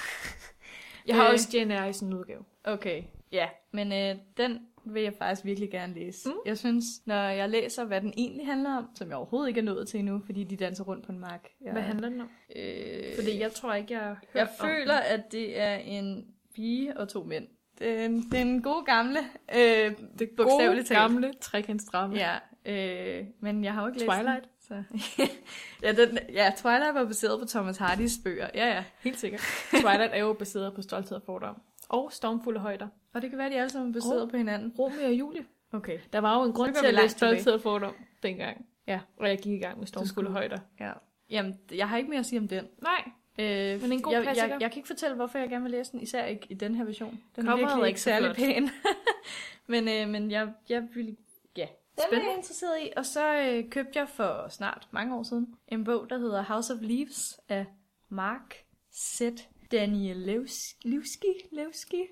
Jeg 1.07 1.17
har 1.17 1.25
Øh. 1.27 1.33
også 1.33 1.49
Jane 1.59 1.75
Eyre 1.75 1.91
i 1.91 1.93
sådan 1.93 2.09
en 2.09 2.15
udgave. 2.19 2.45
Okay, 2.65 3.03
ja. 3.33 3.49
Men 3.73 3.93
øh, 3.93 4.17
den 4.37 4.59
vil 4.85 5.03
jeg 5.03 5.13
faktisk 5.19 5.45
virkelig 5.45 5.71
gerne 5.71 5.95
læse. 5.95 6.29
Mm. 6.29 6.35
Jeg 6.47 6.59
synes, 6.59 6.85
når 7.07 7.15
jeg 7.29 7.51
læser, 7.51 7.85
hvad 7.85 8.01
den 8.01 8.13
egentlig 8.17 8.47
handler 8.47 8.77
om, 8.77 8.87
som 8.95 9.09
jeg 9.09 9.17
overhovedet 9.17 9.49
ikke 9.49 9.61
er 9.61 9.65
nået 9.65 9.89
til 9.89 10.01
endnu, 10.01 10.23
fordi 10.27 10.45
de 10.45 10.57
danser 10.57 10.85
rundt 10.85 11.07
på 11.07 11.13
en 11.13 11.19
mark. 11.19 11.49
Jeg, 11.65 11.73
Hvad 11.73 11.83
handler 11.83 12.09
den 12.09 12.21
om? 12.21 12.29
Øh, 12.57 13.15
Fordi 13.17 13.41
jeg 13.41 13.53
tror 13.53 13.75
ikke, 13.75 13.95
jeg 13.95 14.03
har 14.03 14.19
jeg 14.35 14.49
føler, 14.61 14.95
at 14.95 15.33
det 15.33 15.61
er 15.61 15.75
en 15.75 16.27
pige 16.55 16.97
og 16.97 17.09
to 17.09 17.25
mænd. 17.25 17.47
Den, 17.79 18.23
den 18.33 18.63
gode 18.63 18.85
gamle, 18.85 19.19
øh, 19.55 19.93
det 20.19 20.31
bogstaveligt 20.37 20.89
gode, 20.89 20.99
talt. 20.99 20.99
gamle 20.99 21.33
trekantsdrama. 21.41 22.17
Ja, 22.17 22.37
øh, 23.21 23.27
men 23.41 23.65
jeg 23.65 23.73
har 23.75 23.81
jo 23.83 23.87
ikke 23.87 23.99
læst 23.99 24.11
Twilight? 24.11 24.45
Den, 24.45 24.51
så. 24.61 25.23
ja, 25.83 25.93
den, 25.93 26.19
ja, 26.33 26.53
Twilight 26.57 26.95
var 26.95 27.05
baseret 27.05 27.41
på 27.41 27.47
Thomas 27.47 27.77
Hardys 27.77 28.13
bøger. 28.25 28.49
Ja, 28.55 28.67
ja. 28.67 28.85
Helt 29.01 29.19
sikkert. 29.19 29.41
Twilight 29.71 30.13
er 30.13 30.21
jo 30.21 30.33
baseret 30.33 30.75
på 30.75 30.83
stolthed 30.83 31.17
og 31.17 31.23
fordom. 31.27 31.63
Og 31.91 32.13
stormfulde 32.13 32.61
højder. 32.61 32.89
Og 33.15 33.23
det 33.23 33.31
kan 33.31 33.39
være, 33.39 33.47
at 33.47 33.53
de 33.53 33.57
alle 33.59 33.71
sammen 33.71 33.91
er 33.91 33.93
baseret 33.93 34.23
Åh. 34.23 34.31
på 34.31 34.37
hinanden. 34.37 34.75
Romeo 34.79 35.05
og 35.05 35.13
Julie. 35.13 35.45
Okay. 35.73 35.99
Der 36.13 36.19
var 36.19 36.39
jo 36.39 36.45
en 36.45 36.53
grund 36.53 36.75
til 36.75 36.87
at 36.87 36.95
langt 36.95 37.05
læse 37.05 37.17
stolthed 37.17 37.53
og 37.53 37.61
fordom 37.61 37.95
dengang. 38.23 38.67
Ja. 38.87 39.01
Og 39.17 39.29
jeg 39.29 39.39
gik 39.39 39.53
i 39.53 39.59
gang 39.59 39.79
med 39.79 39.87
stormfulde 39.87 40.31
højder. 40.31 40.59
Ja. 40.81 40.93
Jamen, 41.31 41.59
jeg 41.73 41.89
har 41.89 41.97
ikke 41.97 42.11
mere 42.11 42.21
at 42.21 42.27
sige 42.27 42.39
om 42.39 42.49
den. 42.49 42.69
Nej, 42.83 43.11
Øh, 43.39 43.83
Men 43.83 43.93
en 43.93 44.03
god 44.03 44.13
jeg, 44.13 44.23
klassiker. 44.23 44.49
jeg, 44.49 44.61
jeg 44.61 44.71
kan 44.71 44.79
ikke 44.79 44.87
fortælle, 44.87 45.17
hvorfor 45.17 45.39
jeg 45.39 45.49
gerne 45.49 45.63
vil 45.63 45.71
læse 45.71 45.93
den, 45.93 46.01
især 46.01 46.25
ikke 46.25 46.47
i 46.51 46.55
den 46.55 46.75
her 46.75 46.85
version. 46.85 47.21
Den 47.37 47.47
er 47.47 47.51
Coveret 47.51 47.61
virkelig 47.61 47.83
er 47.83 47.87
ikke 47.87 48.01
særlig 48.01 48.37
pæn. 48.37 48.71
men, 49.73 49.89
øh, 49.89 50.09
men 50.09 50.31
jeg, 50.31 50.53
jeg 50.69 50.89
vil... 50.95 51.17
Ja, 51.57 51.67
den 52.11 52.19
er 52.19 52.25
jeg 52.25 52.37
interesseret 52.37 52.79
i. 52.83 52.91
Og 52.97 53.07
så 53.07 53.37
øh, 53.37 53.71
købte 53.71 53.99
jeg 53.99 54.09
for 54.09 54.49
snart 54.49 54.89
mange 54.91 55.17
år 55.17 55.23
siden 55.23 55.55
en 55.69 55.85
bog, 55.85 56.11
der 56.11 56.19
hedder 56.19 56.43
House 56.43 56.75
of 56.75 56.79
Leaves 56.83 57.41
af 57.49 57.67
Mark 58.09 58.57
Z. 58.95 59.23
Danielewski. 59.71 61.49
Lewski? 61.53 62.07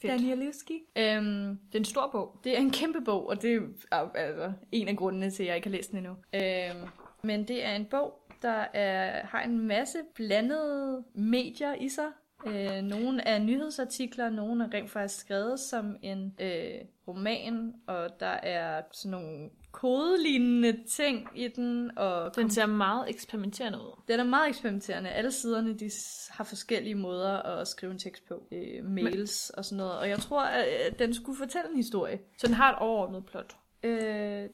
Fedt. 0.00 0.12
Danielewski. 0.12 0.82
Øhm, 0.98 1.58
det 1.66 1.74
er 1.74 1.78
en 1.78 1.84
stor 1.84 2.08
bog. 2.12 2.40
det 2.44 2.56
er 2.56 2.60
en 2.60 2.70
kæmpe 2.70 3.00
bog, 3.00 3.26
og 3.26 3.42
det 3.42 3.62
er 3.92 3.96
altså 4.14 4.52
en 4.72 4.88
af 4.88 4.96
grundene 4.96 5.30
til, 5.30 5.42
at 5.42 5.46
jeg 5.46 5.56
ikke 5.56 5.68
har 5.68 5.76
læst 5.76 5.90
den 5.90 5.98
endnu. 5.98 6.16
Øhm, 6.34 6.88
men 7.22 7.48
det 7.48 7.64
er 7.64 7.76
en 7.76 7.84
bog, 7.84 8.12
der 8.42 8.66
er, 8.74 9.26
har 9.26 9.42
en 9.42 9.58
masse 9.58 9.98
blandede 10.14 11.04
medier 11.14 11.74
i 11.74 11.88
sig. 11.88 12.12
Øh, 12.46 12.82
nogle 12.82 13.22
er 13.22 13.38
nyhedsartikler, 13.38 14.30
nogle 14.30 14.64
er 14.64 14.74
rent 14.74 14.90
faktisk 14.90 15.20
skrevet 15.20 15.60
som 15.60 15.96
en 16.02 16.34
øh, 16.40 16.74
roman, 17.08 17.74
og 17.86 18.20
der 18.20 18.26
er 18.26 18.82
sådan 18.92 19.10
nogle 19.10 19.50
kodelignende 19.72 20.84
ting 20.88 21.28
i 21.34 21.48
den. 21.48 21.98
Og 21.98 22.36
Den 22.36 22.50
ser 22.50 22.66
meget 22.66 23.08
eksperimenterende 23.08 23.78
ud. 23.78 24.02
den 24.08 24.20
er 24.20 24.24
meget 24.24 24.48
eksperimenterende. 24.48 25.10
Alle 25.10 25.32
siderne 25.32 25.78
de 25.78 25.90
har 26.30 26.44
forskellige 26.44 26.94
måder 26.94 27.42
at 27.42 27.68
skrive 27.68 27.92
en 27.92 27.98
tekst 27.98 28.28
på. 28.28 28.42
Øh, 28.52 28.84
mails 28.84 29.50
og 29.50 29.64
sådan 29.64 29.76
noget. 29.76 29.98
Og 29.98 30.08
jeg 30.08 30.18
tror, 30.18 30.42
at 30.42 30.98
den 30.98 31.14
skulle 31.14 31.38
fortælle 31.38 31.70
en 31.70 31.76
historie. 31.76 32.18
Så 32.38 32.46
den 32.46 32.54
har 32.54 32.72
et 32.72 32.78
overordnet 32.78 33.26
plot. 33.26 33.56
Øh, 33.82 33.92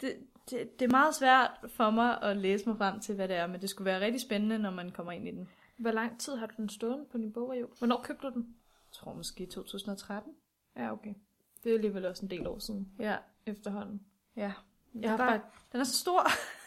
det, 0.01 0.13
det, 0.51 0.81
det 0.81 0.85
er 0.85 0.91
meget 0.91 1.15
svært 1.15 1.51
for 1.77 1.91
mig 1.91 2.23
at 2.23 2.37
læse 2.37 2.69
mig 2.69 2.79
frem 2.79 3.01
til, 3.01 3.15
hvad 3.15 3.29
det 3.29 3.37
er, 3.37 3.47
men 3.47 3.61
det 3.61 3.71
skulle 3.71 3.87
være 3.87 4.01
rigtig 4.01 4.21
spændende, 4.21 4.59
når 4.59 4.71
man 4.71 4.91
kommer 4.91 5.13
ind 5.13 5.29
i 5.29 5.31
den. 5.31 5.49
Jeg 5.79 5.83
Hvor 5.83 5.91
lang 5.91 6.21
tid 6.21 6.37
har 6.37 6.47
du 6.47 6.55
den 6.57 6.69
stående 6.69 7.05
på 7.13 7.19
din 7.19 7.33
bogreol? 7.33 7.73
Hvornår 7.79 8.03
købte 8.05 8.27
du 8.27 8.33
den? 8.35 8.57
tror 8.93 9.15
måske 9.15 9.47
2013. 9.47 10.33
Ja, 10.77 10.93
okay. 10.93 11.15
Det 11.65 11.71
er 11.71 11.75
alligevel 11.75 12.05
også 12.07 12.25
en 12.27 12.31
del 12.31 12.47
år 12.47 12.59
siden 12.59 12.89
Ja, 12.99 13.17
efterhånden. 13.47 14.01
ja. 14.37 14.43
Jeg 14.43 15.03
Jeg 15.03 15.11
har 15.11 15.17
bare... 15.17 15.41
Den 15.73 15.81
er 15.81 15.85
så 15.85 15.97
stor. 15.99 16.21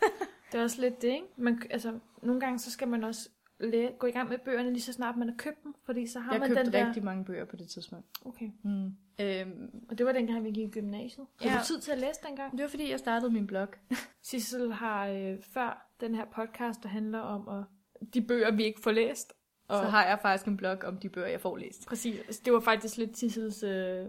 Det 0.51 0.59
er 0.59 0.63
også 0.63 0.81
lidt 0.81 1.01
det, 1.01 1.07
ikke? 1.07 1.25
Man, 1.37 1.61
altså, 1.69 1.99
nogle 2.23 2.39
gange 2.41 2.59
så 2.59 2.71
skal 2.71 2.87
man 2.87 3.03
også 3.03 3.29
læ- 3.59 3.91
gå 3.99 4.07
i 4.07 4.11
gang 4.11 4.29
med 4.29 4.37
bøgerne 4.37 4.69
lige 4.69 4.81
så 4.81 4.93
snart 4.93 5.17
man 5.17 5.29
har 5.29 5.35
købt 5.37 5.63
dem, 5.63 5.73
fordi 5.83 6.07
så 6.07 6.19
har 6.19 6.31
Jeg 6.31 6.39
man 6.39 6.49
købte 6.49 6.63
den 6.63 6.73
der... 6.73 6.87
rigtig 6.87 7.03
mange 7.03 7.25
bøger 7.25 7.45
på 7.45 7.55
det 7.55 7.69
tidspunkt. 7.69 8.05
Okay. 8.25 8.51
Mm. 8.63 8.85
Øhm, 9.21 9.85
Og 9.89 9.97
det 9.97 10.05
var 10.05 10.11
dengang, 10.11 10.43
vi 10.43 10.51
gik 10.51 10.67
i 10.67 10.71
gymnasiet. 10.71 11.27
Har 11.41 11.49
Ja. 11.49 11.57
du 11.59 11.63
tid 11.65 11.79
til 11.79 11.91
at 11.91 11.97
læse 11.97 12.19
dengang? 12.27 12.51
det 12.51 12.61
var 12.63 12.67
fordi, 12.69 12.91
jeg 12.91 12.99
startede 12.99 13.31
min 13.31 13.47
blog. 13.47 13.67
Sissel 14.29 14.73
har 14.73 15.07
øh, 15.07 15.41
før 15.41 15.89
den 15.99 16.15
her 16.15 16.25
podcast, 16.25 16.83
der 16.83 16.89
handler 16.89 17.19
om 17.19 17.47
at, 17.59 17.63
de 18.13 18.21
bøger, 18.21 18.51
vi 18.51 18.63
ikke 18.63 18.81
får 18.81 18.91
læst. 18.91 19.33
Og 19.67 19.83
så 19.83 19.89
har 19.89 20.05
jeg 20.05 20.19
faktisk 20.21 20.47
en 20.47 20.57
blog 20.57 20.77
om 20.83 20.97
de 20.97 21.09
bøger, 21.09 21.27
jeg 21.27 21.41
får 21.41 21.57
læst. 21.57 21.85
Præcis. 21.87 22.19
Altså, 22.19 22.41
det 22.45 22.53
var 22.53 22.59
faktisk 22.59 22.97
lidt 22.97 23.17
Sissels 23.17 23.63
øh, 23.63 24.05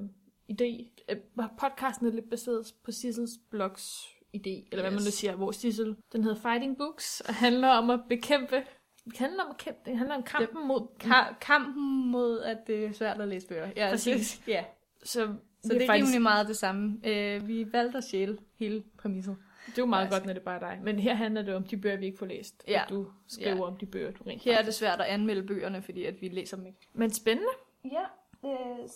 idé. 0.53 0.89
Øh, 1.09 1.17
Podcasten 1.61 2.07
er 2.07 2.11
lidt 2.13 2.31
baseret 2.31 2.75
på 2.85 2.93
Sissels 2.93 3.31
blogs 3.51 4.07
idé, 4.37 4.69
eller 4.73 4.83
hvad 4.83 4.91
man 4.91 4.93
Yes. 4.99 5.05
nu 5.05 5.11
siger, 5.11 5.35
hvor 5.35 5.51
Sissel, 5.53 5.97
den 6.13 6.23
hedder 6.25 6.41
Fighting 6.41 6.77
Books, 6.77 7.21
og 7.21 7.35
handler 7.35 7.69
om 7.69 7.91
at 7.91 8.01
bekæmpe, 8.09 8.57
det 9.05 9.19
handler 9.19 9.43
om, 9.43 9.55
kæmpe, 9.59 9.81
det 9.85 9.97
handler 9.99 10.17
om 10.17 10.23
kampen 10.23 10.67
mod... 10.69 10.87
Ka- 11.05 11.39
kampen 11.41 12.11
mod, 12.11 12.41
at 12.41 12.59
det 12.67 12.85
er 12.85 12.93
svært 12.93 13.21
at 13.21 13.29
læse 13.29 13.47
bøger. 13.47 13.71
Ja, 13.77 13.89
Præcis. 13.91 14.39
Det, 14.47 14.53
ja. 14.53 14.65
Så, 15.03 15.05
Så 15.05 15.35
det, 15.63 15.83
er 15.83 15.87
faktisk, 15.87 15.91
rimelig 16.05 16.23
meget 16.23 16.49
det 16.49 16.57
samme. 16.57 17.01
Øh, 17.05 17.49
vi 17.49 17.73
valgte 17.73 17.99
at 17.99 18.05
stjæle 18.05 18.39
hele 18.59 18.83
præmisset. 18.99 19.37
Det 19.71 19.79
er 19.79 19.83
jo 19.83 19.87
meget 19.87 20.11
godt, 20.11 20.27
når 20.27 20.33
det 20.33 20.43
bare 20.43 20.55
er 20.57 20.61
dig. 20.61 20.81
Men 20.83 20.99
her 20.99 21.15
handler 21.15 21.43
det 21.43 21.55
om 21.55 21.65
de 21.65 21.77
bøger, 21.77 21.97
vi 21.97 22.07
ikke 22.07 22.19
får 22.19 22.27
læst. 22.27 22.65
Ja. 22.69 22.83
Og 22.83 22.89
du 22.89 23.07
skriver 23.27 23.57
Ja. 23.57 23.63
om 23.63 23.77
de 23.77 23.87
bøger, 23.87 24.11
du 24.11 24.25
rent 24.27 24.43
Her 24.43 24.59
er 24.59 24.63
det 24.63 24.75
svært 24.75 25.01
at 25.01 25.07
anmelde 25.07 25.43
bøgerne, 25.43 25.83
fordi 25.83 26.05
at 26.05 26.21
vi 26.21 26.29
læser 26.29 26.57
dem 26.57 26.67
ikke. 26.67 26.79
Men 26.93 27.11
spændende. 27.11 27.51
Ja, 27.85 28.05
øh, 28.45 28.89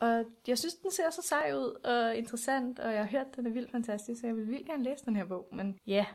og 0.00 0.24
jeg 0.48 0.58
synes, 0.58 0.74
den 0.74 0.90
ser 0.90 1.10
så 1.10 1.22
sej 1.22 1.52
ud 1.54 1.80
og 1.84 2.16
interessant, 2.16 2.78
og 2.78 2.92
jeg 2.92 3.00
har 3.04 3.10
hørt, 3.10 3.36
den 3.36 3.46
er 3.46 3.50
vildt 3.50 3.70
fantastisk, 3.70 4.20
så 4.20 4.26
jeg 4.26 4.36
vil 4.36 4.48
vildt 4.48 4.66
gerne 4.66 4.82
læse 4.84 5.04
den 5.04 5.16
her 5.16 5.24
bog. 5.24 5.48
Men 5.52 5.78
ja, 5.86 6.06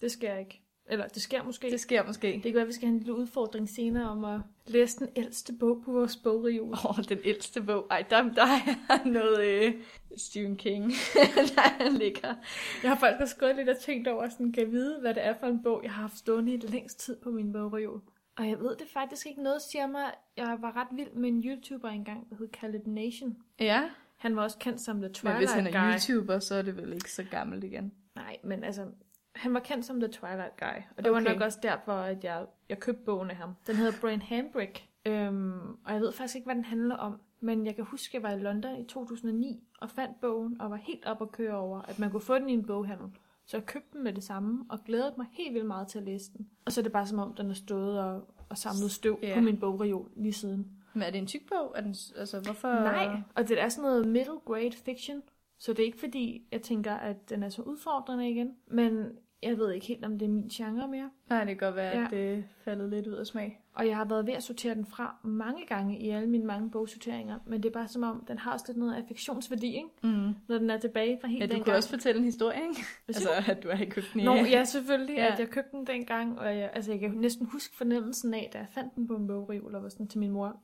Det 0.00 0.10
sker 0.12 0.34
ikke. 0.36 0.60
Eller 0.86 1.06
det 1.06 1.22
sker 1.22 1.42
måske. 1.42 1.70
det 1.70 1.80
sker 1.80 2.06
måske. 2.06 2.26
Det 2.26 2.42
kan 2.42 2.54
være, 2.54 2.62
at 2.62 2.68
vi 2.68 2.72
skal 2.72 2.88
have 2.88 2.94
en 2.94 2.98
lille 2.98 3.14
udfordring 3.14 3.68
senere 3.68 4.10
om 4.10 4.24
at 4.24 4.40
læse 4.66 4.98
den 4.98 5.08
ældste 5.16 5.52
bog 5.52 5.82
på 5.84 5.92
vores 5.92 6.16
bogreol. 6.16 6.72
Åh, 6.72 6.90
oh, 6.90 7.04
den 7.08 7.18
ældste 7.24 7.62
bog. 7.62 7.86
Ej, 7.90 8.04
der, 8.10 8.22
der 8.22 8.42
er 8.88 9.08
noget 9.08 9.44
øh, 9.46 9.74
Stephen 10.16 10.56
King, 10.56 10.84
der 11.56 11.98
ligger. 11.98 12.34
Jeg 12.82 12.90
har 12.90 13.16
der 13.18 13.26
skrevet 13.26 13.56
lidt 13.56 13.68
og 13.68 13.78
tænkt 13.78 14.08
over, 14.08 14.28
sådan, 14.28 14.52
kan 14.52 14.62
jeg 14.62 14.72
vide, 14.72 15.00
hvad 15.00 15.14
det 15.14 15.24
er 15.24 15.34
for 15.40 15.46
en 15.46 15.62
bog, 15.62 15.80
jeg 15.84 15.92
har 15.92 16.02
haft 16.02 16.18
stående 16.18 16.54
i 16.54 16.56
længst 16.56 17.00
tid 17.00 17.16
på 17.16 17.30
min 17.30 17.52
bogreol. 17.52 18.00
Og 18.36 18.48
jeg 18.48 18.58
ved 18.58 18.76
det 18.76 18.86
faktisk 18.92 19.26
ikke. 19.26 19.42
Noget 19.42 19.62
siger 19.62 19.86
mig, 19.86 20.10
jeg 20.36 20.56
var 20.60 20.76
ret 20.76 20.88
vild 20.96 21.12
med 21.12 21.28
en 21.28 21.44
YouTuber 21.44 21.88
engang, 21.88 22.30
der 22.30 22.36
hed 22.36 22.48
Khaled 22.48 22.86
Nation. 22.86 23.36
Ja, 23.60 23.82
Han 24.16 24.36
var 24.36 24.42
også 24.42 24.58
kendt 24.58 24.80
som 24.80 24.96
The 24.96 25.02
men 25.02 25.14
Twilight 25.14 25.38
hvis 25.40 25.52
han 25.52 25.66
er 25.66 25.70
Guy. 25.70 25.92
YouTuber, 25.92 26.38
så 26.38 26.54
er 26.54 26.62
det 26.62 26.76
vel 26.76 26.92
ikke 26.92 27.12
så 27.12 27.24
gammelt 27.30 27.64
igen. 27.64 27.92
Nej, 28.14 28.36
men 28.44 28.64
altså, 28.64 28.86
han 29.34 29.54
var 29.54 29.60
kendt 29.60 29.84
som 29.84 30.00
The 30.00 30.08
Twilight 30.08 30.56
Guy. 30.56 30.80
Og 30.96 31.04
det 31.04 31.10
okay. 31.12 31.22
Var 31.24 31.32
nok 31.32 31.40
også 31.42 31.58
derfor, 31.62 31.92
at 31.92 32.24
jeg, 32.24 32.46
jeg 32.68 32.80
købte 32.80 33.02
bogen 33.04 33.30
af 33.30 33.36
ham. 33.36 33.54
Den 33.66 33.76
hedder 33.76 33.92
Brain 34.00 34.22
Handbrake. 34.22 34.88
Øhm, 35.06 35.70
og 35.84 35.92
jeg 35.92 36.00
ved 36.00 36.12
faktisk 36.12 36.34
ikke, 36.36 36.44
hvad 36.44 36.54
den 36.54 36.64
handler 36.64 36.96
om. 36.96 37.20
Men 37.40 37.66
jeg 37.66 37.74
kan 37.74 37.84
huske, 37.84 38.10
at 38.16 38.22
jeg 38.22 38.30
var 38.30 38.36
i 38.36 38.40
London 38.40 38.80
i 38.80 38.84
2009 38.84 39.60
og 39.80 39.90
fandt 39.90 40.20
bogen 40.20 40.60
og 40.60 40.70
var 40.70 40.76
helt 40.76 41.06
op 41.06 41.22
at 41.22 41.32
køre 41.32 41.54
over, 41.56 41.82
at 41.82 41.98
man 41.98 42.10
kunne 42.10 42.20
få 42.20 42.34
den 42.38 42.50
i 42.50 42.52
en 42.52 42.66
boghandel. 42.66 43.06
Så 43.46 43.56
jeg 43.56 43.66
købte 43.66 43.88
den 43.92 44.04
med 44.04 44.12
det 44.12 44.24
samme 44.24 44.64
og 44.68 44.78
glædede 44.86 45.14
mig 45.16 45.26
helt 45.32 45.54
vildt 45.54 45.66
meget 45.66 45.88
til 45.88 45.98
at 45.98 46.04
læse 46.04 46.32
den. 46.36 46.48
Og 46.64 46.72
så 46.72 46.80
er 46.80 46.82
det 46.82 46.92
bare 46.92 47.06
som 47.06 47.18
om, 47.18 47.34
den 47.34 47.46
har 47.46 47.54
stået 47.54 48.00
og, 48.00 48.28
og 48.48 48.58
samlet 48.58 48.90
støv 48.90 49.18
Ja. 49.22 49.34
på 49.34 49.40
min 49.40 49.60
bogreol 49.60 50.10
lige 50.16 50.32
siden. 50.32 50.66
Men 50.92 51.02
er 51.02 51.10
det 51.10 51.18
en 51.18 51.26
tyk 51.26 51.48
bog? 51.48 51.72
Er 51.76 51.80
den, 51.80 51.94
altså, 52.16 52.40
hvorfor? 52.40 52.68
Nej, 52.68 53.20
og 53.34 53.48
det 53.48 53.60
er 53.60 53.68
sådan 53.68 53.90
noget 53.90 54.08
middle 54.08 54.38
grade 54.44 54.72
fiction. 54.84 55.22
Så 55.58 55.72
det 55.72 55.80
er 55.80 55.84
ikke 55.86 56.00
fordi, 56.00 56.46
jeg 56.52 56.62
tænker, 56.62 56.94
at 56.94 57.30
den 57.30 57.42
er 57.42 57.48
så 57.48 57.62
udfordrende 57.62 58.30
igen. 58.30 58.54
Men 58.66 59.12
jeg 59.44 59.58
ved 59.58 59.72
ikke 59.72 59.86
helt, 59.86 60.04
om 60.04 60.18
det 60.18 60.26
er 60.26 60.30
min 60.30 60.48
genre 60.48 60.88
mere. 60.88 61.10
Nej, 61.28 61.38
det 61.44 61.48
kan 61.48 61.56
godt 61.56 61.76
være, 61.76 61.98
Ja. 61.98 62.04
at 62.04 62.10
det 62.10 62.32
er 62.38 62.42
faldet 62.64 62.90
lidt 62.90 63.06
ud 63.06 63.12
af 63.12 63.26
smag. 63.26 63.60
Og 63.74 63.86
jeg 63.86 63.96
har 63.96 64.04
været 64.04 64.26
ved 64.26 64.32
at 64.34 64.42
sortere 64.42 64.74
den 64.74 64.86
fra 64.86 65.16
mange 65.24 65.66
gange 65.66 65.98
i 66.00 66.10
alle 66.10 66.28
mine 66.28 66.44
mange 66.46 66.70
bogsorteringer. 66.70 67.38
Men 67.46 67.62
det 67.62 67.68
er 67.68 67.72
bare 67.72 67.88
som 67.88 68.02
om, 68.02 68.24
den 68.28 68.38
har 68.38 68.52
også 68.52 68.64
lidt 68.68 68.78
noget 68.78 68.94
affektionsværdi, 68.94 69.66
ikke? 69.76 69.88
Mm. 70.02 70.34
Når 70.48 70.58
den 70.58 70.70
er 70.70 70.78
tilbage 70.78 71.18
fra 71.20 71.28
helt 71.28 71.40
Ja, 71.40 71.46
du 71.46 71.50
dengang. 71.50 71.64
kunne 71.64 71.76
også 71.76 71.88
fortælle 71.90 72.18
en 72.18 72.24
historie, 72.24 72.58
ikke? 72.68 72.80
Altså, 73.08 73.28
at 73.48 73.62
du 73.62 73.68
har 73.70 73.84
købt 73.84 74.06
den 74.12 74.20
i... 74.20 74.24
Nå, 74.24 74.34
ja, 74.34 74.64
selvfølgelig, 74.64 75.16
Ja. 75.16 75.24
ja. 75.24 75.32
at 75.32 75.38
jeg 75.38 75.48
købte 75.48 75.70
den 75.76 75.86
dengang, 75.86 76.38
og 76.38 76.58
jeg, 76.58 76.70
altså, 76.72 76.90
jeg 76.92 77.00
kan 77.00 77.10
næsten 77.10 77.46
huske 77.46 77.76
fornemmelsen 77.76 78.34
af, 78.34 78.50
da 78.52 78.58
jeg 78.58 78.66
fandt 78.74 78.94
den 78.94 79.06
på 79.06 79.16
en 79.16 79.26
bogreol, 79.26 79.74
og 79.74 79.82
var 79.82 79.88
sådan 79.88 80.08
til 80.08 80.20
min 80.20 80.30
mor, 80.30 80.60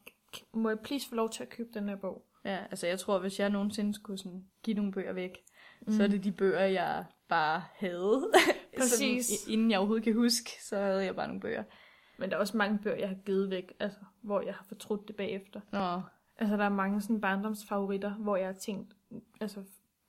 må 0.54 0.68
jeg 0.68 0.78
please 0.80 1.08
få 1.08 1.14
lov 1.14 1.30
til 1.30 1.42
at 1.42 1.48
købe 1.48 1.68
den 1.74 1.88
her 1.88 1.96
bog? 1.96 2.24
Ja, 2.44 2.58
altså 2.70 2.86
jeg 2.86 2.98
tror, 2.98 3.18
hvis 3.18 3.40
jeg 3.40 3.50
nogensinde 3.50 3.94
skulle 3.94 4.18
sådan 4.18 4.44
give 4.62 4.76
nogle 4.76 4.92
bøger 4.92 5.12
væk, 5.12 5.38
mm. 5.86 5.92
så 5.92 6.02
er 6.02 6.06
det 6.06 6.24
de 6.24 6.32
bøger, 6.32 6.60
jeg 6.64 7.04
bare 7.28 7.62
havde. 7.76 8.30
Præcis. 8.84 9.26
Sådan, 9.26 9.52
inden 9.52 9.70
jeg 9.70 9.78
overhovedet 9.78 10.04
kan 10.04 10.14
huske, 10.14 10.50
så 10.64 10.76
havde 10.76 11.04
jeg 11.04 11.16
bare 11.16 11.26
nogle 11.26 11.40
bøger. 11.40 11.64
Men 12.18 12.30
der 12.30 12.36
er 12.36 12.40
også 12.40 12.56
mange 12.56 12.78
bøger, 12.78 12.96
jeg 12.96 13.08
har 13.08 13.16
givet 13.26 13.50
væk, 13.50 13.72
altså, 13.80 13.98
hvor 14.22 14.40
jeg 14.40 14.54
har 14.54 14.64
fortrudt 14.68 15.08
det 15.08 15.16
bagefter. 15.16 15.60
Nå, 15.72 16.02
Altså, 16.38 16.56
der 16.56 16.64
er 16.64 16.68
mange 16.68 17.00
sådan 17.00 17.20
barndomsfavoritter, 17.20 18.14
hvor 18.14 18.36
jeg 18.36 18.46
har 18.46 18.52
tænkt, 18.52 18.96
altså, 19.40 19.60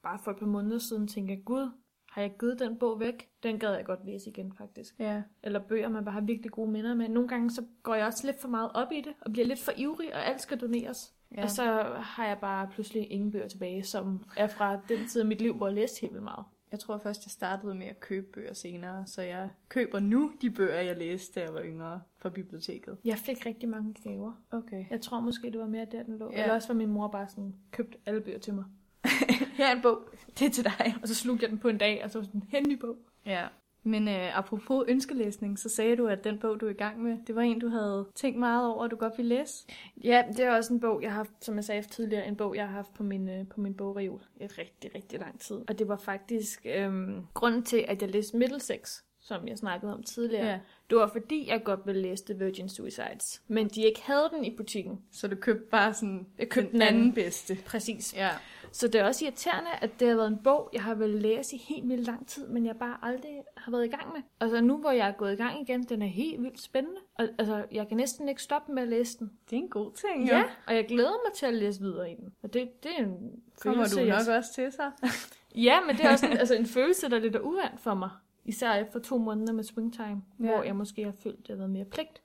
bare 0.04 0.20
for 0.24 0.32
et 0.32 0.38
par 0.38 0.46
måneder 0.46 0.78
siden, 0.78 1.08
tænker 1.08 1.34
jeg, 1.34 1.44
gud, 1.46 1.72
har 2.10 2.22
jeg 2.22 2.32
givet 2.40 2.60
den 2.60 2.78
bog 2.80 3.00
væk? 3.00 3.30
Den 3.44 3.60
gad 3.60 3.74
jeg 3.74 3.86
godt 3.86 4.06
læse 4.06 4.30
igen, 4.30 4.54
faktisk. 4.58 4.96
ja. 5.00 5.22
Eller 5.44 5.60
bøger, 5.60 5.90
man 5.90 6.06
bare 6.06 6.14
har 6.14 6.22
virkelig 6.22 6.52
gode 6.52 6.72
minder 6.72 6.94
med. 6.96 7.10
Nogle 7.10 7.30
gange, 7.30 7.52
så 7.52 7.66
går 7.84 7.96
jeg 7.96 8.06
også 8.06 8.28
lidt 8.28 8.42
for 8.42 8.48
meget 8.48 8.72
op 8.74 8.92
i 8.92 9.02
det, 9.02 9.14
og 9.22 9.32
bliver 9.32 9.46
lidt 9.48 9.60
for 9.60 9.72
ivrig, 9.78 10.14
og 10.16 10.26
alt 10.26 10.42
skal 10.42 10.60
doneres. 10.62 11.14
ja. 11.38 11.44
Og 11.44 11.50
så 11.50 11.64
har 11.98 12.28
jeg 12.28 12.38
bare 12.42 12.70
pludselig 12.74 13.12
ingen 13.12 13.32
bøger 13.32 13.48
tilbage, 13.48 13.84
som 13.84 14.24
er 14.38 14.48
fra 14.48 14.80
den 14.90 15.08
tid 15.08 15.22
af 15.22 15.28
mit 15.28 15.42
liv, 15.42 15.54
hvor 15.56 15.68
jeg 15.68 15.76
læste 15.76 16.02
helt 16.02 16.14
vildt 16.14 16.24
meget. 16.24 16.46
Jeg 16.72 16.80
tror 16.80 16.98
først, 16.98 17.26
jeg 17.26 17.32
startede 17.32 17.76
med 17.76 17.88
at 17.88 18.00
købe 18.00 18.28
bøger 18.34 18.54
senere, 18.54 19.08
så 19.08 19.22
jeg 19.22 19.50
køber 19.70 20.00
nu 20.00 20.32
de 20.42 20.50
bøger, 20.50 20.82
jeg 20.82 20.98
læste, 20.98 21.40
da 21.40 21.46
jeg 21.46 21.54
var 21.54 21.62
yngre 21.64 22.02
fra 22.18 22.30
biblioteket. 22.30 22.98
Jeg 23.06 23.18
fik 23.18 23.46
rigtig 23.46 23.70
mange 23.70 23.96
gaver. 24.04 24.34
Okay. 24.52 24.86
Jeg 24.90 25.02
tror 25.02 25.20
måske, 25.20 25.52
det 25.52 25.60
var 25.60 25.68
mere 25.68 25.86
der, 25.92 26.04
den 26.04 26.18
lå. 26.18 26.32
Ja. 26.32 26.42
Eller 26.42 26.56
også 26.56 26.68
var 26.68 26.76
min 26.76 26.90
mor 26.90 27.08
bare 27.08 27.30
sådan, 27.30 27.56
købt 27.72 27.96
alle 28.06 28.22
bøger 28.22 28.40
til 28.40 28.54
mig. 28.54 28.64
Her 29.58 29.68
er 29.68 29.76
en 29.76 29.82
bog. 29.82 30.00
Det 30.40 30.46
er 30.46 30.50
til 30.50 30.64
dig. 30.64 30.96
Og 31.02 31.08
så 31.08 31.16
slugte 31.16 31.44
jeg 31.44 31.50
den 31.50 31.60
på 31.60 31.68
en 31.68 31.78
dag, 31.78 32.04
og 32.04 32.12
så 32.12 32.20
var 32.20 32.26
sådan, 32.26 32.44
hen 32.50 32.70
ny 32.70 32.80
bog. 32.80 32.98
Ja. 33.26 33.48
Men 33.84 34.08
øh, 34.08 34.38
apropos 34.38 34.86
ønskelæsning, 34.88 35.60
så 35.60 35.70
sagde 35.70 35.96
du, 35.96 36.08
at 36.08 36.24
den 36.24 36.39
bog, 36.39 36.62
du 36.62 36.65
er 36.65 36.70
i 36.70 36.74
gang 36.74 37.04
med, 37.04 37.17
det 37.28 37.36
var 37.36 37.41
en, 37.41 37.60
du 37.60 37.67
havde 37.70 38.08
tænkt 38.15 38.39
meget 38.39 38.67
over, 38.67 38.86
at 38.86 38.91
du 38.91 38.96
godt 38.96 39.17
ville 39.17 39.36
læse. 39.36 39.65
Ja, 40.04 40.24
det 40.28 40.39
er 40.39 40.56
også 40.56 40.74
en 40.74 40.80
bog, 40.80 41.02
jeg 41.02 41.12
har 41.12 41.17
haft, 41.17 41.46
som 41.46 41.56
jeg 41.56 41.63
sagde 41.63 41.82
tidligere, 41.82 42.28
en 42.28 42.36
bog, 42.36 42.56
jeg 42.56 42.67
har 42.67 42.76
haft 42.76 42.94
på 42.94 43.04
min, 43.04 43.30
øh, 43.30 43.48
på 43.48 43.62
min 43.62 43.74
bogreol 43.74 44.22
i 44.41 44.46
rigtig, 44.46 44.96
rigtig 44.96 45.20
lang 45.20 45.39
tid. 45.39 45.62
Og 45.67 45.80
det 45.80 45.88
var 45.88 45.98
faktisk 45.98 46.65
øh, 46.65 46.91
grunden 47.34 47.63
til, 47.63 47.86
at 47.88 48.02
jeg 48.02 48.10
læste 48.10 48.38
Middlesex, 48.38 49.02
som 49.24 49.48
jeg 49.48 49.58
snakkede 49.58 49.94
om 49.94 50.04
tidligere. 50.04 50.46
Ja. 50.46 50.60
Det 50.90 50.98
var 50.98 51.08
fordi, 51.08 51.50
jeg 51.50 51.64
godt 51.64 51.80
ville 51.86 52.02
læse 52.02 52.26
The 52.26 52.46
Virgin 52.46 52.70
Suicides. 52.70 53.42
Men 53.48 53.68
de 53.68 53.82
ikke 53.84 54.02
havde 54.04 54.30
den 54.36 54.46
i 54.46 54.56
butikken. 54.58 55.02
Så 55.12 55.28
du 55.28 55.36
købte 55.36 55.64
bare 55.72 55.94
sådan 55.94 56.28
Jeg 56.40 56.50
købte 56.50 56.72
den 56.72 56.82
den 56.82 56.88
anden. 56.88 57.14
bedste. 57.14 57.58
Præcis. 57.66 58.14
Ja. 58.16 58.30
Så 58.72 58.88
det 58.88 59.02
er 59.02 59.06
også 59.06 59.26
irriterende, 59.26 59.70
at 59.82 60.00
det 60.00 60.08
har 60.08 60.16
været 60.16 60.28
en 60.28 60.38
bog, 60.44 60.70
jeg 60.74 60.84
har 60.84 60.94
vel 60.96 61.10
læst 61.10 61.54
i 61.54 61.58
helt 61.58 61.90
vildt 61.90 62.08
lang 62.08 62.28
tid, 62.28 62.48
men 62.48 62.66
jeg 62.66 62.76
bare 62.76 62.98
aldrig 63.02 63.32
har 63.58 63.72
været 63.72 63.86
i 63.86 63.90
gang 63.90 64.14
med. 64.14 64.22
Altså 64.40 64.62
nu, 64.62 64.78
hvor 64.78 64.92
jeg 64.92 65.08
er 65.08 65.12
gået 65.12 65.34
i 65.34 65.36
gang 65.36 65.62
igen, 65.62 65.84
den 65.84 66.02
er 66.02 66.08
helt 66.08 66.44
vildt 66.44 66.62
spændende. 66.62 67.00
Og, 67.20 67.28
altså, 67.40 67.66
jeg 67.72 67.88
kan 67.88 67.98
næsten 67.98 68.30
ikke 68.30 68.42
stoppe 68.44 68.72
med 68.74 68.82
at 68.84 68.90
læse 68.90 69.20
den. 69.20 69.32
Det 69.50 69.56
er 69.58 69.62
en 69.62 69.70
god 69.70 69.92
ting, 69.92 70.28
Ja, 70.28 70.44
og 70.68 70.76
jeg 70.76 70.86
glæder 70.88 71.10
mig 71.26 71.34
til 71.36 71.46
at 71.46 71.54
læse 71.54 71.80
videre 71.82 72.12
i 72.12 72.16
den. 72.16 72.34
Og 72.44 72.54
det, 72.54 72.84
det 72.84 72.92
er 73.00 73.04
en 73.04 73.16
Kommer 73.60 73.78
følelse, 73.84 73.96
du 74.00 74.06
jeg- 74.06 74.24
nok 74.28 74.36
også 74.38 74.54
til 74.54 74.72
så? 74.72 74.92
Ja, 75.56 75.80
men 75.88 75.96
det 75.98 76.06
er 76.06 76.12
også 76.12 76.26
en, 76.26 76.38
altså 76.38 76.56
en 76.56 76.66
følelse, 76.66 77.10
der 77.10 77.16
er 77.16 77.20
lidt 77.22 77.36
uvant 77.36 77.80
for 77.82 77.94
mig. 77.94 78.10
Især 78.45 78.73
efter 78.73 78.99
to 78.99 79.17
måneder 79.17 79.54
med 79.54 79.63
springtime, 79.63 80.21
Ja. 80.39 80.45
hvor 80.45 80.63
jeg 80.63 80.75
måske 80.75 81.04
har 81.04 81.13
følt, 81.23 81.36
at 81.39 81.41
det 81.41 81.47
har 81.49 81.56
været 81.58 81.69
mere 81.69 81.86
pligt 81.86 82.21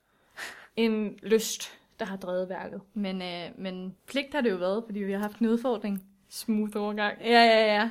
end 0.76 1.18
lyst, 1.22 1.78
der 1.98 2.04
har 2.04 2.16
drevet 2.16 2.48
værket. 2.48 2.80
Men, 2.94 3.22
øh, 3.22 3.48
men 3.58 3.96
pligt 4.06 4.34
har 4.34 4.40
det 4.40 4.50
jo 4.50 4.56
været, 4.56 4.82
fordi 4.86 5.00
vi 5.00 5.12
har 5.12 5.18
haft 5.18 5.38
en 5.38 5.46
udfordring. 5.46 6.02
Smooth 6.28 6.76
overgang. 6.76 7.18
Ja, 7.20 7.42
ja, 7.44 7.74
ja. 7.74 7.90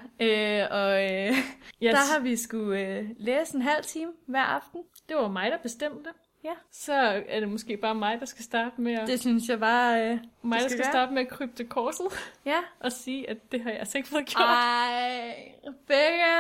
Øh, 0.61 0.67
og 0.71 1.03
øh, 1.03 1.31
Yes. 1.83 1.91
der 1.93 2.13
har 2.13 2.19
vi 2.23 2.35
skulle 2.35 2.79
øh, 2.97 3.09
læse 3.17 3.55
en 3.55 3.61
halv 3.61 3.83
time 3.83 4.11
hver 4.25 4.39
aften. 4.41 4.81
Det 5.09 5.15
var 5.17 5.27
mig, 5.27 5.51
der 5.51 5.57
bestemte. 5.57 6.09
Ja. 6.45 6.53
Så 6.71 6.93
er 7.27 7.39
det 7.39 7.49
måske 7.49 7.77
bare 7.77 7.95
mig, 7.95 8.19
der 8.19 8.25
skal 8.25 8.43
starte 8.43 8.81
med 8.81 8.93
at, 8.93 9.07
Det 9.07 9.19
synes 9.19 9.49
jeg 9.49 9.59
var... 9.59 9.97
Øh, 9.97 10.17
mig, 10.41 10.59
der 10.59 10.59
skal 10.59 10.69
skal 10.69 10.77
gøre. 10.83 10.91
starte 10.91 11.13
med 11.13 11.21
at 11.21 11.27
krybe 11.27 11.55
til 11.55 11.67
korset 11.69 12.05
ja. 12.45 12.59
og 12.79 12.91
sige, 12.91 13.29
at 13.29 13.51
det 13.51 13.61
har 13.61 13.69
jeg 13.69 13.79
altså 13.79 13.97
ikke 13.97 14.09
fået 14.09 14.25
gjort. 14.25 14.41
Ej, 14.41 15.51
Rebecca, 15.67 16.35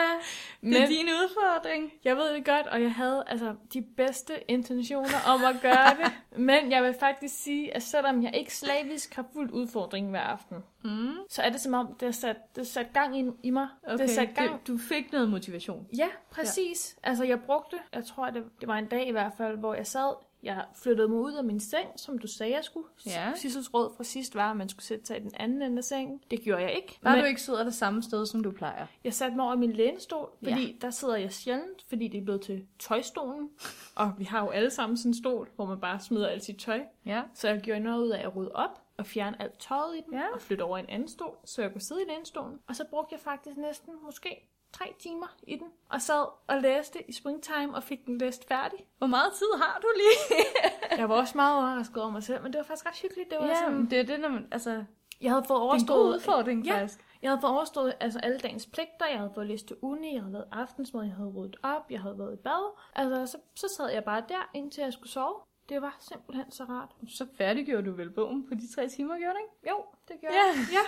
det 0.61 0.77
er 0.77 0.79
Men- 0.79 0.87
din 0.89 1.05
udfordring. 1.05 1.93
Jeg 2.03 2.15
ved 2.15 2.33
det 2.33 2.45
godt, 2.45 2.67
og 2.67 2.81
jeg 2.81 2.93
havde 2.93 3.23
altså 3.27 3.55
de 3.73 3.81
bedste 3.97 4.33
intentioner 4.51 5.17
om 5.27 5.43
at 5.45 5.61
gøre 5.61 5.89
det. 6.03 6.11
Men 6.49 6.71
jeg 6.71 6.83
vil 6.83 6.95
faktisk 6.99 7.43
sige, 7.43 7.75
at 7.75 7.83
selvom 7.83 8.23
jeg 8.23 8.35
ikke 8.37 8.55
slavisk 8.55 9.15
har 9.15 9.25
fuldt 9.33 9.51
udfordringen 9.51 10.09
hver 10.09 10.19
aften, 10.21 10.57
Mm. 10.85 11.15
så 11.29 11.41
er 11.41 11.49
det 11.49 11.61
som 11.61 11.73
om, 11.73 11.87
det 11.99 12.05
har 12.05 12.11
sat, 12.11 12.55
det 12.55 12.67
sat 12.67 12.93
gang 12.93 13.19
i, 13.19 13.31
i 13.43 13.49
mig. 13.49 13.67
Okay. 13.83 13.97
Det 13.97 14.09
sat 14.09 14.29
gang. 14.35 14.67
Du, 14.67 14.73
du 14.73 14.77
fik 14.77 15.11
noget 15.11 15.29
motivation. 15.29 15.87
Ja, 15.97 16.07
præcis. 16.31 16.97
Ja. 17.03 17.09
Altså, 17.09 17.23
jeg 17.23 17.41
brugte, 17.41 17.77
jeg 17.93 18.05
tror, 18.05 18.29
det, 18.29 18.43
det 18.59 18.67
var 18.67 18.75
en 18.77 18.85
dag 18.85 19.07
i 19.07 19.11
hvert 19.11 19.33
fald, 19.37 19.57
hvor 19.57 19.73
jeg 19.73 19.87
sad 19.87 20.13
Jeg 20.43 20.65
flyttede 20.83 21.07
mig 21.07 21.17
ud 21.17 21.33
af 21.33 21.43
min 21.43 21.59
seng, 21.59 21.87
som 21.95 22.17
du 22.19 22.27
sagde, 22.27 22.53
jeg 22.55 22.63
skulle. 22.63 22.87
Ja. 23.05 23.31
Sidste 23.35 23.59
råd 23.73 23.93
fra 23.97 24.03
sidst 24.03 24.35
var, 24.35 24.51
at 24.51 24.57
man 24.57 24.69
skulle 24.69 24.85
sætte 24.85 25.05
sig 25.05 25.17
i 25.17 25.19
den 25.19 25.31
anden 25.39 25.61
ende 25.61 25.77
af 25.77 25.83
sengen. 25.83 26.21
Det 26.31 26.41
gjorde 26.41 26.61
jeg 26.61 26.73
ikke. 26.73 26.99
Bare 27.03 27.15
Men 27.15 27.23
du 27.23 27.27
ikke 27.27 27.41
sidder 27.41 27.63
det 27.63 27.73
samme 27.73 28.03
sted, 28.03 28.25
som 28.25 28.43
du 28.43 28.51
plejer. 28.51 28.85
jeg 29.03 29.13
satte 29.13 29.35
mig 29.35 29.45
over 29.45 29.53
i 29.53 29.57
min 29.57 29.71
lænestol, 29.71 30.29
fordi 30.43 30.65
ja. 30.65 30.73
der 30.81 30.89
sidder 30.89 31.15
jeg 31.15 31.33
sjældent, 31.33 31.85
fordi 31.89 32.07
det 32.07 32.17
er 32.17 32.23
blevet 32.23 32.41
til 32.41 32.65
tøjstolen. 32.79 33.49
Og 33.95 34.13
vi 34.17 34.23
har 34.23 34.43
jo 34.43 34.49
alle 34.49 34.69
sammen 34.69 34.97
sådan 34.97 35.09
en 35.09 35.15
stol, 35.15 35.49
hvor 35.55 35.65
man 35.65 35.79
bare 35.79 35.99
smider 35.99 36.27
alt 36.27 36.43
sit 36.43 36.57
tøj. 36.57 36.81
Ja. 37.05 37.21
Så 37.33 37.47
jeg 37.47 37.61
gjorde 37.61 37.79
noget 37.79 38.03
ud 38.03 38.09
af 38.09 38.23
at 38.23 38.35
rydde 38.35 38.51
op 38.51 38.84
og 38.97 39.05
fjerne 39.05 39.41
alt 39.41 39.59
tøjet 39.59 39.97
i 39.97 40.01
den, 40.01 40.13
Ja. 40.13 40.27
og 40.33 40.41
flytte 40.41 40.61
over 40.63 40.77
i 40.77 40.79
en 40.79 40.89
anden 40.89 41.07
stol, 41.07 41.35
så 41.45 41.61
jeg 41.61 41.71
kunne 41.71 41.81
sidde 41.81 42.01
i 42.01 42.05
lænestolen. 42.09 42.59
Og 42.67 42.75
så 42.75 42.85
brugte 42.89 43.13
jeg 43.13 43.19
faktisk 43.21 43.57
næsten 43.57 43.93
måske 44.03 44.49
tre 44.73 44.95
timer 44.99 45.27
i 45.43 45.55
den, 45.55 45.67
og 45.89 46.01
sad 46.01 46.25
og 46.47 46.61
læste 46.61 47.09
i 47.09 47.13
springtime 47.13 47.75
og 47.75 47.83
fik 47.83 48.05
den 48.05 48.17
læst 48.17 48.47
færdig. 48.47 48.79
Hvor 48.97 49.07
meget 49.07 49.33
tid 49.33 49.47
har 49.57 49.79
du 49.81 49.87
lige? 49.95 50.45
Jeg 50.99 51.09
var 51.09 51.15
også 51.15 51.37
meget 51.37 51.55
overrasket 51.55 51.97
over 52.01 52.11
mig 52.11 52.23
selv, 52.23 52.43
men 52.43 52.53
det 52.53 52.57
var 52.57 52.63
faktisk 52.65 52.85
ret 52.85 52.97
hyggeligt. 53.01 53.29
Det 53.31 53.39
var 53.39 53.45
ja, 53.45 53.55
sådan, 53.55 53.85
det 53.89 53.99
er 53.99 54.03
det, 54.03 54.19
når 54.19 54.29
man, 54.29 54.47
altså, 54.51 54.83
jeg 55.21 55.31
havde 55.31 55.43
fået 55.47 55.61
det 55.61 55.67
er 55.67 55.73
en 55.81 55.87
god 55.87 55.95
overstået 55.95 56.15
udfordring, 56.15 56.65
Ja. 56.65 56.73
faktisk. 56.75 57.05
Jeg 57.21 57.29
havde 57.31 57.41
fået 57.41 57.53
overstået 57.53 57.93
altså, 57.99 58.19
alle 58.19 58.37
dagens 58.39 58.65
pligter, 58.65 59.05
jeg 59.09 59.17
havde 59.17 59.31
fået 59.35 59.47
læst 59.47 59.67
til 59.67 59.75
uni, 59.81 60.13
jeg 60.13 60.21
havde 60.21 60.33
lavet 60.33 60.47
aftensmad, 60.51 61.03
jeg 61.03 61.13
havde 61.13 61.29
ryddet 61.29 61.55
op, 61.63 61.91
jeg 61.91 62.01
havde 62.01 62.19
været 62.19 62.33
i 62.33 62.37
bad. 62.41 62.77
Altså, 62.95 63.25
så, 63.31 63.37
så 63.55 63.75
sad 63.75 63.89
jeg 63.89 64.03
bare 64.03 64.23
der, 64.29 64.49
indtil 64.53 64.81
jeg 64.81 64.93
skulle 64.93 65.09
sove. 65.09 65.35
Det 65.69 65.81
var 65.81 65.97
simpelthen 65.99 66.51
så 66.51 66.63
rart. 66.63 66.91
Så 67.07 67.25
færdiggjorde 67.37 67.85
du 67.85 67.91
vel 67.95 68.09
bogen 68.09 68.47
på 68.47 68.53
de 68.55 68.73
tre 68.75 68.89
timer, 68.89 69.17
gjorde 69.17 69.33
du 69.33 69.39
ikke? 69.39 69.69
Jo, 69.69 69.83
det 70.07 70.15
gjorde 70.21 70.35
Ja. 70.35 70.41
jeg. 70.45 70.55
Ja. 70.71 70.79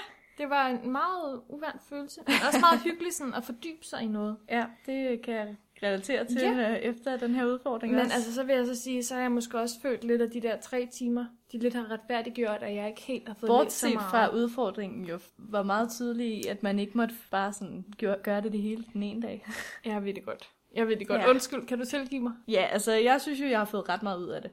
Det 0.44 0.50
var 0.50 0.68
en 0.68 0.90
meget 0.92 1.42
uvant 1.50 1.82
følelse, 1.90 2.22
men 2.28 2.36
også 2.48 2.60
meget 2.60 2.82
hyggelig 2.84 3.14
sådan, 3.14 3.34
at 3.34 3.44
fordybe 3.44 3.86
sig 3.86 4.02
i 4.04 4.08
noget. 4.08 4.38
Ja, 4.50 4.66
det 4.86 5.22
kan 5.22 5.34
jeg 5.34 5.56
relatere 5.84 6.26
til 6.26 6.42
Ja. 6.42 6.52
ja. 6.52 6.74
efter 6.76 7.18
den 7.18 7.36
her 7.36 7.46
udfordring 7.46 7.94
Men 7.94 8.02
også. 8.02 8.14
altså, 8.16 8.34
så 8.34 8.44
vil 8.44 8.56
jeg 8.56 8.66
så 8.66 8.76
sige, 8.76 9.04
så 9.04 9.14
har 9.14 9.22
jeg 9.22 9.32
måske 9.32 9.60
også 9.60 9.82
følt 9.82 10.04
lidt 10.04 10.22
af 10.22 10.32
de 10.32 10.42
der 10.42 10.58
tre 10.60 10.86
timer, 10.94 11.26
de 11.52 11.58
lidt 11.60 11.74
har 11.74 11.92
retfærdiggjort, 11.92 12.64
at 12.64 12.76
jeg 12.76 12.88
ikke 12.90 13.02
helt 13.02 13.28
har 13.28 13.36
fået 13.36 13.64
læst 13.66 13.78
så 13.78 13.86
Bortset 13.88 13.94
meget. 13.94 14.10
fra 14.12 14.36
udfordringen 14.36 15.06
jo 15.06 15.20
var 15.38 15.64
meget 15.64 15.92
tydelig 15.92 16.28
i, 16.28 16.48
at 16.48 16.64
man 16.64 16.80
ikke 16.80 16.98
måtte 16.98 17.16
bare 17.32 17.54
sådan 17.54 17.86
gøre, 18.00 18.18
gøre 18.24 18.42
det 18.42 18.52
det 18.52 18.62
hele 18.62 18.84
den 18.94 19.04
ene 19.04 19.22
dag. 19.22 19.46
Jeg 19.86 20.06
ved 20.06 20.14
det 20.14 20.26
godt. 20.26 20.50
Jeg 20.78 20.88
ved 20.88 20.96
det 20.98 21.08
godt. 21.08 21.20
Ja. 21.22 21.26
Ja. 21.26 21.30
Undskyld, 21.30 21.66
kan 21.68 21.80
du 21.80 21.86
tilgive 21.86 22.22
mig? 22.22 22.34
Ja, 22.48 22.68
altså 22.72 22.92
jeg 22.94 23.22
synes 23.22 23.42
jo, 23.42 23.46
jeg 23.46 23.58
har 23.60 23.66
fået 23.66 23.90
ret 23.90 24.04
meget 24.04 24.18
ud 24.20 24.30
af 24.30 24.42
det. 24.42 24.52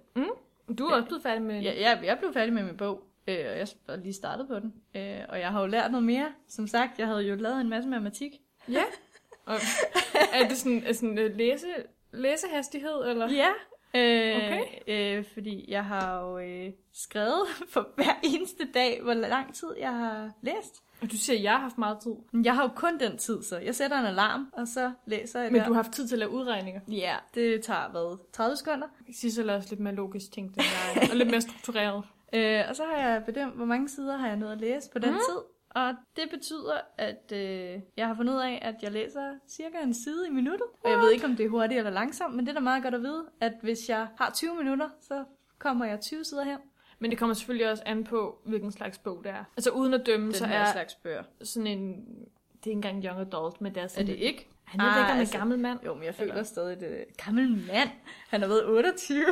Du 0.79 0.87
er 0.87 0.95
også 0.95 1.07
blevet 1.07 1.23
færdig 1.23 1.43
med 1.43 1.63
Jeg, 1.63 1.77
jeg, 1.81 2.01
jeg 2.05 2.19
blev 2.19 2.33
færdig 2.33 2.53
med 2.55 2.63
min 2.63 2.77
bog, 2.77 3.03
øh, 3.29 3.37
og 3.37 3.59
jeg 3.59 3.67
har 3.89 3.97
lige 3.97 4.13
startet 4.13 4.49
på 4.49 4.55
den. 4.55 4.75
Øh, 4.95 5.21
og 5.29 5.41
jeg 5.41 5.49
har 5.49 5.61
jo 5.61 5.67
lært 5.67 5.91
noget 5.91 6.05
mere. 6.07 6.27
Som 6.49 6.67
sagt, 6.67 6.99
jeg 6.99 7.07
havde 7.07 7.23
jo 7.23 7.35
lavet 7.35 7.61
en 7.61 7.69
masse 7.69 7.89
matematik. 7.89 8.33
Ja. 8.69 8.83
Og, 9.47 9.55
er 10.33 10.49
det 10.49 10.57
sådan, 10.57 10.83
er 10.87 10.93
sådan 10.93 11.19
uh, 11.19 11.37
læse, 11.37 11.67
læsehastighed, 12.13 13.05
eller? 13.11 13.31
Ja. 13.33 13.49
Øh, 13.97 14.37
Okay. 14.37 14.61
øh, 14.87 15.25
fordi 15.33 15.65
jeg 15.69 15.85
har 15.85 16.21
jo 16.21 16.39
øh, 16.39 16.73
skrevet 16.93 17.47
for 17.73 17.89
hver 17.97 18.21
eneste 18.23 18.65
dag, 18.75 19.01
hvor 19.03 19.15
lang 19.15 19.55
tid 19.55 19.69
jeg 19.79 19.93
har 19.93 20.31
læst. 20.43 20.83
Og 21.05 21.13
du 21.13 21.17
siger, 21.17 21.37
at 21.37 21.43
jeg 21.43 21.53
har 21.53 21.59
haft 21.59 21.79
meget 21.79 21.99
tid. 22.03 22.13
Men 22.33 22.45
Jeg 22.45 22.55
har 22.55 22.63
jo 22.63 22.69
kun 22.77 22.99
den 22.99 23.19
tid, 23.19 23.43
så 23.43 23.59
jeg 23.59 23.75
sætter 23.75 23.99
en 23.99 24.07
alarm, 24.07 24.49
og 24.53 24.69
så 24.69 24.93
læser 25.07 25.41
jeg 25.41 25.53
Men 25.53 25.61
der. 25.61 25.67
du 25.67 25.73
har 25.73 25.83
haft 25.83 25.93
tid 25.93 26.09
til 26.09 26.15
at 26.15 26.19
lave 26.19 26.31
udregninger. 26.31 26.81
Ja, 26.89 27.17
det 27.35 27.63
tager, 27.63 27.91
hvad, 27.91 28.19
30 28.33 28.57
sekunder. 28.57 28.87
Sissel 29.13 29.49
er 29.49 29.55
også 29.55 29.69
lidt 29.71 29.81
mere 29.81 29.95
logisk 29.95 30.33
tænkt 30.33 30.57
end 30.57 30.65
jeg, 30.95 31.11
og 31.11 31.17
lidt 31.17 31.31
mere 31.31 31.41
struktureret. 31.41 32.05
Øh, 32.35 32.63
og 32.69 32.77
så 32.77 32.83
har 32.85 33.09
jeg 33.09 33.23
bedømt, 33.27 33.55
hvor 33.55 33.65
mange 33.65 33.89
sider 33.89 34.17
har 34.17 34.29
jeg 34.29 34.37
nået 34.37 34.53
at 34.53 34.61
læse 34.61 34.91
på 34.91 34.99
den 34.99 35.11
mm. 35.11 35.17
tid. 35.17 35.37
Og 35.71 35.95
det 36.17 36.31
betyder, 36.31 36.77
at 36.99 37.33
øh, 37.33 37.81
jeg 37.97 38.07
har 38.07 38.15
fundet 38.15 38.35
ud 38.35 38.39
af, 38.39 38.59
at 38.63 38.75
jeg 38.83 38.93
læser 38.93 39.35
cirka 39.49 39.79
en 39.83 39.95
side 39.95 40.27
i 40.29 40.31
minuttet. 40.31 40.67
Og 40.85 40.91
jeg 40.91 40.99
ved 40.99 41.11
ikke, 41.11 41.25
om 41.25 41.37
det 41.37 41.47
er 41.47 41.51
hurtigt 41.51 41.79
eller 41.79 41.91
langsomt, 41.91 42.35
men 42.37 42.47
det 42.47 42.51
er 42.51 42.55
da 42.55 42.61
meget 42.61 42.83
godt 42.83 42.95
at 42.95 43.03
vide, 43.03 43.25
at 43.41 43.53
hvis 43.63 43.89
jeg 43.89 44.07
har 44.19 44.31
20 44.35 44.55
minutter, 44.55 44.89
så 45.01 45.25
kommer 45.59 45.85
jeg 45.85 46.01
20 46.01 46.25
sider 46.25 46.45
hen. 46.45 46.59
Men 46.99 47.11
det 47.11 47.19
kommer 47.19 47.35
selvfølgelig 47.35 47.71
også 47.71 47.83
an 47.87 48.05
på, 48.05 48.39
hvilken 48.45 48.73
slags 48.73 48.99
bog 48.99 49.21
det 49.25 49.31
er. 49.33 49.45
Altså 49.57 49.71
uden 49.71 49.95
at 49.95 50.03
dømme, 50.07 50.27
Den 50.27 50.35
så 50.35 50.45
er 50.47 50.73
slags 50.73 50.95
bøger. 50.95 51.23
sådan 51.43 51.67
en... 51.67 51.93
Det 52.65 52.71
er 52.71 52.77
ikke 52.77 52.89
engang 52.89 53.05
young 53.05 53.21
adult, 53.21 53.61
men 53.61 53.75
det 53.75 53.81
er 53.81 53.85
Er 53.85 53.89
sådan... 53.89 54.07
det 54.07 54.17
ikke? 54.17 54.49
Han 54.65 54.81
er 54.81 54.85
ah, 54.85 54.99
ikke 55.01 55.13
en 55.13 55.19
altså- 55.19 55.39
gammel 55.39 55.59
mand. 55.59 55.79
Jo, 55.85 55.95
men 55.95 56.05
jeg 56.05 56.15
føler 56.15 56.33
Eller- 56.33 56.45
stadig, 56.45 56.81
det 56.81 56.93
er 56.99 57.03
et 57.03 57.17
gammel 57.25 57.51
mand. 57.51 57.89
Han 58.29 58.41
har 58.41 58.49
været 58.49 58.67
28. 58.67 59.25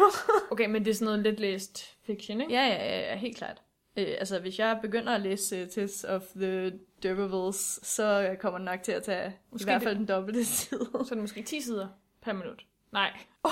Okay, 0.50 0.66
men 0.66 0.84
det 0.84 0.90
er 0.90 0.94
sådan 0.94 1.04
noget 1.06 1.20
lidt 1.20 1.40
læst 1.40 1.96
fiction, 2.06 2.40
ikke? 2.40 2.52
ja, 2.52 2.66
ja, 2.66 3.00
ja, 3.10 3.16
helt 3.16 3.36
klart. 3.36 3.62
Øh, 3.96 4.06
altså, 4.18 4.38
hvis 4.40 4.58
jeg 4.58 4.78
begynder 4.82 5.12
at 5.14 5.20
læse 5.20 5.62
uh, 5.62 5.68
Tales 5.68 6.04
of 6.04 6.22
the 6.36 6.70
D'Urbervilles, 7.06 7.84
så 7.84 8.36
kommer 8.40 8.58
den 8.58 8.64
nok 8.64 8.82
til 8.82 8.92
at 8.92 9.02
tage 9.02 9.32
Måske 9.50 9.64
i 9.64 9.66
hvert 9.66 9.80
det- 9.80 9.86
fald 9.88 9.96
den 9.96 10.06
dobbelte 10.06 10.44
tid. 10.54 10.78
Så 10.92 10.98
er 11.00 11.14
det 11.14 11.18
måske 11.18 11.42
10 11.42 11.60
sider 11.60 11.88
per 12.22 12.32
minut. 12.32 12.66
Nej. 12.92 13.10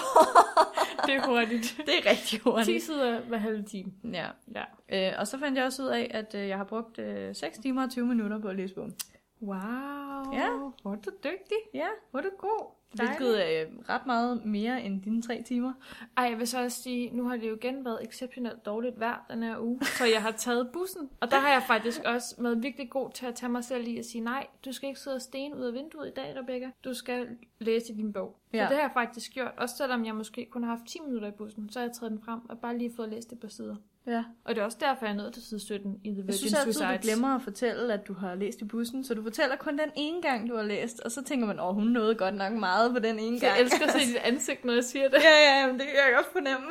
det 1.07 1.15
er 1.15 1.27
hurtigt. 1.27 1.77
det 1.87 1.95
er 2.05 2.11
rigtig 2.11 2.41
hurtigt. 2.41 2.83
10 2.83 2.87
sider 2.87 3.21
hver 3.21 3.39
halve 3.39 3.63
time. 3.63 3.93
Ja. 4.13 4.27
Ja. 4.55 5.09
Øh, 5.13 5.19
og 5.19 5.27
så 5.27 5.39
fandt 5.39 5.59
jeg 5.59 5.65
også 5.65 5.83
ud 5.83 5.89
af, 5.89 6.11
at 6.11 6.35
øh, 6.35 6.49
jeg 6.49 6.57
har 6.57 6.65
brugt 6.65 6.99
øh, 6.99 7.35
6 7.35 7.59
timer 7.59 7.83
og 7.83 7.91
20 7.91 8.07
minutter 8.07 8.39
på 8.39 8.49
at 8.49 8.57
læse 8.57 8.75
bogen. 8.75 8.95
Wow. 9.43 10.33
Ja. 10.33 10.49
Hvor 10.83 10.93
er 10.93 10.97
du 10.97 11.11
dygtig. 11.25 11.57
Ja, 11.75 11.87
Hvor 12.11 12.19
er 12.21 12.23
du 12.23 12.31
god. 12.39 12.75
hvilket 12.95 13.59
er 13.61 13.63
øh, 13.67 13.79
ret 13.89 14.07
meget 14.07 14.45
mere 14.45 14.83
end 14.83 15.03
dine 15.03 15.23
3 15.23 15.43
timer. 15.47 15.73
Ej, 16.17 16.25
jeg 16.25 16.39
vil 16.39 16.47
så 16.49 16.63
også 16.65 16.83
sige, 16.83 17.11
nu 17.17 17.29
har 17.29 17.37
det 17.37 17.49
jo 17.49 17.55
igen 17.57 17.85
været 17.85 17.99
exceptionelt 18.05 18.67
dårligt 18.67 19.01
vejr 19.01 19.27
den 19.31 19.43
her 19.43 19.59
uge, 19.59 19.81
så 19.85 20.05
jeg 20.05 20.23
har 20.23 20.31
taget 20.31 20.71
bussen. 20.73 21.11
Og 21.21 21.31
der 21.31 21.39
har 21.39 21.49
jeg 21.53 21.63
faktisk 21.67 22.01
også 22.05 22.35
været 22.43 22.63
virkelig 22.63 22.91
god 22.91 23.11
til 23.11 23.27
at 23.27 23.35
tage 23.35 23.51
mig 23.53 23.65
selv 23.65 23.89
i 23.89 23.99
at 23.99 24.05
sige, 24.05 24.25
nej, 24.25 24.47
du 24.65 24.73
skal 24.73 24.89
ikke 24.89 25.01
sidde 25.01 25.15
og 25.15 25.23
sten 25.23 25.55
ud 25.55 25.63
af 25.65 25.73
vinduet 25.75 26.09
i 26.09 26.13
dag, 26.17 26.37
Rebecca. 26.43 26.71
Du 26.85 26.95
skal 26.95 27.29
læse 27.59 27.95
din 27.97 28.13
bog. 28.13 28.37
Så 28.51 28.57
Ja. 28.57 28.63
det 28.63 28.71
har 28.77 28.81
jeg 28.83 28.91
faktisk 28.95 29.33
gjort, 29.33 29.53
også 29.57 29.77
selvom 29.77 30.05
jeg 30.05 30.15
måske 30.15 30.47
kun 30.51 30.63
har 30.65 30.71
haft 30.77 30.89
10 30.89 30.99
minutter 31.07 31.29
i 31.29 31.33
bussen, 31.39 31.69
så 31.73 31.79
har 31.79 31.87
jeg 31.87 31.95
taget 31.95 32.11
den 32.13 32.21
frem 32.25 32.41
og 32.51 32.59
bare 32.59 32.79
lige 32.79 32.93
fået 32.97 33.09
læst 33.09 33.33
et 33.33 33.41
par 33.41 33.49
sider. 33.49 33.77
Ja. 34.07 34.25
Og 34.45 34.55
det 34.55 34.61
er 34.61 34.65
også 34.65 34.79
derfor, 34.81 35.07
jeg 35.07 35.13
er 35.13 35.17
nået 35.17 35.33
til 35.33 35.43
side 35.43 35.61
17 35.61 36.01
i 36.05 36.09
The 36.09 36.15
Virgin 36.15 36.27
Jeg 36.27 36.35
synes 36.35 36.55
altid, 36.55 36.73
du 36.73 36.79
Suicides. 36.79 37.01
glemmer 37.07 37.35
at 37.37 37.43
fortælle, 37.43 37.93
at 37.95 38.09
du 38.09 38.15
har 38.15 38.35
læst 38.35 38.61
i 38.61 38.65
bussen, 38.65 39.05
så 39.05 39.15
du 39.15 39.23
fortæller 39.23 39.57
kun 39.57 39.79
den 39.79 39.91
ene 39.97 40.23
gang, 40.23 40.49
du 40.51 40.57
har 40.57 40.63
læst, 40.63 41.01
og 41.01 41.11
så 41.13 41.23
tænker 41.25 41.47
man, 41.47 41.61
åh, 41.61 41.75
hun 41.75 41.87
nåede 41.87 42.15
godt 42.15 42.35
nok 42.35 42.53
meget 42.53 42.93
på 42.93 42.99
den 42.99 43.19
ene 43.19 43.41
gang. 43.41 43.53
jeg 43.57 43.61
elsker 43.61 43.87
at 43.87 43.93
se 43.93 43.99
dit 44.07 44.17
ansigt, 44.17 44.65
når 44.65 44.73
jeg 44.73 44.85
siger 44.85 45.09
det. 45.09 45.19
ja, 45.29 45.59
ja, 45.61 45.67
men 45.67 45.79
det 45.79 45.87
kan 45.87 45.97
jeg 45.97 46.13
godt 46.17 46.33
fornemme. 46.33 46.67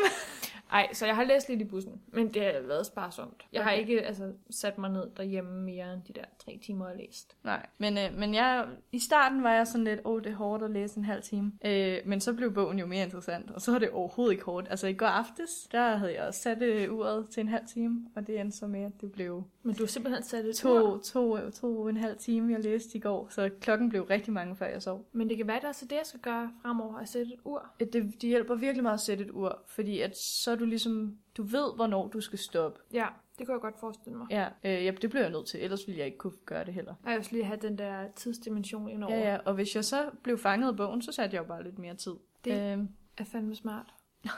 Ej, 0.71 0.93
så 0.93 1.05
jeg 1.05 1.15
har 1.15 1.23
læst 1.23 1.49
lidt 1.49 1.61
i 1.61 1.63
bussen, 1.63 2.01
men 2.07 2.33
det 2.33 2.41
har 2.43 2.61
været 2.67 2.85
sparsomt. 2.85 3.45
Jeg 3.53 3.63
har 3.63 3.71
Okay. 3.71 3.79
ikke 3.81 4.01
altså, 4.01 4.31
sat 4.49 4.77
mig 4.77 4.89
ned 4.89 5.07
derhjemme 5.17 5.61
mere 5.61 5.93
end 5.93 6.01
de 6.07 6.13
der 6.13 6.25
tre 6.45 6.59
timer, 6.65 6.87
har 6.87 6.95
læst. 6.95 7.35
Nej, 7.43 7.65
men, 7.77 7.97
øh, 7.97 8.03
men 8.17 8.33
jeg, 8.33 8.65
i 8.91 8.99
starten 8.99 9.43
var 9.43 9.53
jeg 9.53 9.67
sådan 9.67 9.83
lidt, 9.83 9.99
åh, 10.05 10.21
det 10.23 10.31
er 10.31 10.35
hårdt 10.35 10.63
at 10.63 10.71
læse 10.71 10.97
en 10.97 11.05
halv 11.05 11.21
time. 11.23 11.51
Øh, 11.65 11.97
men 12.05 12.21
så 12.21 12.33
blev 12.33 12.53
bogen 12.53 12.79
jo 12.79 12.85
mere 12.85 13.03
interessant, 13.03 13.51
og 13.51 13.61
så 13.61 13.71
var 13.71 13.79
det 13.79 13.89
overhovedet 13.89 14.33
ikke 14.33 14.45
hårdt. 14.45 14.67
Altså 14.69 14.87
i 14.87 14.93
går 14.93 15.05
aftes, 15.05 15.67
der 15.71 15.95
havde 15.95 16.13
jeg 16.13 16.27
også 16.27 16.39
sat 16.41 16.61
øh, 16.61 16.93
uret 16.93 17.29
til 17.29 17.41
en 17.41 17.47
halv 17.47 17.67
time, 17.73 18.05
og 18.15 18.27
det 18.27 18.39
endte 18.39 18.57
så 18.57 18.67
med, 18.67 18.83
at 18.83 18.91
det 19.01 19.11
blev 19.11 19.43
Men 19.63 19.75
du 19.75 19.83
har 19.83 19.87
simpelthen 19.87 20.23
sat 20.23 20.45
et 20.45 20.55
to, 20.55 20.97
to, 20.97 21.37
to, 21.37 21.49
to 21.49 21.87
en 21.87 21.97
halv 21.97 22.17
time, 22.17 22.53
jeg 22.53 22.63
læste 22.63 22.97
i 22.97 23.01
går. 23.01 23.27
Så 23.31 23.49
klokken 23.61 23.89
blev 23.89 24.03
rigtig 24.03 24.33
mange, 24.33 24.55
før 24.55 24.65
jeg 24.65 24.81
sov. 24.81 25.05
Men 25.11 25.29
det 25.29 25.37
kan 25.37 25.47
være, 25.47 25.55
at 25.55 25.61
det 25.61 25.67
er 25.69 25.71
så 25.71 25.85
det, 25.85 25.95
jeg 25.95 26.05
skal 26.05 26.19
gøre 26.19 26.51
fremover, 26.61 26.97
at 26.97 27.09
sætte 27.09 27.33
et 27.33 27.39
ur. 27.43 27.65
Det, 27.79 27.93
det 27.93 28.29
hjælper 28.29 28.55
virkelig 28.55 28.83
meget 28.83 28.93
at 28.93 28.99
sætte 28.99 29.23
et 29.23 29.31
ur, 29.31 29.59
fordi 29.67 29.99
at 30.01 30.17
så 30.17 30.55
du 30.59 30.65
ligesom, 30.65 31.17
du 31.37 31.43
ved, 31.43 31.75
hvornår 31.75 32.07
du 32.07 32.21
skal 32.21 32.39
stoppe. 32.39 32.79
Ja, 32.93 33.07
det 33.37 33.47
kunne 33.47 33.53
jeg 33.53 33.61
godt 33.61 33.79
forestille 33.79 34.17
mig. 34.17 34.27
Ja, 34.29 34.47
øh, 34.63 34.85
ja, 34.85 34.91
det 35.01 35.09
bliver 35.09 35.23
jeg 35.23 35.31
nødt 35.31 35.47
til, 35.47 35.63
ellers 35.63 35.87
ville 35.87 35.97
jeg 35.99 36.05
ikke 36.05 36.17
kunne 36.17 36.33
gøre 36.45 36.65
det 36.65 36.73
heller. 36.73 36.93
Og 37.03 37.11
jeg 37.11 37.17
vil 37.19 37.27
lige 37.31 37.43
have 37.43 37.59
den 37.61 37.77
der 37.77 38.07
tidsdimension 38.15 38.89
indover. 38.89 39.15
Ja, 39.15 39.31
ja, 39.31 39.37
og 39.45 39.53
hvis 39.53 39.75
jeg 39.75 39.85
så 39.85 40.09
blev 40.23 40.37
fanget 40.37 40.67
af 40.69 40.75
bogen, 40.77 41.01
så 41.01 41.11
satte 41.11 41.35
jeg 41.35 41.41
jo 41.43 41.47
bare 41.47 41.63
lidt 41.63 41.79
mere 41.79 41.95
tid. 41.95 42.13
Det- 42.45 42.73
Øhm, 42.73 42.89
er 43.17 43.23
fandme 43.23 43.55
smart. 43.55 43.93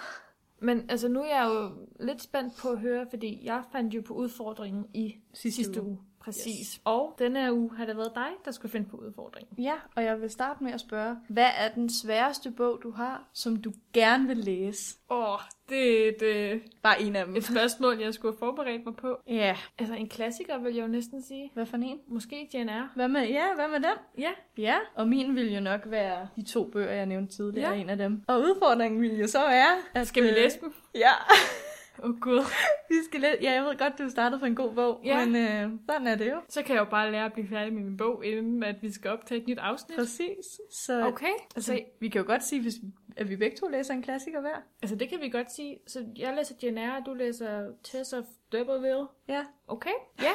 Men 0.64 0.90
altså, 0.90 1.08
nu 1.08 1.22
er 1.22 1.26
jeg 1.26 1.50
jo 1.54 1.88
lidt 2.06 2.22
spændt 2.22 2.54
på 2.62 2.70
at 2.70 2.80
høre, 2.80 3.08
fordi 3.10 3.40
jeg 3.46 3.64
fandt 3.72 3.94
jo 3.94 4.02
på 4.02 4.14
udfordringen 4.14 4.86
i 4.94 5.16
sidste, 5.34 5.64
sidste 5.64 5.82
uge. 5.84 6.00
Præcis. 6.24 6.46
Yes. 6.74 6.82
Og 6.86 7.16
denne 7.20 7.42
her 7.42 7.52
uge 7.52 7.72
har 7.78 7.86
det 7.86 7.98
været 7.98 8.12
dig, 8.16 8.28
der 8.46 8.52
skulle 8.52 8.72
finde 8.72 8.90
på 8.90 8.98
udfordringen. 8.98 9.64
Ja, 9.64 9.74
og 9.96 10.04
jeg 10.04 10.22
vil 10.22 10.30
starte 10.30 10.64
med 10.64 10.72
at 10.74 10.80
spørge, 10.80 11.16
hvad 11.30 11.50
er 11.58 11.70
den 11.76 11.90
sværeste 11.90 12.52
bog, 12.52 12.80
du 12.84 12.92
har, 12.92 13.30
som 13.34 13.56
du 13.56 13.72
gerne 13.94 14.28
vil 14.28 14.38
læse? 14.38 14.96
Åh, 15.10 15.34
oh, 15.34 15.40
det 15.70 16.06
er 16.06 16.10
et, 16.10 16.22
øh, 16.22 16.62
Bare 16.84 17.02
en 17.02 17.16
af 17.16 17.26
dem. 17.26 17.36
et 17.36 17.44
spørgsmål, 17.44 18.00
jeg 18.00 18.14
skulle 18.14 18.32
have 18.34 18.40
forberedt 18.40 18.86
mig 18.86 18.96
på. 18.96 19.18
Ja, 19.28 19.58
Altså, 19.80 19.96
en 19.96 20.10
klassiker 20.10 20.58
vil 20.58 20.76
jeg 20.76 20.82
jo 20.84 20.88
næsten 20.88 21.24
sige. 21.24 21.52
hvad 21.54 21.66
for 21.66 21.78
en? 21.78 22.00
Måske 22.08 22.50
Jane 22.54 22.72
Eyre. 22.72 22.90
Hvad 22.96 23.08
med, 23.08 23.28
ja, 23.28 23.46
hvad 23.56 23.68
med 23.68 23.76
den? 23.90 23.98
Ja, 24.18 24.32
Ja, 24.58 24.76
og 24.96 25.08
min 25.08 25.36
vil 25.36 25.54
jo 25.54 25.60
nok 25.60 25.82
være 25.86 26.28
de 26.36 26.46
to 26.46 26.64
bøger, 26.70 26.92
jeg 26.92 27.06
nævnte 27.06 27.36
tidligere, 27.36 27.70
Ja. 27.70 27.76
ja. 27.76 27.82
en 27.82 27.90
af 27.90 27.98
dem. 27.98 28.24
Og 28.28 28.40
udfordringen 28.40 29.02
vil 29.02 29.20
jo 29.20 29.28
så 29.28 29.40
være, 29.48 29.78
at... 29.94 30.08
skal 30.08 30.24
vi 30.24 30.28
øh, 30.30 30.36
læse 30.36 30.60
dem? 30.62 30.74
Ja, 30.96 31.12
Åh 32.00 32.10
oh, 32.10 32.20
gud. 32.20 32.40
vi 32.90 32.96
skal 33.06 33.22
læse. 33.22 33.38
Ja, 33.42 33.52
jeg 33.52 33.64
ved 33.64 33.78
godt, 33.78 33.98
du 34.00 34.10
startede 34.10 34.40
på 34.40 34.46
en 34.46 34.56
god 34.56 34.74
bog, 34.76 35.02
Ja. 35.06 35.26
men 35.26 35.36
øh, 35.36 35.80
sådan 35.90 36.08
er 36.08 36.16
det 36.16 36.32
jo. 36.32 36.42
Så 36.50 36.62
kan 36.64 36.76
jeg 36.76 36.80
jo 36.80 36.90
bare 36.90 37.12
lære 37.12 37.26
at 37.26 37.34
blive 37.34 37.48
færdig 37.48 37.74
med 37.74 37.84
min 37.84 37.98
bog, 37.98 38.26
inden 38.26 38.64
at 38.64 38.76
vi 38.82 38.92
skal 38.92 39.12
optage 39.12 39.42
et 39.42 39.48
nyt 39.48 39.58
afsnit. 39.60 39.98
Præcis. 39.98 40.62
Så 40.72 41.06
Okay, 41.08 41.34
altså, 41.56 41.72
så, 41.74 41.80
vi 42.00 42.10
kan 42.10 42.22
jo 42.22 42.28
godt 42.28 42.44
sige, 42.44 42.62
hvis, 42.62 42.74
at 43.18 43.30
vi 43.30 43.36
begge 43.36 43.58
to 43.58 43.68
læser 43.68 43.94
en 43.94 44.02
klassiker 44.04 44.42
hver. 44.42 44.56
altså 44.82 44.96
det 44.96 45.10
kan 45.10 45.22
vi 45.22 45.30
godt 45.30 45.52
sige. 45.52 45.78
Så 45.88 46.06
jeg 46.18 46.34
læser 46.36 46.56
Jane 46.64 46.82
Eyre, 46.82 46.98
og 46.98 47.06
du 47.06 47.14
læser 47.14 47.64
Tess 47.84 48.14
of 48.14 48.24
D'Urberville. 48.56 49.08
Ja. 49.28 49.46
Okay, 49.68 49.94
ja. 50.28 50.32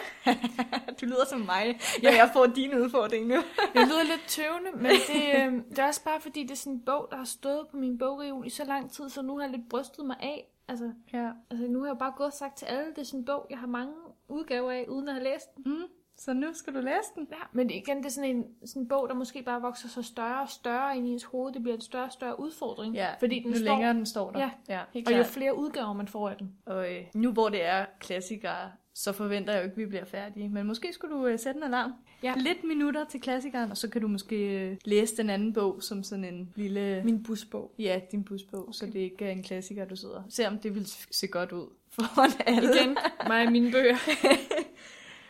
du 1.01 1.07
lyder 1.07 1.25
som 1.29 1.41
mig, 1.41 1.81
når 2.03 2.11
jeg 2.11 2.31
får 2.33 2.47
din 2.47 2.75
udfordring 2.75 3.27
nu. 3.27 3.35
Jeg 3.75 3.87
lyder 3.87 4.03
lidt 4.03 4.25
tøvende, 4.29 4.71
men 4.75 4.91
det, 4.91 5.47
øh, 5.47 5.53
det 5.71 5.79
er 5.79 5.87
også 5.87 6.05
bare 6.05 6.21
fordi, 6.21 6.43
det 6.43 6.51
er 6.51 6.55
sådan 6.57 6.73
en 6.73 6.81
bog, 6.87 7.09
der 7.11 7.17
har 7.17 7.25
stået 7.25 7.67
på 7.71 7.77
min 7.77 7.99
bogreol 7.99 8.47
i 8.47 8.51
så 8.51 8.65
lang 8.65 8.93
tid, 8.93 9.09
så 9.09 9.23
nu 9.23 9.37
har 9.37 9.43
jeg 9.47 9.51
lidt 9.57 9.69
brystet 9.71 10.07
mig 10.07 10.17
af, 10.21 10.49
Altså, 10.69 10.93
Ja. 11.13 11.31
altså, 11.51 11.67
nu 11.67 11.81
har 11.81 11.87
jeg 11.87 11.99
bare 11.99 12.13
gået 12.17 12.27
og 12.27 12.33
sagt 12.33 12.57
til 12.57 12.67
alle, 12.67 12.91
det 12.91 12.99
er 12.99 13.03
sådan 13.03 13.21
en 13.21 13.25
bog, 13.27 13.47
jeg 13.51 13.59
har 13.59 13.67
mange 13.67 13.93
udgaver 14.29 14.71
af, 14.71 14.85
uden 14.89 15.09
at 15.09 15.15
have 15.15 15.25
læst 15.25 15.57
den. 15.57 15.63
Mm. 15.73 15.83
Så 16.19 16.33
nu 16.33 16.47
skal 16.55 16.75
du 16.75 16.81
læse 16.81 17.11
den. 17.15 17.27
Ja, 17.31 17.37
men 17.53 17.71
igen, 17.71 17.97
det 17.99 18.07
er 18.07 18.11
sådan 18.11 18.31
en, 18.31 18.45
sådan 18.67 18.83
en 18.83 18.89
bog, 18.89 19.09
der 19.09 19.15
måske 19.15 19.43
bare 19.43 19.61
vokser 19.61 19.89
så 19.89 20.03
større 20.03 20.41
og 20.43 20.49
større 20.49 20.97
ind 20.97 21.09
i 21.09 21.11
ens 21.11 21.25
hoved. 21.25 21.53
Det 21.53 21.63
bliver 21.63 21.75
en 21.75 21.81
større 21.81 22.05
og 22.05 22.13
større 22.13 22.41
udfordring. 22.41 22.95
Ja, 22.95 23.15
fordi 23.21 23.39
den 23.41 23.51
nu 23.51 23.57
står, 23.57 23.65
længere 23.65 23.95
den 23.95 24.07
står 24.07 24.31
der. 24.31 24.39
Ja. 24.41 24.51
ja 24.69 24.81
helt 24.93 25.09
og 25.09 25.13
jo 25.13 25.17
klart. 25.17 25.27
flere 25.27 25.57
udgaver 25.57 25.93
man 25.93 26.09
får 26.09 26.29
af 26.29 26.37
den. 26.37 26.57
Og 26.67 26.95
øh, 26.95 27.03
nu 27.15 27.33
hvor 27.33 27.49
det 27.49 27.65
er 27.65 27.87
klassikere, 28.01 28.73
så 28.99 29.13
forventer 29.13 29.53
jeg 29.53 29.61
jo 29.61 29.65
ikke, 29.65 29.73
at 29.73 29.79
vi 29.79 29.87
bliver 29.87 30.05
færdige. 30.05 30.49
Men 30.49 30.67
måske 30.67 30.93
skulle 30.93 31.15
du 31.17 31.27
øh, 31.27 31.39
sætte 31.39 31.59
en 31.59 31.63
alarm. 31.65 31.93
Ja. 32.23 32.35
Lidt 32.37 32.65
minutter 32.65 33.05
til 33.05 33.21
klassikeren, 33.21 33.71
og 33.71 33.77
så 33.77 33.89
kan 33.89 34.01
du 34.03 34.09
måske 34.09 34.37
øh, 34.37 34.77
læse 34.85 35.17
den 35.17 35.31
anden 35.31 35.53
bog 35.53 35.83
som 35.83 36.03
sådan 36.03 36.25
en 36.25 36.53
lille... 36.55 37.03
Min 37.05 37.23
busbog. 37.23 37.75
Ja, 37.79 38.01
din 38.13 38.25
busbog, 38.25 38.63
okay. 38.63 38.73
så 38.73 38.87
det 38.87 38.97
ikke 38.97 39.25
er 39.25 39.31
en 39.31 39.43
klassiker, 39.43 39.85
du 39.85 39.97
sidder. 39.97 40.23
Se 40.29 40.47
om 40.49 40.59
det 40.59 40.75
vil 40.75 40.87
se 41.11 41.27
godt 41.27 41.53
ud 41.53 41.67
foran 41.95 42.31
alle. 42.47 42.75
Igen, 42.75 42.97
mig 43.29 43.47
og 43.47 43.53
mine 43.53 43.73
bøger. 43.73 43.97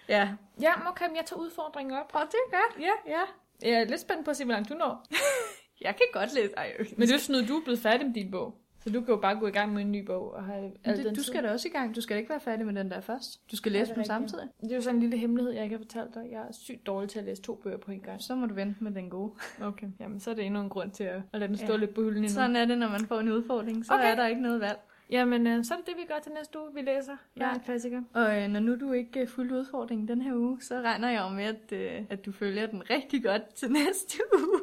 Ja. 0.09 0.29
Ja, 0.63 0.89
okay, 0.89 1.05
jeg 1.05 1.25
tager 1.27 1.41
udfordringen 1.41 1.95
op. 1.99 2.11
Og 2.15 2.21
det 2.27 2.35
er 2.47 2.51
godt. 2.51 2.83
Ja, 2.85 3.13
Ja. 3.13 3.23
jeg 3.71 3.81
er 3.81 3.85
lidt 3.85 4.01
spændt 4.01 4.25
på 4.25 4.31
at 4.31 4.37
se, 4.37 4.45
hvor 4.45 4.53
langt 4.55 4.69
du 4.69 4.75
når. 4.75 5.07
Jeg 5.87 5.97
kan 5.97 6.07
godt 6.13 6.35
læse. 6.35 6.53
Ej, 6.57 6.73
øh. 6.79 6.87
Men 6.97 7.09
det 7.09 7.15
er 7.15 7.19
sådan 7.19 7.33
noget, 7.33 7.49
du 7.49 7.57
er 7.57 7.65
blevet 7.65 7.81
færdig 7.81 8.07
med 8.07 8.15
din 8.15 8.31
bog. 8.31 8.55
Så 8.87 8.93
du 8.93 9.01
kan 9.01 9.15
jo 9.15 9.21
bare 9.21 9.39
gå 9.39 9.47
i 9.47 9.51
gang 9.51 9.73
med 9.73 9.83
en 9.83 9.93
ny 9.93 10.07
bog 10.07 10.33
og 10.35 10.45
have 10.45 10.63
den 10.85 10.97
det, 10.97 11.05
du 11.05 11.15
tid. 11.15 11.23
skal 11.23 11.43
da 11.45 11.53
også 11.53 11.69
i 11.69 11.71
gang. 11.71 11.97
Du 11.97 12.01
skal 12.01 12.15
da 12.15 12.19
ikke 12.19 12.31
være 12.31 12.41
færdig 12.41 12.67
med 12.67 12.75
den 12.75 12.91
der 12.91 13.01
først. 13.01 13.51
Du 13.51 13.57
skal 13.57 13.73
læse 13.73 13.85
dem 13.85 13.91
rigtigt? 13.91 14.07
samtidig. 14.07 14.49
Det 14.61 14.71
er 14.73 14.77
jo 14.77 14.83
sådan 14.83 14.97
en 14.97 15.01
lille 15.01 15.17
hemmelighed, 15.19 15.53
jeg 15.53 15.63
ikke 15.65 15.77
har 15.77 15.83
fortalt 15.85 16.15
dig. 16.15 16.23
Jeg 16.31 16.41
er 16.41 16.53
sygt 16.53 16.87
dårlig 16.87 17.11
til 17.11 17.19
at 17.19 17.25
læse 17.25 17.43
to 17.43 17.55
bøger 17.55 17.77
på 17.79 17.91
en 17.91 18.01
gang. 18.01 18.23
Så 18.23 18.35
må 18.35 18.47
du 18.47 18.55
vente 18.55 18.85
med 18.85 18.93
den 18.93 19.11
gode. 19.11 19.33
Okay. 19.63 19.87
Jamen, 20.01 20.21
så 20.21 20.31
er 20.31 20.35
det 20.35 20.45
endnu 20.45 20.61
en 20.61 20.69
grund 20.69 20.91
til 20.91 21.05
at, 21.05 21.23
at 21.33 21.41
lade 21.41 21.49
den 21.49 21.57
stå 21.59 21.73
Ja. 21.73 21.77
lidt 21.79 21.95
på 21.95 22.01
hylden 22.01 22.17
endnu. 22.17 22.29
Sådan 22.31 22.57
er 22.57 22.65
det, 22.65 22.79
når 22.79 22.89
man 22.89 23.01
får 23.01 23.21
en 23.21 23.29
udfordring. 23.29 23.87
Så 23.87 23.95
Okay. 23.95 24.11
er 24.11 24.15
der 24.15 24.27
ikke 24.27 24.43
noget 24.43 24.61
valg. 24.61 24.79
Jamen, 25.11 25.47
øh, 25.47 25.65
så 25.65 25.75
er 25.75 25.79
det 25.79 25.87
det, 25.87 25.95
vi 25.97 26.03
gør 26.09 26.19
til 26.23 26.33
næste 26.33 26.59
uge. 26.61 26.69
Vi 26.75 26.81
læser. 26.81 27.17
Ja. 27.37 27.55
En 27.55 27.61
klassiker. 27.61 28.03
Og 28.15 28.43
øh, 28.43 28.49
når 28.49 28.61
nu 28.61 28.77
du 28.81 28.93
ikke 28.93 29.21
øh, 29.21 29.29
fuldt 29.29 29.53
udfordringen 29.53 30.09
den 30.09 30.23
her 30.23 30.35
uge, 30.35 30.59
så 30.63 30.81
regner 30.81 31.11
jeg 31.11 31.23
jo 31.23 31.35
med, 31.35 31.45
at, 31.45 31.73
øh, 31.73 32.05
at 32.11 32.27
du 32.27 32.33
følger 32.33 32.67
den 32.67 32.91
rigtig 32.91 33.25
godt 33.25 33.55
til 33.55 33.71
næste 33.85 34.19
uge. 34.39 34.61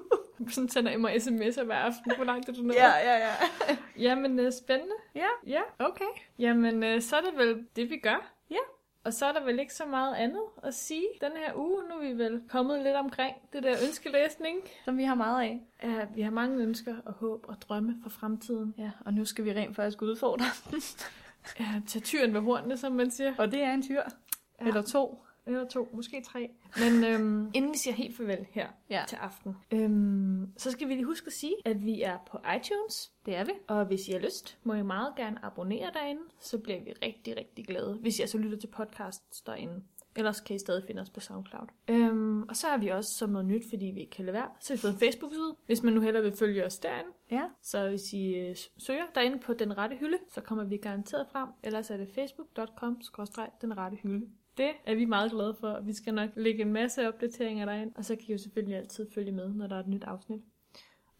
Sådan 0.49 0.69
sender 0.69 0.97
mig 0.97 1.15
sms'er 1.15 1.63
hver 1.63 1.75
aften. 1.75 2.11
Hvor 2.15 2.25
langt 2.25 2.49
er 2.49 2.53
du 2.53 2.61
nået? 2.61 2.75
ja, 2.75 2.97
ja, 2.97 3.17
ja. 3.17 3.31
Jamen, 4.09 4.39
øh, 4.39 4.51
spændende. 4.51 4.95
Ja, 5.15 5.27
Ja. 5.47 5.61
okay. 5.79 6.05
Jamen, 6.39 6.83
øh, 6.83 7.01
så 7.01 7.15
er 7.15 7.21
det 7.21 7.37
vel 7.37 7.65
det, 7.75 7.89
vi 7.89 7.97
gør. 7.97 8.31
Ja. 8.51 8.57
Og 9.03 9.13
så 9.13 9.25
er 9.25 9.31
der 9.31 9.43
vel 9.43 9.59
ikke 9.59 9.73
så 9.73 9.85
meget 9.85 10.15
andet 10.15 10.41
at 10.63 10.73
sige 10.73 11.05
den 11.21 11.31
her 11.45 11.53
uge. 11.55 11.83
Nu 11.89 11.95
er 11.95 11.99
vi 12.13 12.17
vel 12.17 12.41
kommet 12.49 12.83
lidt 12.83 12.95
omkring 12.95 13.35
det 13.53 13.63
der 13.63 13.75
ønskelæsning. 13.87 14.57
Som 14.85 14.97
vi 14.97 15.03
har 15.03 15.15
meget 15.15 15.41
af. 15.43 15.61
Ja, 15.83 16.05
vi 16.15 16.21
har 16.21 16.31
mange 16.31 16.63
ønsker 16.63 16.95
og 17.05 17.13
håb 17.13 17.45
og 17.47 17.55
drømme 17.61 17.95
for 18.03 18.09
fremtiden. 18.09 18.73
Ja, 18.77 18.91
og 19.05 19.13
nu 19.13 19.25
skal 19.25 19.45
vi 19.45 19.53
rent 19.53 19.75
faktisk 19.75 20.01
udfordre. 20.01 20.45
Ja, 21.59 21.65
tage 21.87 22.01
tyren 22.03 22.33
ved 22.33 22.41
hornene, 22.41 22.77
som 22.77 22.91
man 22.91 23.11
siger. 23.11 23.33
Og 23.37 23.51
det 23.51 23.61
er 23.61 23.73
en 23.73 23.81
tyr. 23.83 24.01
Ja. 24.61 24.67
Eller 24.67 24.81
to. 24.81 25.23
Eller 25.45 25.67
to, 25.67 25.89
måske 25.93 26.21
tre. 26.25 26.49
Men 26.77 27.03
øhm, 27.03 27.45
inden 27.55 27.71
vi 27.71 27.77
siger 27.77 27.93
helt 27.93 28.17
farvel 28.17 28.45
her 28.51 28.67
Ja, 28.89 29.03
til 29.07 29.15
aften, 29.15 29.55
øhm, 29.71 30.53
så 30.57 30.71
skal 30.71 30.87
vi 30.87 30.93
lige 30.93 31.05
huske 31.05 31.27
at 31.27 31.33
sige, 31.33 31.55
at 31.65 31.85
vi 31.85 32.01
er 32.01 32.17
på 32.31 32.37
iTunes. 32.57 33.11
det 33.25 33.35
er 33.35 33.43
vi. 33.43 33.51
Og 33.67 33.85
hvis 33.85 34.07
I 34.07 34.11
har 34.11 34.19
lyst, 34.19 34.57
må 34.63 34.73
I 34.73 34.81
meget 34.81 35.15
gerne 35.15 35.45
abonnere 35.45 35.91
derinde. 35.93 36.21
Så 36.39 36.57
bliver 36.57 36.83
vi 36.83 36.91
rigtig, 36.91 37.37
rigtig 37.37 37.65
glade, 37.65 37.97
hvis 38.01 38.19
I 38.19 38.21
altså 38.21 38.37
lytter 38.37 38.57
til 38.57 38.67
podcasts 38.67 39.41
derinde. 39.41 39.83
Ellers 40.15 40.41
kan 40.41 40.55
I 40.55 40.59
stadig 40.59 40.83
finde 40.87 41.01
os 41.01 41.09
på 41.09 41.19
SoundCloud. 41.19 41.67
Øhm, 41.87 42.43
og 42.43 42.55
så 42.55 42.67
er 42.67 42.77
vi 42.77 42.87
også 42.87 43.13
som 43.13 43.29
noget 43.29 43.45
nyt, 43.47 43.69
fordi 43.69 43.85
vi 43.85 43.99
ikke 43.99 44.11
kan 44.11 44.25
lade 44.25 44.33
være. 44.33 44.49
Så 44.59 44.73
har 44.73 44.75
vi 44.77 44.81
fået 44.81 44.93
en 44.93 44.99
Facebook-side, 44.99 45.55
hvis 45.65 45.83
man 45.83 45.93
nu 45.93 46.01
hellere 46.01 46.23
vil 46.23 46.35
følge 46.35 46.65
os 46.65 46.79
derinde. 46.79 47.09
Ja. 47.31 47.43
Så 47.61 47.89
hvis 47.89 48.13
I 48.13 48.33
øh, 48.33 48.55
søger 48.77 49.03
derinde 49.15 49.39
på 49.39 49.53
Den 49.53 49.77
Rette 49.77 49.95
Hylde, 49.95 50.17
så 50.29 50.41
kommer 50.41 50.63
vi 50.63 50.77
garanteret 50.77 51.27
frem. 51.31 51.49
Ellers 51.63 51.89
er 51.89 51.97
det 51.97 52.09
facebook.com 52.15 53.01
den 53.61 53.77
rette 53.77 53.97
hylde. 53.97 54.27
Det 54.57 54.69
er 54.85 54.95
vi 54.95 55.05
meget 55.05 55.31
glade 55.31 55.55
for. 55.59 55.79
Vi 55.83 55.93
skal 55.93 56.13
nok 56.13 56.29
lægge 56.35 56.61
en 56.61 56.73
masse 56.73 57.07
opdateringer 57.07 57.65
derind, 57.65 57.91
og 57.95 58.05
så 58.05 58.15
kan 58.15 58.25
I 58.27 58.31
jo 58.31 58.37
selvfølgelig 58.37 58.77
altid 58.77 59.07
følge 59.13 59.31
med, 59.31 59.49
når 59.53 59.67
der 59.67 59.75
er 59.75 59.79
et 59.79 59.87
nyt 59.87 60.03
afsnit. 60.03 60.41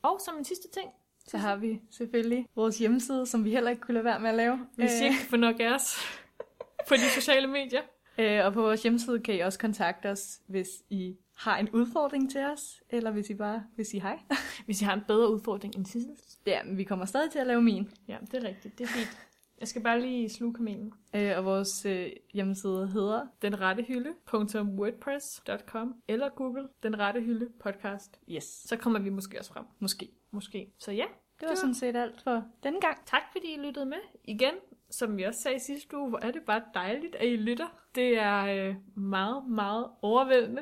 Og 0.02 0.22
som 0.26 0.38
en 0.38 0.46
sidste 0.46 0.70
ting, 0.70 0.90
Så 1.28 1.38
har 1.38 1.56
vi 1.56 1.82
selvfølgelig 1.92 2.46
vores 2.56 2.80
hjemmeside, 2.80 3.26
som 3.26 3.46
vi 3.46 3.52
heller 3.52 3.70
ikke 3.70 3.82
kunne 3.82 3.94
lade 3.94 4.06
være 4.06 4.20
med 4.20 4.30
at 4.30 4.36
lave. 4.36 4.60
hvis 4.76 5.02
I 5.02 5.04
ikke 5.04 5.16
kan 5.18 5.30
få 5.30 5.36
nok 5.38 5.60
af 5.60 5.74
os 5.76 5.96
på 6.88 6.94
de 6.94 7.10
sociale 7.16 7.48
medier. 7.48 7.82
Øh, 8.18 8.46
og 8.46 8.54
på 8.54 8.62
vores 8.62 8.84
hjemmeside 8.84 9.20
kan 9.20 9.36
I 9.36 9.40
også 9.40 9.60
kontakte 9.60 10.10
os, 10.10 10.40
hvis 10.48 10.68
I 10.90 11.16
har 11.38 11.58
en 11.58 11.70
udfordring 11.70 12.32
til 12.32 12.42
os, 12.42 12.82
eller 12.90 13.12
hvis 13.12 13.30
I 13.30 13.34
bare 13.34 13.64
vil 13.76 13.86
sige 13.86 14.02
hej. 14.02 14.20
Hvis 14.66 14.82
I 14.82 14.86
har 14.86 14.94
en 14.94 15.02
bedre 15.08 15.32
udfordring 15.34 15.76
end 15.76 15.86
Sissels. 15.86 16.40
Ja, 16.46 16.64
men 16.64 16.78
vi 16.78 16.84
kommer 16.84 17.06
stadig 17.06 17.32
til 17.32 17.40
at 17.40 17.48
lave 17.48 17.62
min. 17.62 17.90
Ja, 18.08 18.18
det 18.32 18.44
er 18.44 18.48
rigtigt. 18.48 18.78
Det 18.78 18.84
er 18.84 18.88
fint. 18.88 19.18
Jeg 19.60 19.68
skal 19.68 19.82
bare 19.84 20.01
lige 20.01 20.30
sluge 20.30 20.54
kamelen. 20.54 20.93
Øh, 21.16 21.38
og 21.38 21.45
vores 21.45 21.86
øh, 21.86 22.10
hjemmeside 22.34 22.88
hedder... 22.88 23.28
Den 23.41 23.62
rette 23.62 23.84
hylde.wordpress.com 23.84 25.95
eller 26.08 26.30
Google 26.30 26.68
Den 26.84 26.99
rette 26.99 27.22
hylde 27.22 27.49
podcast. 27.64 28.20
Yes. 28.30 28.43
Så 28.43 28.78
kommer 28.78 28.99
vi 28.99 29.10
måske 29.10 29.39
også 29.39 29.54
frem. 29.54 29.66
Måske. 29.80 30.10
Måske. 30.32 30.74
Så 30.80 30.91
ja, 30.91 31.06
Det 31.39 31.47
var 31.49 31.56
sådan 31.56 31.76
set 31.76 31.95
alt 31.95 32.22
for 32.22 32.43
denne 32.64 32.82
gang. 32.82 32.97
tak 33.06 33.22
fordi 33.32 33.54
I 33.54 33.58
lyttede 33.58 33.86
med. 33.86 33.97
Igen, 34.24 34.54
som 34.89 35.18
vi 35.18 35.24
også 35.24 35.41
sagde 35.41 35.60
sidste 35.60 35.97
uge, 35.97 36.10
hvor 36.10 36.20
er 36.22 36.32
det 36.32 36.41
bare 36.41 36.62
dejligt, 36.74 37.16
at 37.16 37.28
I 37.28 37.36
lytter. 37.36 37.68
Det 37.95 38.18
er 38.20 38.68
øh, 38.70 38.76
meget, 38.95 39.47
meget 39.47 39.88
overvældende, 40.01 40.62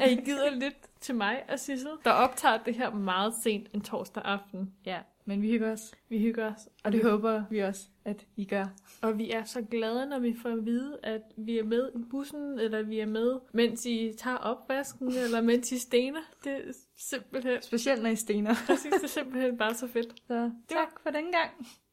at 0.00 0.10
I 0.10 0.14
gider 0.14 0.50
lidt 0.64 1.00
til 1.00 1.14
mig 1.14 1.42
og 1.48 1.58
Sissel, 1.60 1.90
der 2.04 2.10
optager 2.10 2.58
det 2.58 2.74
her 2.74 2.90
meget 2.94 3.34
sent 3.42 3.68
en 3.74 3.80
torsdag 3.80 4.22
aften. 4.24 4.74
Ja, 4.86 4.98
men 5.30 5.42
vi 5.42 5.50
hygger 5.50 5.72
os. 5.72 5.94
Vi 6.08 6.18
hygger 6.18 6.54
os, 6.54 6.68
Og 6.84 6.92
det 6.92 7.04
håber 7.04 7.44
vi 7.50 7.58
også, 7.58 7.88
at 8.04 8.26
I 8.36 8.44
gør. 8.44 8.66
Og 9.02 9.18
vi 9.18 9.30
er 9.30 9.44
så 9.44 9.62
glade, 9.70 10.06
når 10.06 10.18
vi 10.18 10.34
får 10.42 10.48
at 10.50 10.64
vide, 10.66 10.98
at 11.02 11.22
vi 11.36 11.58
er 11.58 11.64
med 11.64 11.90
i 11.94 11.98
bussen, 12.10 12.58
eller 12.58 12.82
vi 12.82 12.98
er 13.00 13.06
med, 13.06 13.38
mens 13.52 13.86
I 13.86 14.12
tager 14.18 14.36
opvasken, 14.36 15.08
eller 15.08 15.40
mens 15.40 15.72
I 15.72 15.78
stener. 15.78 16.20
Det 16.44 16.52
er 16.52 16.72
simpelthen, 16.96 17.62
Specielt 17.62 18.02
når 18.02 18.10
I 18.10 18.16
stener. 18.16 18.54
præcis, 18.66 18.92
det 18.92 19.02
er 19.02 19.06
simpelthen 19.08 19.58
bare 19.58 19.74
så 19.74 19.86
fedt. 19.86 20.14
Så 20.26 20.50
tak 20.68 21.00
for 21.02 21.10
den 21.10 21.24
gang. 21.24 21.50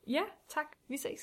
Ja, 0.08 0.22
tak. 0.50 0.66
Vi 0.90 0.98
ses. 0.98 1.22